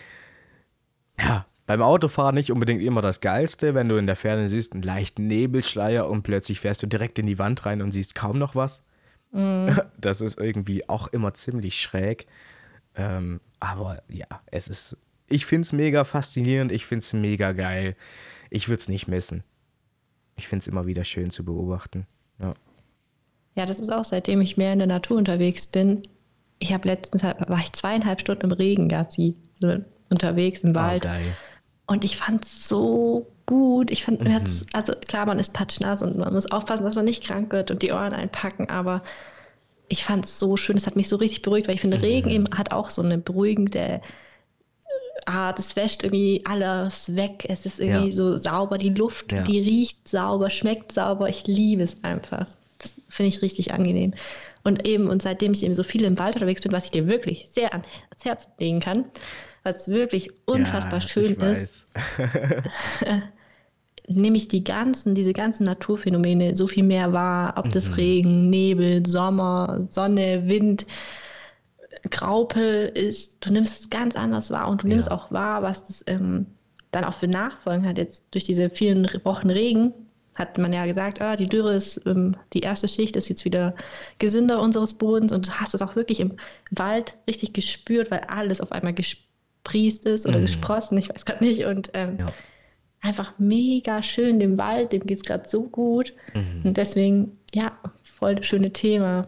ja, 1.20 1.46
beim 1.66 1.82
Autofahren 1.82 2.36
nicht 2.36 2.52
unbedingt 2.52 2.82
immer 2.82 3.02
das 3.02 3.22
Geilste, 3.22 3.74
wenn 3.74 3.88
du 3.88 3.98
in 3.98 4.08
der 4.08 4.16
Ferne 4.16 4.50
siehst 4.50 4.74
einen 4.74 4.82
leichten 4.82 5.28
Nebelschleier 5.28 6.10
und 6.10 6.24
plötzlich 6.24 6.60
fährst 6.60 6.84
du 6.84 6.88
direkt 6.88 7.20
in 7.20 7.28
die 7.28 7.40
Wand 7.40 7.66
rein 7.66 7.82
und 7.82 7.92
siehst 7.92 8.16
kaum 8.16 8.38
noch 8.40 8.56
was. 8.56 8.84
Mhm. 9.32 9.80
Das 9.98 10.22
ist 10.22 10.40
irgendwie 10.40 10.90
auch 10.90 11.08
immer 11.08 11.34
ziemlich 11.34 11.80
schräg. 11.80 12.28
Ähm, 12.96 13.40
aber 13.60 14.04
ja, 14.10 14.28
es 14.52 14.68
ist, 14.68 14.98
ich 15.34 15.46
finde 15.46 15.65
es 15.65 15.74
mega 15.74 16.04
faszinierend, 16.04 16.72
ich 16.72 16.86
finde 16.86 17.04
es 17.04 17.13
mega 17.13 17.52
geil. 17.52 17.96
Ich 18.50 18.69
würde 18.69 18.80
es 18.80 18.88
nicht 18.88 19.08
missen. 19.08 19.43
Ich 20.36 20.48
finde 20.48 20.62
es 20.62 20.67
immer 20.67 20.86
wieder 20.86 21.04
schön 21.04 21.32
zu 21.32 21.43
beobachten. 21.43 22.06
Ja. 22.39 22.52
ja, 23.56 23.65
das 23.65 23.80
ist 23.80 23.91
auch, 23.91 24.06
seitdem 24.06 24.41
ich 24.41 24.58
mehr 24.58 24.74
in 24.74 24.80
der 24.80 24.88
Natur 24.88 25.17
unterwegs 25.17 25.67
bin. 25.67 26.04
Ich 26.60 26.74
habe 26.74 26.88
letztens, 26.88 27.24
halt, 27.24 27.38
war 27.50 27.60
ich 27.60 27.74
zweieinhalb 27.74 28.19
Stunden 28.19 28.46
im 28.46 28.52
Regen, 28.52 28.89
Gassi, 28.89 29.36
so 29.60 29.78
unterwegs 30.10 30.62
im 30.62 30.72
oh, 30.72 30.76
Wald. 30.76 31.04
Oh, 31.06 31.10
geil. 31.10 31.36
Und 31.88 32.04
ich 32.04 32.17
fand 32.17 32.46
es 32.46 32.67
so 32.67 33.28
gut. 33.46 33.91
Ich 33.91 34.06
fand, 34.06 34.22
mhm. 34.22 34.41
also 34.72 34.93
klar, 34.93 35.26
man 35.26 35.39
ist 35.39 35.54
patschnass 35.54 36.02
und 36.02 36.17
man 36.17 36.34
muss 36.34 36.52
aufpassen, 36.52 36.84
dass 36.84 36.96
man 36.96 37.06
nicht 37.06 37.24
krank 37.24 37.52
wird 37.52 37.72
und 37.72 37.82
die 37.82 37.91
Ohren 37.91 38.13
einpacken, 38.13 38.69
aber 38.69 39.04
ich 39.89 40.04
fand 40.04 40.26
es 40.26 40.39
so 40.39 40.58
schön, 40.58 40.78
es 40.78 40.88
hat 40.88 40.96
mich 40.96 41.10
so 41.10 41.17
richtig 41.17 41.41
beruhigt, 41.41 41.67
weil 41.67 41.76
ich 41.76 41.82
finde, 41.82 41.98
mhm. 41.98 42.04
Regen 42.04 42.30
eben 42.30 42.48
hat 42.56 42.72
auch 42.72 42.89
so 42.89 43.02
eine 43.02 43.17
beruhigende 43.17 44.02
Art. 45.28 45.60
Es 45.60 45.76
wäscht 45.76 46.04
irgendwie 46.04 46.42
alles 46.46 47.16
weg. 47.16 47.46
Es 47.48 47.66
ist 47.66 47.80
irgendwie 47.80 48.10
ja. 48.10 48.16
so 48.16 48.36
sauber, 48.36 48.78
die 48.78 48.90
Luft, 48.90 49.32
ja. 49.32 49.44
die 49.44 49.60
riecht 49.60 50.08
sauber, 50.08 50.50
schmeckt 50.50 50.92
sauber. 50.92 51.30
Ich 51.30 51.48
liebe 51.48 51.84
es 51.84 52.04
einfach. 52.04 52.48
Das 52.80 52.96
finde 53.10 53.30
ich 53.30 53.42
richtig 53.42 53.74
angenehm. 53.74 54.14
Und 54.64 54.88
eben, 54.88 55.08
und 55.08 55.22
seitdem 55.22 55.52
ich 55.52 55.64
eben 55.64 55.74
so 55.74 55.84
viel 55.84 56.04
im 56.06 56.18
Wald 56.18 56.36
unterwegs 56.36 56.62
bin, 56.62 56.72
was 56.72 56.86
ich 56.86 56.92
dir 56.92 57.08
wirklich 57.08 57.48
sehr 57.50 57.74
ans 57.74 57.88
Herz 58.24 58.48
legen 58.60 58.80
kann, 58.80 59.06
was 59.64 59.88
wirklich 59.88 60.32
unfassbar 60.46 61.00
ja, 61.00 61.08
schön 61.08 61.34
ist, 61.36 61.88
nehme 64.08 64.38
ich 64.38 64.48
die 64.48 64.64
ganzen, 64.64 65.16
diese 65.16 65.34
ganzen 65.34 65.64
Naturphänomene 65.64 66.56
so 66.56 66.68
viel 66.68 66.84
mehr 66.84 67.14
wahr, 67.14 67.56
ob 67.58 67.72
das 67.72 67.90
mhm. 67.90 67.96
Regen, 67.96 68.50
Nebel, 68.50 69.06
Sommer, 69.06 69.80
Sonne, 69.90 70.44
Wind, 70.48 70.86
Graupel 72.10 72.88
ist, 72.88 73.38
du 73.42 73.52
nimmst 73.52 73.80
es 73.80 73.90
ganz 73.90 74.16
anders 74.16 74.52
wahr 74.52 74.68
und 74.70 74.84
du 74.84 74.88
nimmst 74.88 75.10
ja. 75.10 75.16
auch 75.16 75.32
wahr, 75.32 75.62
was 75.62 75.84
das 75.86 76.04
ähm, 76.08 76.48
dann 76.92 77.04
auch 77.04 77.14
für 77.14 77.28
Nachfolgen 77.28 77.88
hat. 77.88 77.98
Jetzt 77.98 78.24
durch 78.32 78.44
diese 78.44 78.70
vielen 78.70 79.08
Wochen 79.24 79.50
Regen 79.50 79.94
hat 80.36 80.58
man 80.58 80.74
ja 80.74 80.86
gesagt, 80.86 81.22
ah, 81.22 81.36
die 81.36 81.48
Dürre 81.48 81.76
ist, 81.76 82.02
ähm, 82.06 82.36
die 82.54 82.62
erste 82.62 82.88
Schicht 82.88 83.16
ist 83.16 83.30
jetzt 83.30 83.46
wieder 83.46 83.76
gesünder 84.18 84.62
unseres 84.62 84.96
Bodens 84.96 85.32
und 85.32 85.48
du 85.48 85.52
hast 85.52 85.76
es 85.76 85.82
auch 85.82 85.96
wirklich 85.96 86.20
im 86.20 86.38
Wald 86.72 87.18
richtig 87.28 87.54
gespürt, 87.54 88.10
weil 88.10 88.22
alles 88.22 88.60
auf 88.60 88.72
einmal 88.72 88.94
gespürt 88.94 89.28
gespriest 89.64 90.06
ist 90.06 90.26
oder 90.26 90.38
mhm. 90.38 90.44
gesprossen, 90.44 90.98
ich 90.98 91.10
weiß 91.10 91.26
gerade 91.26 91.44
nicht. 91.44 91.66
Und 91.66 91.92
ähm, 91.94 92.18
ja. 92.20 92.26
einfach 93.02 93.34
mega 93.38 94.04
schön, 94.04 94.40
dem 94.40 94.58
Wald, 94.58 94.92
dem 94.92 95.06
geht 95.06 95.18
es 95.18 95.24
gerade 95.24 95.48
so 95.48 95.64
gut. 95.64 96.14
Mhm. 96.34 96.62
Und 96.64 96.78
deswegen, 96.78 97.40
ja, 97.54 97.78
voll 98.04 98.36
das 98.36 98.46
schöne 98.46 98.72
Thema. 98.72 99.28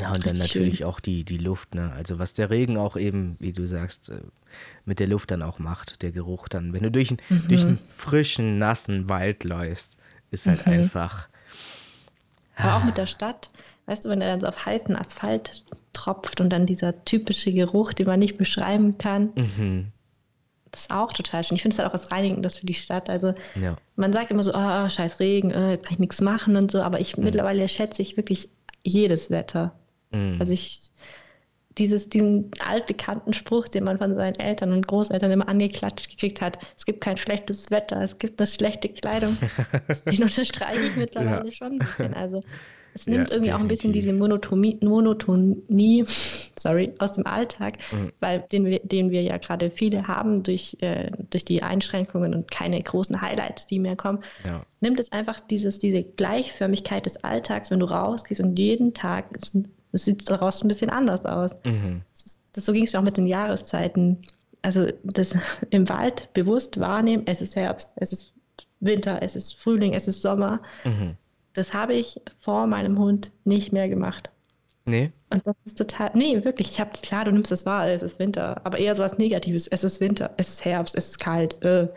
Ja, 0.00 0.12
und 0.12 0.26
dann 0.26 0.38
natürlich 0.38 0.78
schön. 0.78 0.86
auch 0.86 1.00
die, 1.00 1.24
die 1.24 1.38
Luft, 1.38 1.74
ne? 1.74 1.92
Also 1.96 2.18
was 2.18 2.34
der 2.34 2.50
Regen 2.50 2.78
auch 2.78 2.96
eben, 2.96 3.36
wie 3.38 3.52
du 3.52 3.66
sagst, 3.66 4.08
äh, 4.08 4.20
mit 4.84 4.98
der 4.98 5.06
Luft 5.06 5.30
dann 5.30 5.42
auch 5.42 5.58
macht, 5.58 6.02
der 6.02 6.12
Geruch 6.12 6.48
dann. 6.48 6.72
Wenn 6.72 6.82
du 6.82 6.90
durch, 6.90 7.10
mhm. 7.10 7.48
durch 7.48 7.60
einen 7.60 7.78
frischen, 7.90 8.58
nassen 8.58 9.08
Wald 9.08 9.44
läufst, 9.44 9.98
ist 10.30 10.46
halt 10.46 10.66
mhm. 10.66 10.72
einfach. 10.72 11.28
Aber 12.56 12.76
auch 12.76 12.84
mit 12.84 12.98
der 12.98 13.06
Stadt, 13.06 13.48
weißt 13.86 14.04
du, 14.04 14.08
wenn 14.10 14.20
er 14.20 14.28
dann 14.28 14.40
so 14.40 14.46
auf 14.46 14.66
heißen 14.66 14.96
Asphalt 14.96 15.64
tropft 15.92 16.40
und 16.40 16.50
dann 16.50 16.66
dieser 16.66 17.04
typische 17.04 17.52
Geruch, 17.52 17.92
den 17.92 18.06
man 18.06 18.20
nicht 18.20 18.38
beschreiben 18.38 18.98
kann. 18.98 19.30
Mhm. 19.34 19.92
Das 20.70 20.82
ist 20.82 20.90
auch 20.90 21.12
total 21.12 21.42
schön. 21.42 21.56
Ich 21.56 21.62
finde 21.62 21.74
es 21.74 21.78
halt 21.78 21.88
auch 21.88 21.94
was 21.94 22.12
Reinigendes 22.12 22.58
für 22.58 22.66
die 22.66 22.74
Stadt. 22.74 23.10
Also 23.10 23.34
ja. 23.60 23.76
man 23.96 24.12
sagt 24.12 24.30
immer 24.30 24.44
so, 24.44 24.52
oh, 24.54 24.88
scheiß 24.88 25.18
Regen, 25.20 25.50
äh, 25.50 25.72
jetzt 25.72 25.84
kann 25.84 25.94
ich 25.94 26.00
nichts 26.00 26.20
machen 26.20 26.56
und 26.56 26.70
so, 26.70 26.80
aber 26.82 27.00
ich 27.00 27.16
mhm. 27.16 27.24
mittlerweile 27.24 27.66
schätze 27.68 28.02
ich 28.02 28.16
wirklich 28.16 28.48
jedes 28.84 29.30
Wetter. 29.30 29.72
Mhm. 30.10 30.36
Also 30.38 30.52
ich 30.52 30.90
dieses, 31.78 32.08
diesen 32.08 32.50
altbekannten 32.58 33.32
Spruch, 33.32 33.68
den 33.68 33.84
man 33.84 33.98
von 33.98 34.14
seinen 34.14 34.34
Eltern 34.34 34.72
und 34.72 34.86
Großeltern 34.86 35.30
immer 35.30 35.48
angeklatscht 35.48 36.10
gekriegt 36.10 36.40
hat, 36.40 36.58
es 36.76 36.84
gibt 36.84 37.00
kein 37.00 37.16
schlechtes 37.16 37.70
Wetter, 37.70 38.02
es 38.02 38.18
gibt 38.18 38.40
eine 38.40 38.46
schlechte 38.46 38.88
Kleidung. 38.88 39.36
Den 40.10 40.22
unterstreiche 40.22 40.86
ich 40.86 40.96
mittlerweile 40.96 41.46
ja. 41.46 41.52
schon 41.52 41.72
ein 41.72 41.78
bisschen. 41.78 42.12
Also 42.14 42.42
es 42.92 43.06
nimmt 43.06 43.30
ja, 43.30 43.36
irgendwie 43.36 43.50
definitiv. 43.50 43.54
auch 43.54 43.60
ein 43.60 43.68
bisschen 43.68 43.92
diese 43.92 44.12
Monotonie, 44.12 44.78
Monotonie 44.82 46.04
sorry, 46.58 46.92
aus 46.98 47.12
dem 47.12 47.26
Alltag, 47.26 47.78
mhm. 47.92 48.12
weil 48.20 48.44
den 48.52 48.64
wir, 48.66 48.80
den 48.80 49.10
wir 49.10 49.22
ja 49.22 49.38
gerade 49.38 49.70
viele 49.70 50.08
haben 50.08 50.42
durch, 50.42 50.76
äh, 50.80 51.10
durch 51.30 51.44
die 51.44 51.62
Einschränkungen 51.62 52.34
und 52.34 52.50
keine 52.50 52.82
großen 52.82 53.20
Highlights, 53.22 53.66
die 53.66 53.78
mehr 53.78 53.96
kommen. 53.96 54.24
Ja. 54.44 54.66
Nimmt 54.80 54.98
es 54.98 55.12
einfach 55.12 55.40
dieses, 55.40 55.78
diese 55.78 56.02
Gleichförmigkeit 56.02 57.06
des 57.06 57.22
Alltags, 57.22 57.70
wenn 57.70 57.80
du 57.80 57.86
rausgehst 57.86 58.40
und 58.40 58.58
jeden 58.58 58.92
Tag, 58.92 59.26
es, 59.40 59.52
es 59.92 60.04
sieht 60.04 60.28
daraus 60.28 60.62
ein 60.62 60.68
bisschen 60.68 60.90
anders 60.90 61.24
aus. 61.26 61.56
Mhm. 61.64 62.02
Das, 62.12 62.38
das, 62.52 62.66
so 62.66 62.72
ging 62.72 62.84
es 62.84 62.92
mir 62.92 62.98
auch 62.98 63.04
mit 63.04 63.16
den 63.16 63.26
Jahreszeiten. 63.26 64.18
Also 64.62 64.88
das 65.04 65.36
im 65.70 65.88
Wald 65.88 66.32
bewusst 66.32 66.78
wahrnehmen, 66.78 67.24
es 67.26 67.40
ist 67.40 67.56
Herbst, 67.56 67.92
es 67.96 68.12
ist 68.12 68.32
Winter, 68.80 69.22
es 69.22 69.36
ist 69.36 69.54
Frühling, 69.54 69.94
es 69.94 70.08
ist 70.08 70.22
Sommer. 70.22 70.60
Mhm 70.84 71.16
das 71.52 71.72
habe 71.72 71.94
ich 71.94 72.20
vor 72.38 72.66
meinem 72.66 72.98
Hund 72.98 73.30
nicht 73.44 73.72
mehr 73.72 73.88
gemacht. 73.88 74.30
Nee. 74.84 75.12
Und 75.30 75.46
das 75.46 75.56
ist 75.64 75.78
total. 75.78 76.10
Nee, 76.14 76.44
wirklich. 76.44 76.70
Ich 76.70 76.80
habe 76.80 76.90
klar, 77.02 77.24
du 77.24 77.32
nimmst 77.32 77.50
das 77.50 77.66
wahr, 77.66 77.88
es 77.88 78.02
ist 78.02 78.18
Winter. 78.18 78.60
Aber 78.64 78.78
eher 78.78 78.94
so 78.94 79.02
was 79.02 79.18
Negatives. 79.18 79.66
Es 79.66 79.84
ist 79.84 80.00
Winter, 80.00 80.32
es 80.36 80.48
ist 80.48 80.64
Herbst, 80.64 80.96
es 80.96 81.10
ist 81.10 81.20
kalt. 81.20 81.62
Äh. 81.62 81.88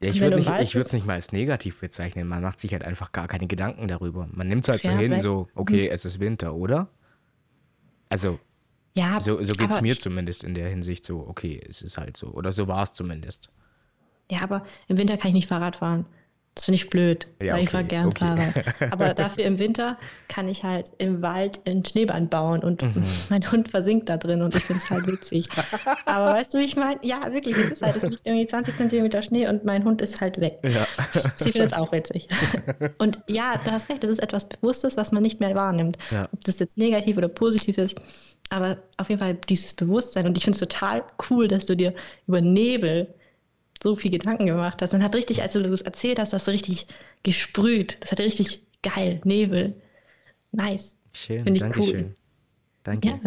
Ja, 0.00 0.10
ich 0.10 0.20
würde 0.20 0.38
es 0.38 0.92
nicht 0.92 1.06
mal 1.06 1.14
als 1.14 1.32
negativ 1.32 1.80
bezeichnen. 1.80 2.28
Man 2.28 2.40
macht 2.40 2.60
sich 2.60 2.72
halt 2.72 2.84
einfach 2.84 3.10
gar 3.10 3.26
keine 3.26 3.48
Gedanken 3.48 3.88
darüber. 3.88 4.28
Man 4.30 4.46
nimmt 4.46 4.64
es 4.64 4.68
halt 4.68 4.82
so 4.82 4.90
hin, 4.90 5.20
so, 5.20 5.48
okay, 5.56 5.88
mhm. 5.88 5.92
es 5.92 6.04
ist 6.04 6.20
Winter, 6.20 6.54
oder? 6.54 6.88
Also. 8.08 8.38
Ja, 8.96 9.20
So, 9.20 9.42
so 9.44 9.52
geht 9.52 9.70
es 9.70 9.80
mir 9.80 9.96
zumindest 9.96 10.42
in 10.42 10.54
der 10.54 10.68
Hinsicht 10.68 11.04
so, 11.04 11.20
okay, 11.28 11.60
es 11.68 11.82
ist 11.82 11.98
halt 11.98 12.16
so. 12.16 12.28
Oder 12.28 12.50
so 12.50 12.66
war 12.66 12.82
es 12.82 12.94
zumindest. 12.94 13.50
Ja, 14.30 14.42
aber 14.42 14.64
im 14.88 14.98
Winter 14.98 15.16
kann 15.16 15.28
ich 15.28 15.34
nicht 15.34 15.48
Fahrrad 15.48 15.76
fahren. 15.76 16.04
Das 16.58 16.64
finde 16.64 16.74
ich 16.74 16.90
blöd, 16.90 17.28
Ja, 17.40 17.52
weil 17.54 17.62
ich 17.62 17.68
okay, 17.68 17.70
fahre 17.70 17.84
gern 17.84 18.06
okay. 18.08 18.24
Fahrrad. 18.24 18.64
Aber 18.92 19.14
dafür 19.14 19.44
im 19.44 19.60
Winter 19.60 19.96
kann 20.26 20.48
ich 20.48 20.64
halt 20.64 20.90
im 20.98 21.22
Wald 21.22 21.60
ein 21.68 21.84
Schneeband 21.84 22.30
bauen 22.30 22.64
und 22.64 22.82
Mhm. 22.82 23.04
mein 23.30 23.48
Hund 23.52 23.68
versinkt 23.68 24.08
da 24.08 24.16
drin 24.16 24.42
und 24.42 24.56
ich 24.56 24.64
finde 24.64 24.82
es 24.82 24.90
halt 24.90 25.06
witzig. 25.06 25.46
Aber 26.04 26.32
weißt 26.32 26.52
du, 26.52 26.58
wie 26.58 26.64
ich 26.64 26.74
meine? 26.74 26.98
Ja, 27.02 27.32
wirklich, 27.32 27.56
es 27.56 27.70
ist 27.70 27.82
halt, 27.82 27.94
es 27.94 28.02
liegt 28.02 28.26
irgendwie 28.26 28.44
20 28.46 28.76
Zentimeter 28.76 29.22
Schnee 29.22 29.46
und 29.46 29.64
mein 29.64 29.84
Hund 29.84 30.02
ist 30.02 30.20
halt 30.20 30.40
weg. 30.40 30.58
Ja. 30.64 30.84
Sie 31.36 31.52
findet 31.52 31.70
es 31.70 31.78
auch 31.78 31.92
witzig. 31.92 32.26
Und 32.98 33.20
ja, 33.28 33.56
du 33.64 33.70
hast 33.70 33.88
recht, 33.88 34.02
das 34.02 34.10
ist 34.10 34.18
etwas 34.18 34.48
Bewusstes, 34.48 34.96
was 34.96 35.12
man 35.12 35.22
nicht 35.22 35.38
mehr 35.38 35.54
wahrnimmt. 35.54 35.96
Ja. 36.10 36.28
Ob 36.32 36.42
das 36.42 36.58
jetzt 36.58 36.76
negativ 36.76 37.16
oder 37.18 37.28
positiv 37.28 37.78
ist. 37.78 37.94
Aber 38.50 38.78
auf 38.96 39.10
jeden 39.10 39.20
Fall 39.20 39.34
dieses 39.48 39.74
Bewusstsein. 39.74 40.26
Und 40.26 40.36
ich 40.36 40.42
finde 40.42 40.56
es 40.56 40.60
total 40.60 41.04
cool, 41.30 41.46
dass 41.46 41.66
du 41.66 41.76
dir 41.76 41.94
über 42.26 42.40
Nebel 42.40 43.14
so 43.82 43.94
viel 43.96 44.10
Gedanken 44.10 44.46
gemacht 44.46 44.80
hast. 44.82 44.94
Und 44.94 45.02
hat 45.02 45.14
richtig, 45.14 45.42
als 45.42 45.52
du 45.52 45.62
das 45.62 45.82
erzählt 45.82 46.18
hast, 46.18 46.32
hast 46.32 46.46
du 46.46 46.50
richtig 46.52 46.86
gesprüht. 47.22 47.96
Das 48.00 48.12
hat 48.12 48.20
richtig 48.20 48.60
geil, 48.82 49.20
Nebel. 49.24 49.74
Nice. 50.52 50.96
Schön, 51.12 51.38
Finde 51.44 51.52
ich 51.54 51.60
danke 51.60 51.80
cool. 51.80 51.86
schön. 51.90 52.14
Danke. 52.84 53.08
Ja, 53.08 53.18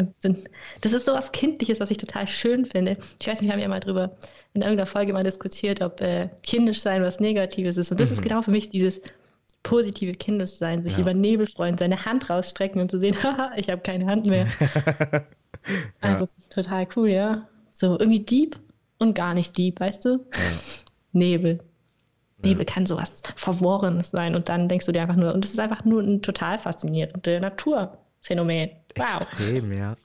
das 0.82 0.94
ist 0.94 1.06
so 1.06 1.14
was 1.14 1.32
Kindliches, 1.32 1.80
was 1.80 1.92
ich 1.92 1.98
total 1.98 2.28
schön 2.28 2.66
finde. 2.66 2.98
Ich 3.20 3.28
weiß 3.28 3.42
nicht, 3.42 3.48
wir 3.50 3.54
haben 3.54 3.60
ja 3.62 3.68
mal 3.68 3.80
drüber 3.80 4.18
in 4.54 4.62
irgendeiner 4.62 4.88
Folge 4.88 5.14
mal 5.14 5.24
diskutiert, 5.24 5.82
ob 5.82 6.02
äh, 6.02 6.30
kindisch 6.42 6.80
sein 6.82 7.04
was 7.04 7.20
Negatives 7.20 7.78
ist. 7.78 7.92
Und 7.92 8.00
das 8.00 8.10
ist 8.12 8.20
Mhm. 8.20 8.24
genau 8.24 8.42
für 8.42 8.52
mich 8.52 8.70
dieses 8.70 9.02
positive 9.62 10.14
Kindischsein, 10.14 10.82
sich 10.82 10.94
Ja. 10.94 11.00
über 11.02 11.14
Nebel 11.14 11.46
freuen, 11.46 11.78
seine 11.78 12.06
Hand 12.06 12.30
rausstrecken 12.30 12.82
und 12.82 12.90
zu 12.90 13.00
sehen, 13.00 13.14
haha, 13.24 13.52
ich 13.56 13.70
habe 13.70 13.82
keine 13.82 14.06
Hand 14.08 14.26
mehr. 14.26 14.48
Also 16.02 16.26
total 16.50 16.88
cool, 16.96 17.10
ja. 17.10 17.48
So 17.72 18.00
irgendwie 18.00 18.22
deep 18.22 18.58
und 19.02 19.16
gar 19.16 19.34
nicht 19.34 19.58
deep, 19.58 19.80
weißt 19.80 20.06
du? 20.06 20.26
Nebel. 21.12 21.60
Nebel 22.44 22.66
kann 22.66 22.86
sowas 22.86 23.22
Verworrenes 23.36 24.12
sein 24.12 24.36
und 24.36 24.50
dann 24.50 24.68
denkst 24.68 24.86
du 24.86 24.92
dir 24.92 25.02
einfach 25.02 25.16
nur, 25.16 25.34
und 25.34 25.46
es 25.46 25.52
ist 25.52 25.60
einfach 25.60 25.86
nur 25.86 26.02
ein 26.02 26.22
total 26.22 26.58
faszinierendes 26.58 27.42
Naturphänomen. 27.42 28.72
Wow. 28.96 29.22
Extrem, 29.22 29.74
ja. 29.74 29.96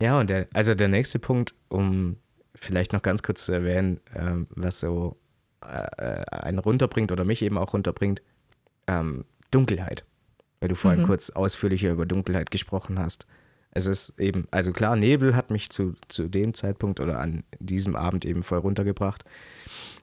Ja, 0.00 0.18
und 0.20 0.30
der, 0.30 0.46
also 0.52 0.74
der 0.74 0.88
nächste 0.88 1.18
Punkt, 1.18 1.54
um 1.68 2.16
vielleicht 2.54 2.92
noch 2.92 3.02
ganz 3.02 3.22
kurz 3.22 3.46
zu 3.46 3.52
erwähnen, 3.52 4.00
ähm, 4.14 4.46
was 4.50 4.80
so 4.80 5.16
äh, 5.60 6.24
einen 6.30 6.58
runterbringt 6.58 7.12
oder 7.12 7.24
mich 7.24 7.42
eben 7.42 7.58
auch 7.58 7.72
runterbringt, 7.72 8.22
ähm, 8.86 9.24
Dunkelheit. 9.50 10.04
Weil 10.60 10.68
du 10.68 10.74
vorhin 10.74 11.04
kurz 11.04 11.30
ausführlicher 11.30 11.90
über 11.90 12.04
Dunkelheit 12.04 12.50
gesprochen 12.50 12.98
hast. 12.98 13.26
Es 13.70 13.86
ist 13.86 14.14
eben, 14.18 14.48
also 14.50 14.72
klar, 14.72 14.96
Nebel 14.96 15.36
hat 15.36 15.50
mich 15.50 15.70
zu, 15.70 15.94
zu 16.08 16.28
dem 16.28 16.54
Zeitpunkt 16.54 17.00
oder 17.00 17.20
an 17.20 17.44
diesem 17.58 17.96
Abend 17.96 18.24
eben 18.24 18.42
voll 18.42 18.58
runtergebracht, 18.58 19.24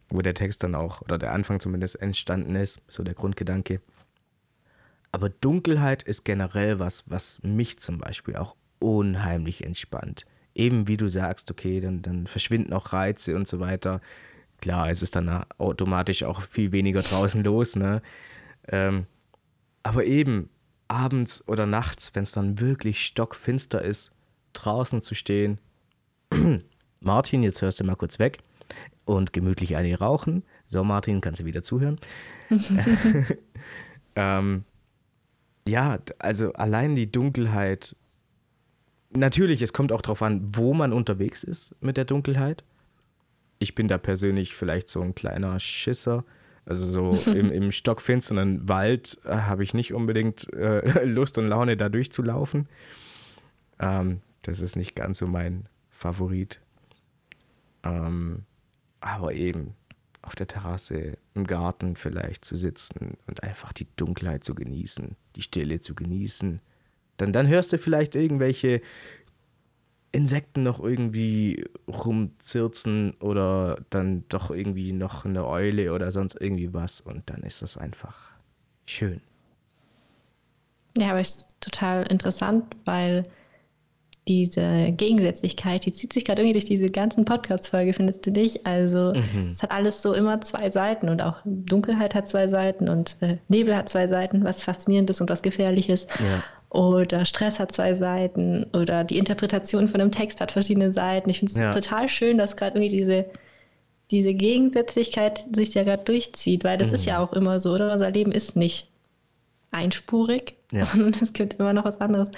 wo 0.09 0.21
der 0.21 0.33
Text 0.33 0.63
dann 0.63 0.75
auch, 0.75 1.01
oder 1.01 1.17
der 1.17 1.33
Anfang 1.33 1.59
zumindest 1.59 2.01
entstanden 2.01 2.55
ist, 2.55 2.79
so 2.87 3.03
der 3.03 3.15
Grundgedanke. 3.15 3.81
Aber 5.11 5.29
Dunkelheit 5.29 6.03
ist 6.03 6.25
generell 6.25 6.79
was, 6.79 7.03
was 7.07 7.41
mich 7.41 7.79
zum 7.79 7.99
Beispiel 7.99 8.35
auch 8.35 8.55
unheimlich 8.79 9.63
entspannt. 9.63 10.25
Eben 10.53 10.87
wie 10.87 10.97
du 10.97 11.09
sagst, 11.09 11.49
okay, 11.51 11.79
dann, 11.79 12.01
dann 12.01 12.27
verschwinden 12.27 12.73
auch 12.73 12.93
Reize 12.93 13.35
und 13.35 13.47
so 13.47 13.59
weiter. 13.59 13.99
Klar, 14.61 14.89
es 14.89 15.01
ist 15.01 15.15
dann 15.15 15.43
automatisch 15.57 16.23
auch 16.23 16.41
viel 16.41 16.71
weniger 16.71 17.01
draußen 17.01 17.43
los, 17.43 17.75
ne? 17.75 18.01
Ähm, 18.67 19.05
aber 19.83 20.05
eben 20.05 20.49
abends 20.87 21.47
oder 21.47 21.65
nachts, 21.65 22.13
wenn 22.13 22.23
es 22.23 22.31
dann 22.31 22.59
wirklich 22.59 23.05
stockfinster 23.05 23.81
ist, 23.81 24.11
draußen 24.53 25.01
zu 25.01 25.15
stehen. 25.15 25.59
Martin, 26.99 27.43
jetzt 27.43 27.61
hörst 27.61 27.79
du 27.79 27.83
mal 27.83 27.95
kurz 27.95 28.19
weg 28.19 28.39
und 29.05 29.33
gemütlich 29.33 29.75
eine 29.75 29.97
rauchen. 29.97 30.43
So, 30.67 30.83
Martin, 30.83 31.21
kannst 31.21 31.41
du 31.41 31.45
wieder 31.45 31.63
zuhören. 31.63 31.99
ähm, 34.15 34.63
ja, 35.67 35.99
also 36.19 36.53
allein 36.53 36.95
die 36.95 37.11
Dunkelheit. 37.11 37.95
Natürlich, 39.11 39.61
es 39.61 39.73
kommt 39.73 39.91
auch 39.91 40.01
darauf 40.01 40.21
an, 40.21 40.41
wo 40.55 40.73
man 40.73 40.93
unterwegs 40.93 41.43
ist 41.43 41.75
mit 41.81 41.97
der 41.97 42.05
Dunkelheit. 42.05 42.63
Ich 43.59 43.75
bin 43.75 43.87
da 43.87 43.97
persönlich 43.97 44.53
vielleicht 44.53 44.89
so 44.89 45.01
ein 45.01 45.15
kleiner 45.15 45.59
Schisser. 45.59 46.25
Also 46.65 46.85
so 46.85 47.31
im, 47.31 47.51
im 47.51 47.71
stockfinsteren 47.71 48.67
Wald 48.67 49.19
äh, 49.25 49.35
habe 49.35 49.63
ich 49.63 49.73
nicht 49.73 49.93
unbedingt 49.93 50.51
äh, 50.53 51.03
Lust 51.05 51.37
und 51.37 51.47
Laune, 51.47 51.77
da 51.77 51.89
durchzulaufen. 51.89 52.67
Ähm, 53.79 54.21
das 54.41 54.59
ist 54.59 54.75
nicht 54.75 54.95
ganz 54.95 55.19
so 55.19 55.27
mein 55.27 55.67
Favorit. 55.89 56.59
Ähm, 57.83 58.43
aber 58.99 59.33
eben 59.33 59.75
auf 60.21 60.35
der 60.35 60.47
Terrasse, 60.47 61.17
im 61.35 61.45
Garten 61.45 61.95
vielleicht 61.95 62.45
zu 62.45 62.55
sitzen 62.55 63.17
und 63.27 63.43
einfach 63.43 63.73
die 63.73 63.87
Dunkelheit 63.95 64.43
zu 64.43 64.55
genießen, 64.55 65.15
die 65.35 65.41
Stille 65.41 65.79
zu 65.79 65.93
genießen. 65.93 66.61
Dann, 67.17 67.31
dann 67.31 67.47
hörst 67.47 67.71
du 67.73 67.77
vielleicht 67.77 68.15
irgendwelche 68.15 68.81
Insekten 70.15 70.63
noch 70.63 70.79
irgendwie 70.79 71.65
rumzirzen 71.87 73.15
oder 73.19 73.79
dann 73.89 74.23
doch 74.29 74.49
irgendwie 74.49 74.93
noch 74.93 75.25
eine 75.25 75.45
Eule 75.45 75.93
oder 75.93 76.11
sonst 76.11 76.37
irgendwie 76.39 76.73
was 76.73 77.01
und 77.01 77.29
dann 77.29 77.43
ist 77.43 77.61
das 77.61 77.77
einfach 77.77 78.31
schön. 78.85 79.21
Ja, 80.97 81.09
aber 81.09 81.19
es 81.19 81.35
ist 81.35 81.61
total 81.61 82.03
interessant, 82.03 82.75
weil 82.85 83.23
diese 84.27 84.91
Gegensätzlichkeit, 84.93 85.85
die 85.85 85.91
zieht 85.91 86.13
sich 86.13 86.25
gerade 86.25 86.41
irgendwie 86.41 86.53
durch 86.53 86.65
diese 86.65 86.87
ganzen 86.87 87.25
Podcast-Folge, 87.25 87.93
findest 87.93 88.25
du 88.25 88.31
nicht? 88.31 88.65
Also 88.65 89.13
es 89.51 89.61
hat 89.61 89.71
alles 89.71 90.01
so 90.01 90.13
immer 90.13 90.41
zwei 90.41 90.71
Seiten 90.71 91.09
und 91.09 91.21
auch 91.21 91.41
Dunkelheit 91.45 92.15
hat 92.15 92.27
zwei 92.27 92.47
Seiten 92.47 92.89
und 92.89 93.17
äh, 93.19 93.37
Nebel 93.49 93.75
hat 93.75 93.89
zwei 93.89 94.07
Seiten, 94.07 94.43
was 94.43 94.63
faszinierend 94.63 95.09
ist 95.09 95.21
und 95.21 95.29
was 95.29 95.43
gefährlich 95.43 95.89
ist. 95.89 96.09
Ja. 96.19 96.43
Oder 96.75 97.25
Stress 97.25 97.59
hat 97.59 97.71
zwei 97.71 97.95
Seiten 97.95 98.65
oder 98.73 99.03
die 99.03 99.17
Interpretation 99.17 99.87
von 99.87 100.01
einem 100.01 100.11
Text 100.11 100.41
hat 100.41 100.51
verschiedene 100.51 100.91
Seiten. 100.91 101.29
Ich 101.29 101.39
finde 101.39 101.51
es 101.51 101.57
Ja. 101.57 101.71
total 101.71 102.09
schön, 102.09 102.37
dass 102.37 102.57
gerade 102.57 102.77
irgendwie 102.79 102.97
diese, 102.97 103.25
diese 104.11 104.33
Gegensätzlichkeit 104.33 105.45
sich 105.55 105.73
ja 105.73 105.83
gerade 105.83 106.03
durchzieht, 106.03 106.63
weil 106.63 106.77
das 106.77 106.91
ist 106.91 107.05
ja 107.05 107.23
auch 107.23 107.33
immer 107.33 107.59
so, 107.59 107.71
oder? 107.73 107.91
Unser 107.91 108.11
Leben 108.11 108.31
ist 108.31 108.55
nicht 108.55 108.87
einspurig, 109.71 110.55
Ja. 110.71 110.85
sondern 110.85 111.15
es 111.21 111.33
gibt 111.33 111.55
immer 111.55 111.73
noch 111.73 111.85
was 111.85 111.99
anderes. 112.01 112.29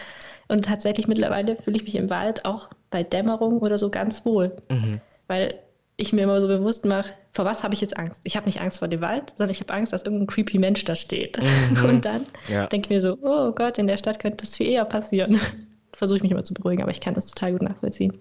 Und 0.48 0.66
tatsächlich 0.66 1.08
mittlerweile 1.08 1.56
fühle 1.58 1.78
ich 1.78 1.84
mich 1.84 1.96
im 1.96 2.10
Wald 2.10 2.46
auch 2.46 2.70
bei 2.90 3.04
Dämmerung 3.04 3.60
oder 3.60 3.78
so 3.78 3.90
ganz 3.90 4.26
wohl, 4.26 4.56
Mhm. 4.70 5.02
weil 5.28 5.56
ich 5.98 6.14
mir 6.14 6.22
immer 6.24 6.40
so 6.42 6.48
bewusst 6.48 6.86
mache, 6.86 7.14
vor 7.38 7.46
was 7.46 7.64
habe 7.64 7.74
ich 7.74 7.82
jetzt 7.82 7.96
Angst? 7.98 8.22
Ich 8.26 8.36
habe 8.36 8.46
nicht 8.48 8.60
Angst 8.60 8.80
vor 8.80 8.88
dem 8.90 9.00
Wald, 9.02 9.32
sondern 9.38 9.52
ich 9.52 9.62
habe 9.62 9.74
Angst, 9.74 9.94
dass 9.94 10.02
irgendein 10.04 10.28
creepy 10.28 10.58
Mensch 10.60 10.84
da 10.84 10.96
steht. 10.96 11.40
Mhm. 11.42 11.86
Und 11.90 12.04
dann 12.06 12.26
Ja. 12.50 12.68
denke 12.68 12.88
ich 12.88 12.90
mir 12.90 13.00
so, 13.02 13.18
oh 13.22 13.52
Gott, 13.54 13.78
in 13.78 13.88
der 13.88 13.98
Stadt 13.98 14.20
könnte 14.20 14.38
das 14.46 14.58
viel 14.58 14.68
eher 14.68 14.84
passieren. 14.86 15.40
Versuche 15.94 16.18
ich 16.18 16.24
mich 16.24 16.32
immer 16.32 16.44
zu 16.44 16.54
beruhigen, 16.54 16.82
aber 16.84 16.92
ich 16.92 17.00
kann 17.00 17.14
das 17.14 17.28
total 17.28 17.54
gut 17.54 17.62
nachvollziehen. 17.62 18.14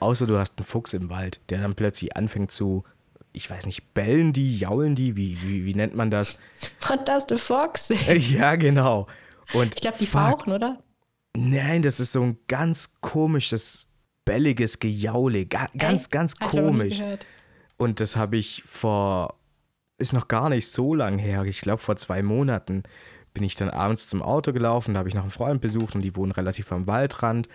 Außer 0.00 0.26
du 0.26 0.36
hast 0.36 0.58
einen 0.58 0.66
Fuchs 0.66 0.92
im 0.92 1.08
Wald, 1.10 1.40
der 1.48 1.60
dann 1.60 1.74
plötzlich 1.74 2.16
anfängt 2.16 2.52
zu, 2.52 2.84
ich 3.32 3.50
weiß 3.50 3.66
nicht, 3.66 3.94
bellen 3.94 4.32
die, 4.32 4.58
jaulen 4.58 4.94
die, 4.94 5.16
wie, 5.16 5.38
wie, 5.42 5.64
wie 5.64 5.74
nennt 5.74 5.94
man 5.94 6.10
das? 6.10 6.38
Fantastic 6.80 7.38
Fox. 7.38 7.90
Ich 7.90 8.32
Ja, 8.32 8.56
genau. 8.56 9.06
Und 9.52 9.76
glaube, 9.76 9.96
die 9.98 10.06
fuck, 10.06 10.20
fauchen, 10.20 10.52
oder? 10.52 10.78
Nein, 11.36 11.82
das 11.82 12.00
ist 12.00 12.12
so 12.12 12.22
ein 12.22 12.38
ganz 12.48 12.94
komisches, 13.00 13.88
belliges 14.24 14.78
Gejaule. 14.78 15.46
Ga 15.46 15.68
ganz, 15.78 16.02
Echt? 16.02 16.10
ganz 16.12 16.34
ich 16.34 16.40
komisch. 16.48 17.00
Und 17.80 17.98
das 17.98 18.14
habe 18.14 18.36
ich 18.36 18.62
vor, 18.66 19.38
ist 19.96 20.12
noch 20.12 20.28
gar 20.28 20.50
nicht 20.50 20.68
so 20.68 20.94
lang 20.94 21.16
her, 21.18 21.44
ich 21.44 21.62
glaube 21.62 21.78
vor 21.78 21.96
zwei 21.96 22.22
Monaten, 22.22 22.82
bin 23.32 23.42
ich 23.42 23.54
dann 23.54 23.70
abends 23.70 24.06
zum 24.06 24.20
Auto 24.20 24.52
gelaufen, 24.52 24.92
da 24.92 24.98
habe 24.98 25.08
ich 25.08 25.14
noch 25.14 25.22
einen 25.22 25.30
Freund 25.30 25.62
besucht 25.62 25.94
und 25.94 26.02
die 26.02 26.14
wohnen 26.14 26.30
relativ 26.30 26.70
am 26.72 26.86
Waldrand. 26.86 27.48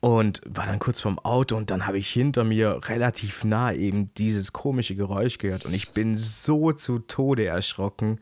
Und 0.00 0.40
war 0.46 0.64
dann 0.64 0.78
kurz 0.78 1.02
vorm 1.02 1.18
Auto 1.18 1.54
und 1.54 1.68
dann 1.68 1.86
habe 1.86 1.98
ich 1.98 2.08
hinter 2.08 2.44
mir 2.44 2.80
relativ 2.88 3.44
nah 3.44 3.74
eben 3.74 4.14
dieses 4.14 4.54
komische 4.54 4.96
Geräusch 4.96 5.36
gehört 5.36 5.66
und 5.66 5.74
ich 5.74 5.92
bin 5.92 6.16
so 6.16 6.72
zu 6.72 6.98
Tode 6.98 7.44
erschrocken. 7.44 8.20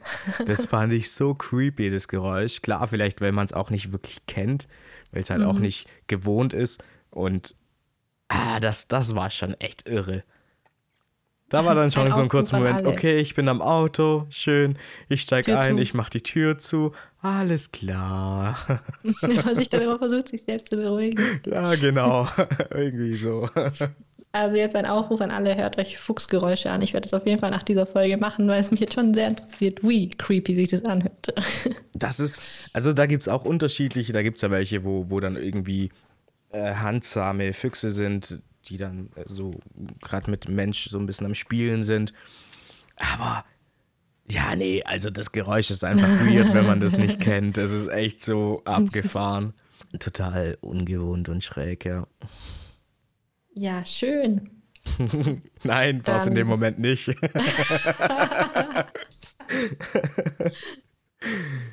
Das 0.49 0.67
fand 0.67 0.93
ich 0.93 1.13
so 1.13 1.33
creepy, 1.33 1.91
das 1.91 2.09
Geräusch. 2.09 2.61
Klar, 2.61 2.89
vielleicht, 2.89 3.21
weil 3.21 3.31
man 3.31 3.47
es 3.47 3.53
auch 3.53 3.71
nicht 3.71 3.93
wirklich 3.93 4.27
kennt, 4.27 4.67
weil 5.13 5.23
es 5.23 5.31
halt 5.31 5.45
auch 5.45 5.61
nicht 5.61 5.89
gewohnt 6.09 6.55
ist. 6.55 6.83
Und 7.11 7.55
ah, 8.27 8.59
das, 8.59 8.89
das 8.89 9.15
war 9.15 9.31
schon 9.31 9.55
echt 9.55 9.89
irre. 9.89 10.25
Da 11.51 11.65
war 11.65 11.75
dann 11.75 11.91
schon 11.91 12.07
Ein 12.07 12.15
so 12.15 12.23
ein 12.23 12.29
kurzer 12.29 12.59
Moment, 12.59 12.87
okay, 12.87 13.19
ich 13.19 13.35
bin 13.35 13.49
am 13.49 13.61
Auto, 13.61 14.25
schön, 14.31 14.79
ich 15.09 15.23
steige 15.23 15.59
ein, 15.59 15.77
zu. 15.77 15.83
ich 15.83 15.95
mache 15.95 16.11
die 16.11 16.23
Tür 16.23 16.59
zu, 16.59 16.93
alles 17.23 17.73
klar. 17.73 18.57
Wenn 19.21 19.45
man 19.45 19.57
sich 19.57 19.69
dann 19.69 19.83
immer 19.83 19.99
versucht, 19.99 20.29
sich 20.29 20.45
selbst 20.45 20.71
zu 20.71 20.77
beruhigen. 20.77 21.21
ja, 21.45 21.75
genau, 21.75 22.29
irgendwie 22.71 23.17
so. 23.17 23.49
Also 24.31 24.57
jetzt 24.57 24.77
ein 24.77 24.87
Aufruf 24.87 25.21
an 25.21 25.33
alle, 25.33 25.57
hört 25.57 25.77
euch 25.77 25.99
Fuchsgeräusche 25.99 26.71
an. 26.71 26.83
Ich 26.83 26.93
werde 26.93 27.09
das 27.09 27.21
auf 27.21 27.27
jeden 27.27 27.41
Fall 27.41 27.51
nach 27.51 27.65
dieser 27.65 27.85
Folge 27.85 28.17
machen, 28.17 28.47
weil 28.47 28.61
es 28.61 28.71
mich 28.71 28.79
jetzt 28.79 28.95
schon 28.95 29.13
sehr 29.13 29.27
interessiert, 29.27 29.81
wie 29.83 30.09
creepy 30.09 30.55
sich 30.55 30.69
das 30.69 30.85
anhört. 30.85 31.35
Das 31.95 32.21
ist, 32.21 32.71
also 32.73 32.93
da 32.93 33.07
gibt 33.07 33.25
es 33.25 33.29
auch 33.29 33.45
unterschiedliche, 33.45 34.13
da 34.13 34.23
gibt 34.23 34.37
es 34.37 34.43
ja 34.43 34.53
welche, 34.53 34.85
wo, 34.85 35.07
wo 35.09 35.19
dann 35.19 35.35
irgendwie 35.35 35.91
äh, 36.53 36.75
handsame 36.75 37.53
Füchse 37.53 37.91
sind, 37.91 38.41
die 38.67 38.77
dann 38.77 39.11
äh, 39.17 39.25
so 39.27 39.59
gerade 40.01 40.31
mit 40.31 40.49
Mensch 40.49 40.89
so 40.89 40.99
ein 40.99 41.07
bisschen 41.07 41.27
am 41.27 41.35
Spielen 41.35 41.85
sind. 41.85 42.13
Aber 42.97 43.45
ja, 44.31 44.55
nee, 44.55 44.83
also 44.85 45.11
das 45.11 45.33
Geräusch 45.33 45.71
ist 45.71 45.85
einfach 45.85 46.09
weird, 46.25 46.55
wenn 46.55 46.67
man 46.67 46.81
das 46.81 46.97
nicht 46.97 47.21
kennt. 47.25 47.59
Es 47.59 47.73
ist 47.73 47.89
echt 47.89 48.23
so 48.23 48.63
abgefahren. 48.65 49.55
Total 49.99 50.57
ungewohnt 50.61 51.29
und 51.29 51.43
schräg, 51.43 51.85
ja. 51.85 52.07
Ja, 53.55 53.85
schön. 53.85 54.51
Nein, 55.65 56.07
war 56.07 56.17
es 56.17 56.27
in 56.27 56.35
dem 56.37 56.47
Moment 56.47 56.79
nicht. 56.79 57.09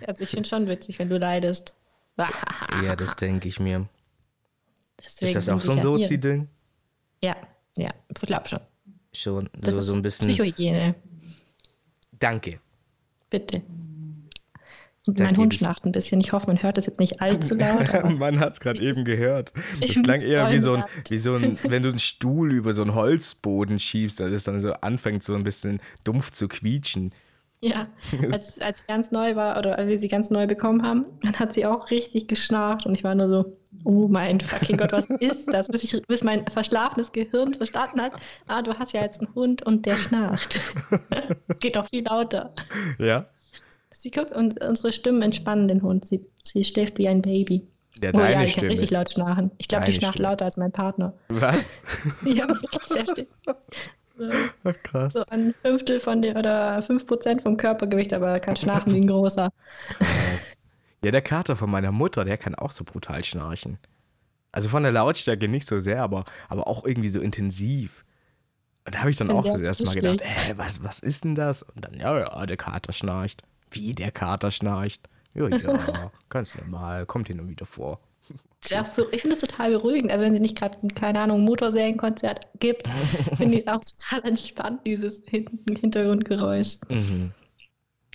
also 0.06 0.24
ich 0.24 0.30
finde 0.30 0.50
schon 0.50 0.68
witzig, 0.68 0.98
wenn 0.98 1.10
du 1.10 1.18
leidest. 1.18 1.76
ja, 2.84 2.96
das 2.96 3.16
denke 3.16 3.48
ich 3.48 3.60
mir. 3.60 3.88
Deswegen 5.06 5.30
ist 5.30 5.36
das 5.36 5.50
auch 5.50 5.62
so 5.62 5.74
ein 5.74 5.82
Sozi-Ding? 5.82 6.50
Ja, 7.24 7.36
ja, 7.78 7.92
ich 8.10 8.22
glaube 8.22 8.48
schon. 8.48 8.60
Schon, 9.14 9.50
das 9.60 9.76
so, 9.76 9.82
so 9.82 9.94
ein 9.94 10.02
bisschen. 10.02 10.28
Psychohygiene. 10.28 10.96
Danke. 12.20 12.60
Bitte. 13.30 13.64
Und 15.08 15.20
mein 15.20 15.38
Hund 15.38 15.54
schnarcht 15.54 15.86
ein 15.86 15.94
bisschen. 15.94 16.20
Ich 16.20 16.34
hoffe, 16.34 16.48
man 16.48 16.62
hört 16.62 16.78
das 16.78 16.86
jetzt 16.86 17.00
nicht 17.00 17.22
allzu 17.22 17.56
laut. 17.56 18.20
man 18.20 18.40
hat 18.40 18.54
es 18.54 18.60
gerade 18.60 18.82
eben 18.82 19.06
gehört. 19.06 19.54
Das 19.80 20.04
klang 20.04 20.22
eher 20.22 20.52
wie 20.52 20.60
so, 20.60 20.74
ein, 20.76 20.84
wie 21.08 21.18
so 21.18 21.36
ein, 21.36 21.58
wenn 21.64 21.84
du 21.84 21.90
einen 21.90 22.00
Stuhl 22.00 22.52
über 22.52 22.74
so 22.74 22.82
einen 22.82 22.94
Holzboden 22.94 23.80
schiebst, 23.80 24.20
dass 24.20 24.32
es 24.32 24.44
dann 24.44 24.60
so 24.60 24.74
anfängt, 24.74 25.24
so 25.24 25.34
ein 25.34 25.44
bisschen 25.44 25.80
dumpf 26.04 26.32
zu 26.32 26.48
quietschen. 26.48 27.14
Ja, 27.60 27.88
als, 28.32 28.60
als 28.60 28.80
sie 28.80 28.84
ganz 28.88 29.12
neu 29.12 29.36
war 29.36 29.58
oder 29.58 29.80
als 29.80 29.88
wir 29.88 29.98
sie 29.98 30.10
ganz 30.10 30.30
neu 30.30 30.46
bekommen 30.46 30.84
haben, 30.84 31.06
dann 31.24 31.40
hat 31.40 31.54
sie 31.54 31.66
auch 31.66 31.90
richtig 31.90 32.28
geschnarcht 32.28 32.86
und 32.86 32.96
ich 32.96 33.04
war 33.04 33.16
nur 33.16 33.30
so, 33.30 33.58
oh 33.84 34.08
mein 34.08 34.40
fucking 34.40 34.78
Gott, 34.78 34.92
was 34.92 35.10
ist 35.10 35.52
das? 35.52 35.68
Bis, 35.68 35.84
ich, 35.84 36.02
bis 36.08 36.24
mein 36.24 36.46
verschlafenes 36.48 37.12
Gehirn 37.12 37.54
verstanden 37.54 38.02
hat, 38.02 38.14
ah, 38.48 38.62
du 38.62 38.74
hast 38.78 38.94
ja 38.94 39.02
jetzt 39.02 39.22
einen 39.22 39.34
Hund 39.36 39.64
und 39.64 39.86
der 39.86 39.98
schnarcht. 39.98 40.60
Geht 41.60 41.76
doch 41.76 41.88
viel 41.88 42.04
lauter. 42.04 42.54
Ja. 43.00 43.26
Sie 43.90 44.12
guckt 44.12 44.32
und 44.32 44.64
unsere 44.64 44.92
Stimmen 44.92 45.22
entspannen 45.22 45.68
den 45.68 45.82
Hund. 45.82 46.06
Sie, 46.06 46.26
sie 46.44 46.64
schläft 46.64 46.98
wie 46.98 47.08
ein 47.08 47.22
Baby. 47.22 47.68
Der 47.98 48.14
oh, 48.14 48.18
deine 48.20 48.34
ja, 48.34 48.44
ich 48.44 48.54
Stimme. 48.54 48.72
richtig 48.72 48.92
laut 48.92 49.10
schnarchen. 49.10 49.52
Ich 49.58 49.68
glaube, 49.68 49.86
die 49.86 49.94
schnarcht 49.94 50.20
lauter 50.20 50.46
als 50.46 50.58
mein 50.58 50.72
Partner. 50.72 51.14
Was? 51.30 51.84
ja, 52.26 52.48
wirklich 52.48 53.00
heftig. 53.00 53.28
So, 54.18 54.30
Ach, 54.64 54.74
krass. 54.84 55.14
So 55.14 55.24
ein 55.30 55.54
Fünftel 55.54 56.00
von 56.00 56.22
dem 56.22 56.36
oder 56.36 56.82
fünf 56.84 57.06
Prozent 57.06 57.42
vom 57.42 57.58
Körpergewicht, 57.58 58.14
aber 58.14 58.30
er 58.30 58.40
kann 58.40 58.56
schnarchen 58.56 58.94
wie 58.94 58.98
ein 58.98 59.08
großer. 59.08 59.50
Krass. 59.90 60.58
Ja, 61.04 61.12
der 61.12 61.22
Kater 61.22 61.56
von 61.56 61.70
meiner 61.70 61.92
Mutter, 61.92 62.26
der 62.26 62.38
kann 62.38 62.56
auch 62.56 62.72
so 62.72 62.84
brutal 62.84 63.24
schnarchen. 63.24 63.78
Also 64.52 64.70
von 64.70 64.84
der 64.84 64.92
Lautstärke 64.92 65.48
nicht 65.48 65.68
so 65.68 65.78
sehr, 65.80 66.02
aber, 66.02 66.26
aber 66.50 66.68
auch 66.68 66.86
irgendwie 66.86 67.10
so 67.10 67.22
intensiv. 67.22 68.04
Und 68.86 68.96
da 68.96 69.00
habe 69.00 69.12
ich 69.12 69.18
dann 69.18 69.30
auch 69.30 69.46
so 69.46 69.62
erstmal 69.62 69.96
gedacht, 69.96 70.22
äh, 70.22 70.58
was, 70.58 70.84
was 70.84 71.00
ist 71.00 71.26
denn 71.26 71.36
das? 71.36 71.62
Und 71.62 71.84
dann, 71.84 71.94
ja, 71.94 72.18
ja, 72.20 72.46
der 72.46 72.58
Kater 72.58 72.94
schnarcht. 72.94 73.44
Wie 73.70 73.94
der 73.94 74.12
Kater 74.12 74.50
schnarcht. 74.50 75.10
Ja, 75.34 75.48
ja, 75.50 76.12
ganz 76.30 76.56
normal, 76.56 77.06
kommt 77.06 77.28
hin 77.28 77.40
und 77.40 77.50
wieder 77.50 77.66
vor. 77.66 78.00
Ja, 78.66 78.86
ich 79.12 79.22
finde 79.22 79.36
es 79.36 79.42
total 79.42 79.72
beruhigend. 79.72 80.12
Also 80.12 80.26
wenn 80.26 80.34
sie 80.34 80.40
nicht 80.40 80.58
gerade, 80.58 80.78
keine 80.96 81.20
Ahnung, 81.20 81.42
ein 81.42 81.46
Motorsägenkonzert 81.46 82.48
gibt, 82.60 82.88
finde 83.38 83.58
ich 83.58 83.66
es 83.66 83.68
auch 83.68 83.82
total 83.82 84.28
entspannt, 84.30 84.82
dieses 84.86 85.22
Hintergrundgeräusch. 85.28 86.78
Mhm. 86.90 87.32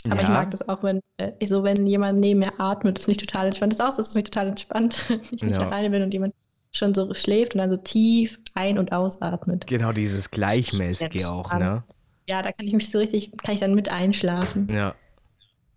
Aber 0.06 0.16
ja. 0.16 0.22
ich 0.22 0.28
mag 0.28 0.50
das 0.50 0.68
auch, 0.68 0.82
wenn 0.82 1.00
äh, 1.18 1.46
so, 1.46 1.62
wenn 1.62 1.86
jemand 1.86 2.18
neben 2.18 2.40
mir 2.40 2.58
atmet, 2.58 2.98
das 2.98 3.04
ist 3.04 3.08
mich 3.08 3.16
total 3.18 3.46
entspannt. 3.46 3.72
Das 3.72 3.80
ist 3.80 3.86
auch 3.86 3.92
so, 3.92 3.96
das 3.98 4.08
ist 4.08 4.14
mich 4.14 4.24
total 4.24 4.48
entspannt, 4.48 5.04
wenn 5.08 5.20
ich 5.20 5.42
nicht 5.42 5.60
ja. 5.60 5.66
alleine 5.66 5.90
bin 5.90 6.02
und 6.02 6.12
jemand 6.12 6.34
schon 6.72 6.94
so 6.94 7.12
schläft 7.14 7.54
und 7.54 7.58
dann 7.58 7.70
so 7.70 7.76
tief 7.76 8.38
ein- 8.54 8.78
und 8.78 8.92
ausatmet. 8.92 9.66
Genau, 9.66 9.92
dieses 9.92 10.30
Gleichmäßige 10.30 11.26
auch, 11.26 11.52
ne? 11.54 11.84
Ja, 12.28 12.40
da 12.42 12.52
kann 12.52 12.66
ich 12.66 12.72
mich 12.72 12.90
so 12.90 12.98
richtig, 12.98 13.36
kann 13.36 13.54
ich 13.54 13.60
dann 13.60 13.74
mit 13.74 13.90
einschlafen. 13.90 14.72
Ja. 14.72 14.94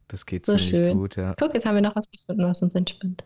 Das 0.08 0.26
geht 0.26 0.46
so 0.46 0.56
ziemlich 0.56 0.70
schön. 0.70 0.98
gut, 0.98 1.16
ja. 1.18 1.34
Guck, 1.38 1.54
jetzt 1.54 1.66
haben 1.66 1.76
wir 1.76 1.82
noch 1.82 1.96
was 1.96 2.10
gefunden, 2.10 2.46
was 2.46 2.62
uns 2.62 2.76
entspannt. 2.76 3.26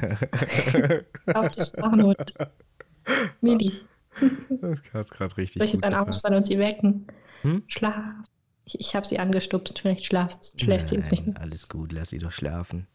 Auf 1.34 1.50
die 1.50 1.62
Sprachnot. 1.62 2.32
Mili. 3.40 3.72
Das 4.48 4.80
hat 4.92 5.10
gerade 5.10 5.36
richtig. 5.36 5.58
Soll 5.58 5.66
ich 5.66 5.72
jetzt 5.72 5.84
einen 5.84 5.96
aufstehen 5.96 6.34
und 6.34 6.46
sie 6.46 6.58
wecken? 6.58 7.06
Hm? 7.42 7.64
Schlaf. 7.66 8.14
Ich, 8.64 8.80
ich 8.80 8.94
habe 8.94 9.06
sie 9.06 9.18
angestupst, 9.18 9.78
vielleicht 9.78 10.06
schlaft, 10.06 10.60
schläft 10.60 10.88
sie 10.88 10.96
jetzt 10.96 11.10
nicht 11.10 11.26
mehr. 11.26 11.40
Alles 11.40 11.68
gut, 11.68 11.92
lass 11.92 12.10
sie 12.10 12.18
doch 12.18 12.32
schlafen. 12.32 12.86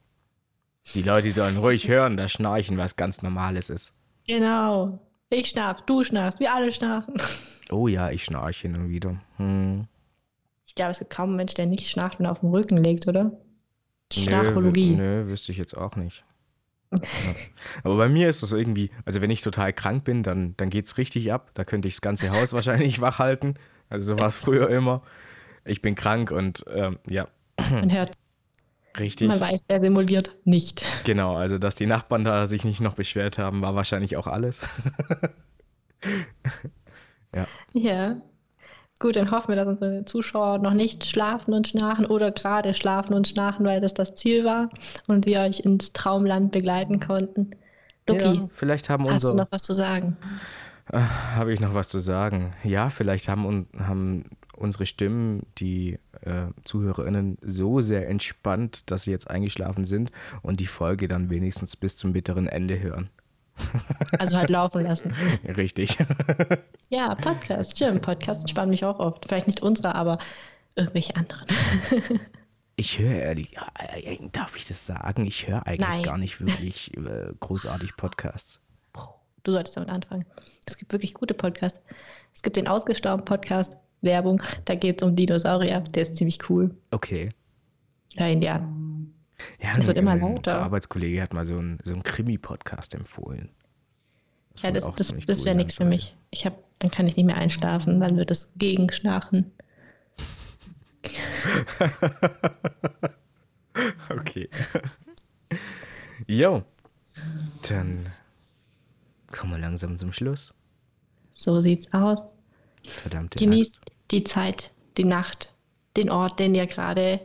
Die 0.93 1.03
Leute 1.03 1.31
sollen 1.31 1.57
ruhig 1.57 1.87
hören, 1.87 2.17
dass 2.17 2.31
Schnarchen 2.31 2.77
was 2.77 2.95
ganz 2.95 3.21
Normales 3.21 3.69
ist. 3.69 3.93
Genau. 4.25 4.99
Ich 5.29 5.49
schnarf, 5.49 5.83
du 5.83 6.03
schnarfst, 6.03 6.39
wir 6.39 6.53
alle 6.53 6.71
schnarfen. 6.71 7.15
Oh 7.71 7.87
ja, 7.87 8.09
ich 8.09 8.23
schnarche 8.23 8.63
hin 8.63 8.75
und 8.75 8.89
wieder. 8.89 9.21
Hm. 9.37 9.85
Ich 10.65 10.73
glaube, 10.73 10.89
es 10.89 10.97
gibt 10.97 11.11
kaum 11.11 11.29
einen 11.29 11.35
Mensch, 11.35 11.53
der 11.53 11.67
nicht 11.67 11.87
schnarcht 11.87 12.19
und 12.19 12.25
auf 12.25 12.39
dem 12.39 12.49
Rücken 12.49 12.77
legt, 12.77 13.07
oder? 13.07 13.31
Schnarchologie. 14.11 14.95
Nö, 14.95 15.23
nö, 15.23 15.27
wüsste 15.27 15.51
ich 15.51 15.59
jetzt 15.59 15.77
auch 15.77 15.95
nicht. 15.95 16.25
Ja. 16.91 16.99
Aber 17.83 17.97
bei 17.97 18.09
mir 18.09 18.27
ist 18.29 18.41
das 18.41 18.53
irgendwie, 18.53 18.89
also 19.05 19.21
wenn 19.21 19.29
ich 19.29 19.41
total 19.41 19.71
krank 19.71 20.03
bin, 20.03 20.23
dann, 20.23 20.55
dann 20.57 20.71
geht 20.71 20.85
es 20.87 20.97
richtig 20.97 21.31
ab. 21.31 21.51
Da 21.53 21.63
könnte 21.63 21.87
ich 21.87 21.95
das 21.95 22.01
ganze 22.01 22.31
Haus 22.31 22.53
wahrscheinlich 22.53 23.01
wach 23.01 23.19
halten. 23.19 23.53
Also 23.89 24.13
so 24.13 24.19
war 24.19 24.27
es 24.27 24.37
früher 24.37 24.69
immer. 24.69 25.01
Ich 25.65 25.81
bin 25.81 25.95
krank 25.95 26.31
und 26.31 26.63
ähm, 26.73 26.99
ja. 27.07 27.27
Man 27.71 27.91
hört. 27.91 28.15
Richtig. 28.97 29.27
Man 29.27 29.39
weiß, 29.39 29.65
der 29.65 29.79
simuliert 29.79 30.35
nicht. 30.45 30.83
Genau, 31.05 31.35
also 31.35 31.57
dass 31.57 31.75
die 31.75 31.85
Nachbarn 31.85 32.23
da 32.23 32.47
sich 32.47 32.65
nicht 32.65 32.81
noch 32.81 32.95
beschwert 32.95 33.37
haben, 33.37 33.61
war 33.61 33.75
wahrscheinlich 33.75 34.17
auch 34.17 34.27
alles. 34.27 34.61
ja. 37.35 37.47
Ja. 37.73 38.17
Gut, 38.99 39.15
dann 39.15 39.31
hoffen 39.31 39.49
wir, 39.49 39.55
dass 39.55 39.67
unsere 39.67 40.03
Zuschauer 40.03 40.57
noch 40.57 40.73
nicht 40.73 41.05
schlafen 41.05 41.53
und 41.53 41.69
schnarchen 41.69 42.05
oder 42.05 42.31
gerade 42.31 42.73
schlafen 42.73 43.13
und 43.13 43.27
schnarchen, 43.29 43.65
weil 43.65 43.79
das 43.79 43.93
das 43.93 44.15
Ziel 44.15 44.43
war 44.43 44.69
und 45.07 45.25
wir 45.25 45.39
euch 45.39 45.61
ins 45.61 45.93
Traumland 45.93 46.51
begleiten 46.51 46.99
konnten. 46.99 47.51
Luki, 48.09 48.23
ja, 48.23 48.47
vielleicht 48.49 48.89
haben 48.89 49.09
hast 49.09 49.29
du 49.29 49.33
noch 49.33 49.51
was 49.51 49.63
zu 49.63 49.73
sagen? 49.73 50.17
Äh, 50.91 50.99
Habe 51.35 51.53
ich 51.53 51.61
noch 51.61 51.73
was 51.73 51.87
zu 51.87 51.99
sagen? 51.99 52.53
Ja, 52.63 52.89
vielleicht 52.89 53.29
haben, 53.29 53.67
haben 53.79 54.25
unsere 54.59 54.85
Stimmen 54.85 55.45
die 55.57 55.99
äh, 56.21 56.47
ZuhörerInnen 56.63 57.37
so 57.41 57.81
sehr 57.81 58.07
entspannt, 58.07 58.89
dass 58.91 59.03
sie 59.03 59.11
jetzt 59.11 59.29
eingeschlafen 59.29 59.85
sind 59.85 60.11
und 60.41 60.59
die 60.59 60.67
Folge 60.67 61.07
dann 61.07 61.29
wenigstens 61.29 61.75
bis 61.75 61.95
zum 61.95 62.13
bitteren 62.13 62.47
Ende 62.47 62.79
hören. 62.79 63.09
Also 64.17 64.37
halt 64.37 64.49
laufen 64.49 64.83
lassen. 64.83 65.13
Richtig. 65.57 65.97
Ja, 66.89 67.13
Podcast, 67.15 67.71
stimmt. 67.71 68.01
Podcasts 68.01 68.43
entspannen 68.43 68.71
mich 68.71 68.85
auch 68.85 68.99
oft. 68.99 69.25
Vielleicht 69.27 69.47
nicht 69.47 69.61
unsere, 69.61 69.95
aber 69.95 70.17
irgendwelche 70.75 71.15
anderen. 71.15 71.45
Ich 72.75 72.97
höre 72.97 73.11
ehrlich, 73.11 73.57
äh, 73.77 74.17
darf 74.31 74.55
ich 74.55 74.65
das 74.65 74.85
sagen? 74.85 75.25
Ich 75.25 75.49
höre 75.49 75.67
eigentlich 75.67 75.97
Nein. 75.97 76.03
gar 76.03 76.17
nicht 76.17 76.39
wirklich 76.39 76.95
äh, 76.95 77.33
großartig 77.37 77.97
Podcasts. 77.97 78.61
Du 79.43 79.51
solltest 79.51 79.75
damit 79.75 79.89
anfangen. 79.89 80.23
Es 80.65 80.77
gibt 80.77 80.93
wirklich 80.93 81.13
gute 81.13 81.33
Podcasts. 81.33 81.81
Es 82.33 82.41
gibt 82.41 82.55
den 82.55 82.69
ausgestorben 82.69 83.25
Podcast, 83.25 83.75
Werbung, 84.01 84.41
da 84.65 84.75
geht 84.75 85.01
es 85.01 85.07
um 85.07 85.15
Dinosaurier. 85.15 85.81
Der 85.81 86.03
ist 86.03 86.15
ziemlich 86.15 86.49
cool. 86.49 86.75
Okay. 86.91 87.31
Hör 88.15 88.29
ihn 88.29 88.41
dir 88.41 88.55
an. 88.55 89.13
Ja, 89.61 89.75
das 89.75 89.87
wird 89.87 89.97
immer 89.97 90.15
lauter. 90.15 90.51
Der 90.51 90.61
Arbeitskollege 90.61 91.21
hat 91.21 91.33
mal 91.33 91.45
so 91.45 91.57
einen, 91.57 91.79
so 91.83 91.97
Krimi-Podcast 92.03 92.95
empfohlen. 92.95 93.49
Das 94.53 94.63
ja, 94.63 94.71
das, 94.71 94.83
das, 94.95 95.13
das 95.25 95.45
wäre 95.45 95.55
nichts 95.55 95.77
für 95.77 95.85
mich. 95.85 96.15
Ich 96.31 96.45
hab, 96.45 96.57
dann 96.79 96.91
kann 96.91 97.07
ich 97.07 97.15
nicht 97.15 97.25
mehr 97.25 97.37
einschlafen, 97.37 98.01
dann 98.01 98.17
wird 98.17 98.31
es 98.31 98.51
gegenschlafen. 98.57 99.51
okay. 104.09 104.49
Jo. 106.27 106.63
Dann 107.67 108.09
kommen 109.31 109.53
wir 109.53 109.59
langsam 109.59 109.95
zum 109.95 110.11
Schluss. 110.11 110.53
So 111.31 111.61
sieht's 111.61 111.87
aus. 111.93 112.19
Verdammte 112.83 113.39
Genießt 113.39 113.77
Angst. 113.77 113.91
die 114.11 114.23
Zeit, 114.23 114.71
die 114.97 115.03
Nacht, 115.03 115.53
den 115.97 116.09
Ort, 116.09 116.39
den 116.39 116.55
ihr 116.55 116.65
gerade 116.65 117.19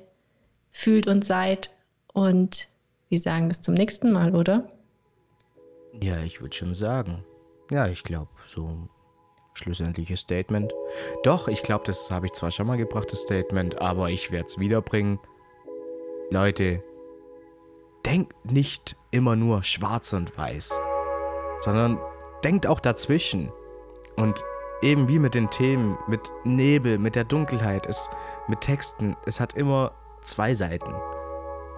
fühlt 0.70 1.06
und 1.06 1.24
seid. 1.24 1.70
Und 2.12 2.68
wir 3.08 3.20
sagen 3.20 3.48
bis 3.48 3.60
zum 3.60 3.74
nächsten 3.74 4.12
Mal, 4.12 4.34
oder? 4.34 4.70
Ja, 6.02 6.20
ich 6.22 6.40
würde 6.40 6.54
schon 6.54 6.74
sagen. 6.74 7.24
Ja, 7.70 7.86
ich 7.86 8.02
glaube, 8.02 8.30
so 8.44 8.88
schlussendliches 9.54 10.20
Statement. 10.20 10.72
Doch, 11.22 11.48
ich 11.48 11.62
glaube, 11.62 11.84
das 11.86 12.10
habe 12.10 12.26
ich 12.26 12.32
zwar 12.32 12.50
schon 12.50 12.66
mal 12.66 12.76
gebracht, 12.76 13.12
das 13.12 13.20
Statement, 13.20 13.80
aber 13.80 14.10
ich 14.10 14.30
werde 14.30 14.46
es 14.46 14.58
wiederbringen. 14.58 15.20
Leute, 16.30 16.82
denkt 18.04 18.50
nicht 18.50 18.96
immer 19.10 19.36
nur 19.36 19.62
schwarz 19.62 20.12
und 20.12 20.36
weiß, 20.36 20.76
sondern 21.60 21.98
denkt 22.42 22.66
auch 22.66 22.80
dazwischen. 22.80 23.52
Und 24.16 24.44
eben 24.84 25.08
wie 25.08 25.18
mit 25.18 25.34
den 25.34 25.50
Themen, 25.50 25.96
mit 26.06 26.20
Nebel, 26.44 26.98
mit 26.98 27.16
der 27.16 27.24
Dunkelheit, 27.24 27.86
es, 27.86 28.10
mit 28.46 28.60
Texten, 28.60 29.16
es 29.26 29.40
hat 29.40 29.54
immer 29.54 29.92
zwei 30.22 30.54
Seiten. 30.54 30.94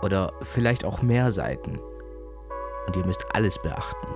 Oder 0.02 0.32
vielleicht 0.42 0.84
auch 0.84 1.00
mehr 1.00 1.30
Seiten. 1.30 1.80
Und 2.86 2.96
ihr 2.96 3.07
müsst 3.07 3.24
alles 3.32 3.61
beachten. 3.62 4.07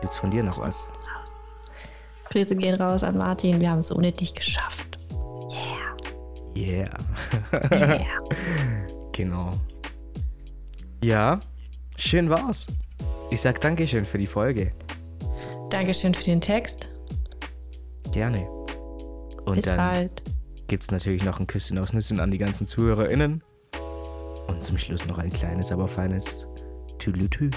Gibt's 0.00 0.16
von 0.16 0.30
dir 0.30 0.42
noch 0.42 0.58
was? 0.58 0.88
Grüße 2.30 2.56
gehen 2.56 2.74
raus 2.74 3.02
an 3.04 3.16
Martin. 3.16 3.60
Wir 3.60 3.70
haben 3.70 3.78
es 3.78 3.94
ohne 3.94 4.12
dich 4.12 4.34
geschafft. 4.34 4.98
Yeah. 6.56 6.90
Yeah. 7.70 8.00
Genau. 9.12 9.52
Ja, 11.02 11.40
schön 11.96 12.28
war's. 12.28 12.66
Ich 13.30 13.40
sag 13.40 13.60
Dankeschön 13.60 14.04
für 14.04 14.18
die 14.18 14.26
Folge. 14.26 14.72
Dankeschön 15.72 16.12
für 16.12 16.24
den 16.24 16.42
Text. 16.42 16.90
Gerne. 18.12 18.46
Und 19.46 19.54
Bis 19.54 19.64
dann 19.64 19.78
bald. 19.78 20.22
gibt's 20.68 20.90
natürlich 20.90 21.24
noch 21.24 21.40
ein 21.40 21.46
Küsschen 21.46 21.78
aus 21.78 21.94
Nüssen 21.94 22.20
an 22.20 22.30
die 22.30 22.36
ganzen 22.36 22.66
ZuhörerInnen. 22.66 23.42
Und 24.48 24.62
zum 24.62 24.76
Schluss 24.76 25.06
noch 25.06 25.16
ein 25.16 25.32
kleines, 25.32 25.72
aber 25.72 25.88
feines 25.88 26.46
Tüdelütü. 26.98 27.48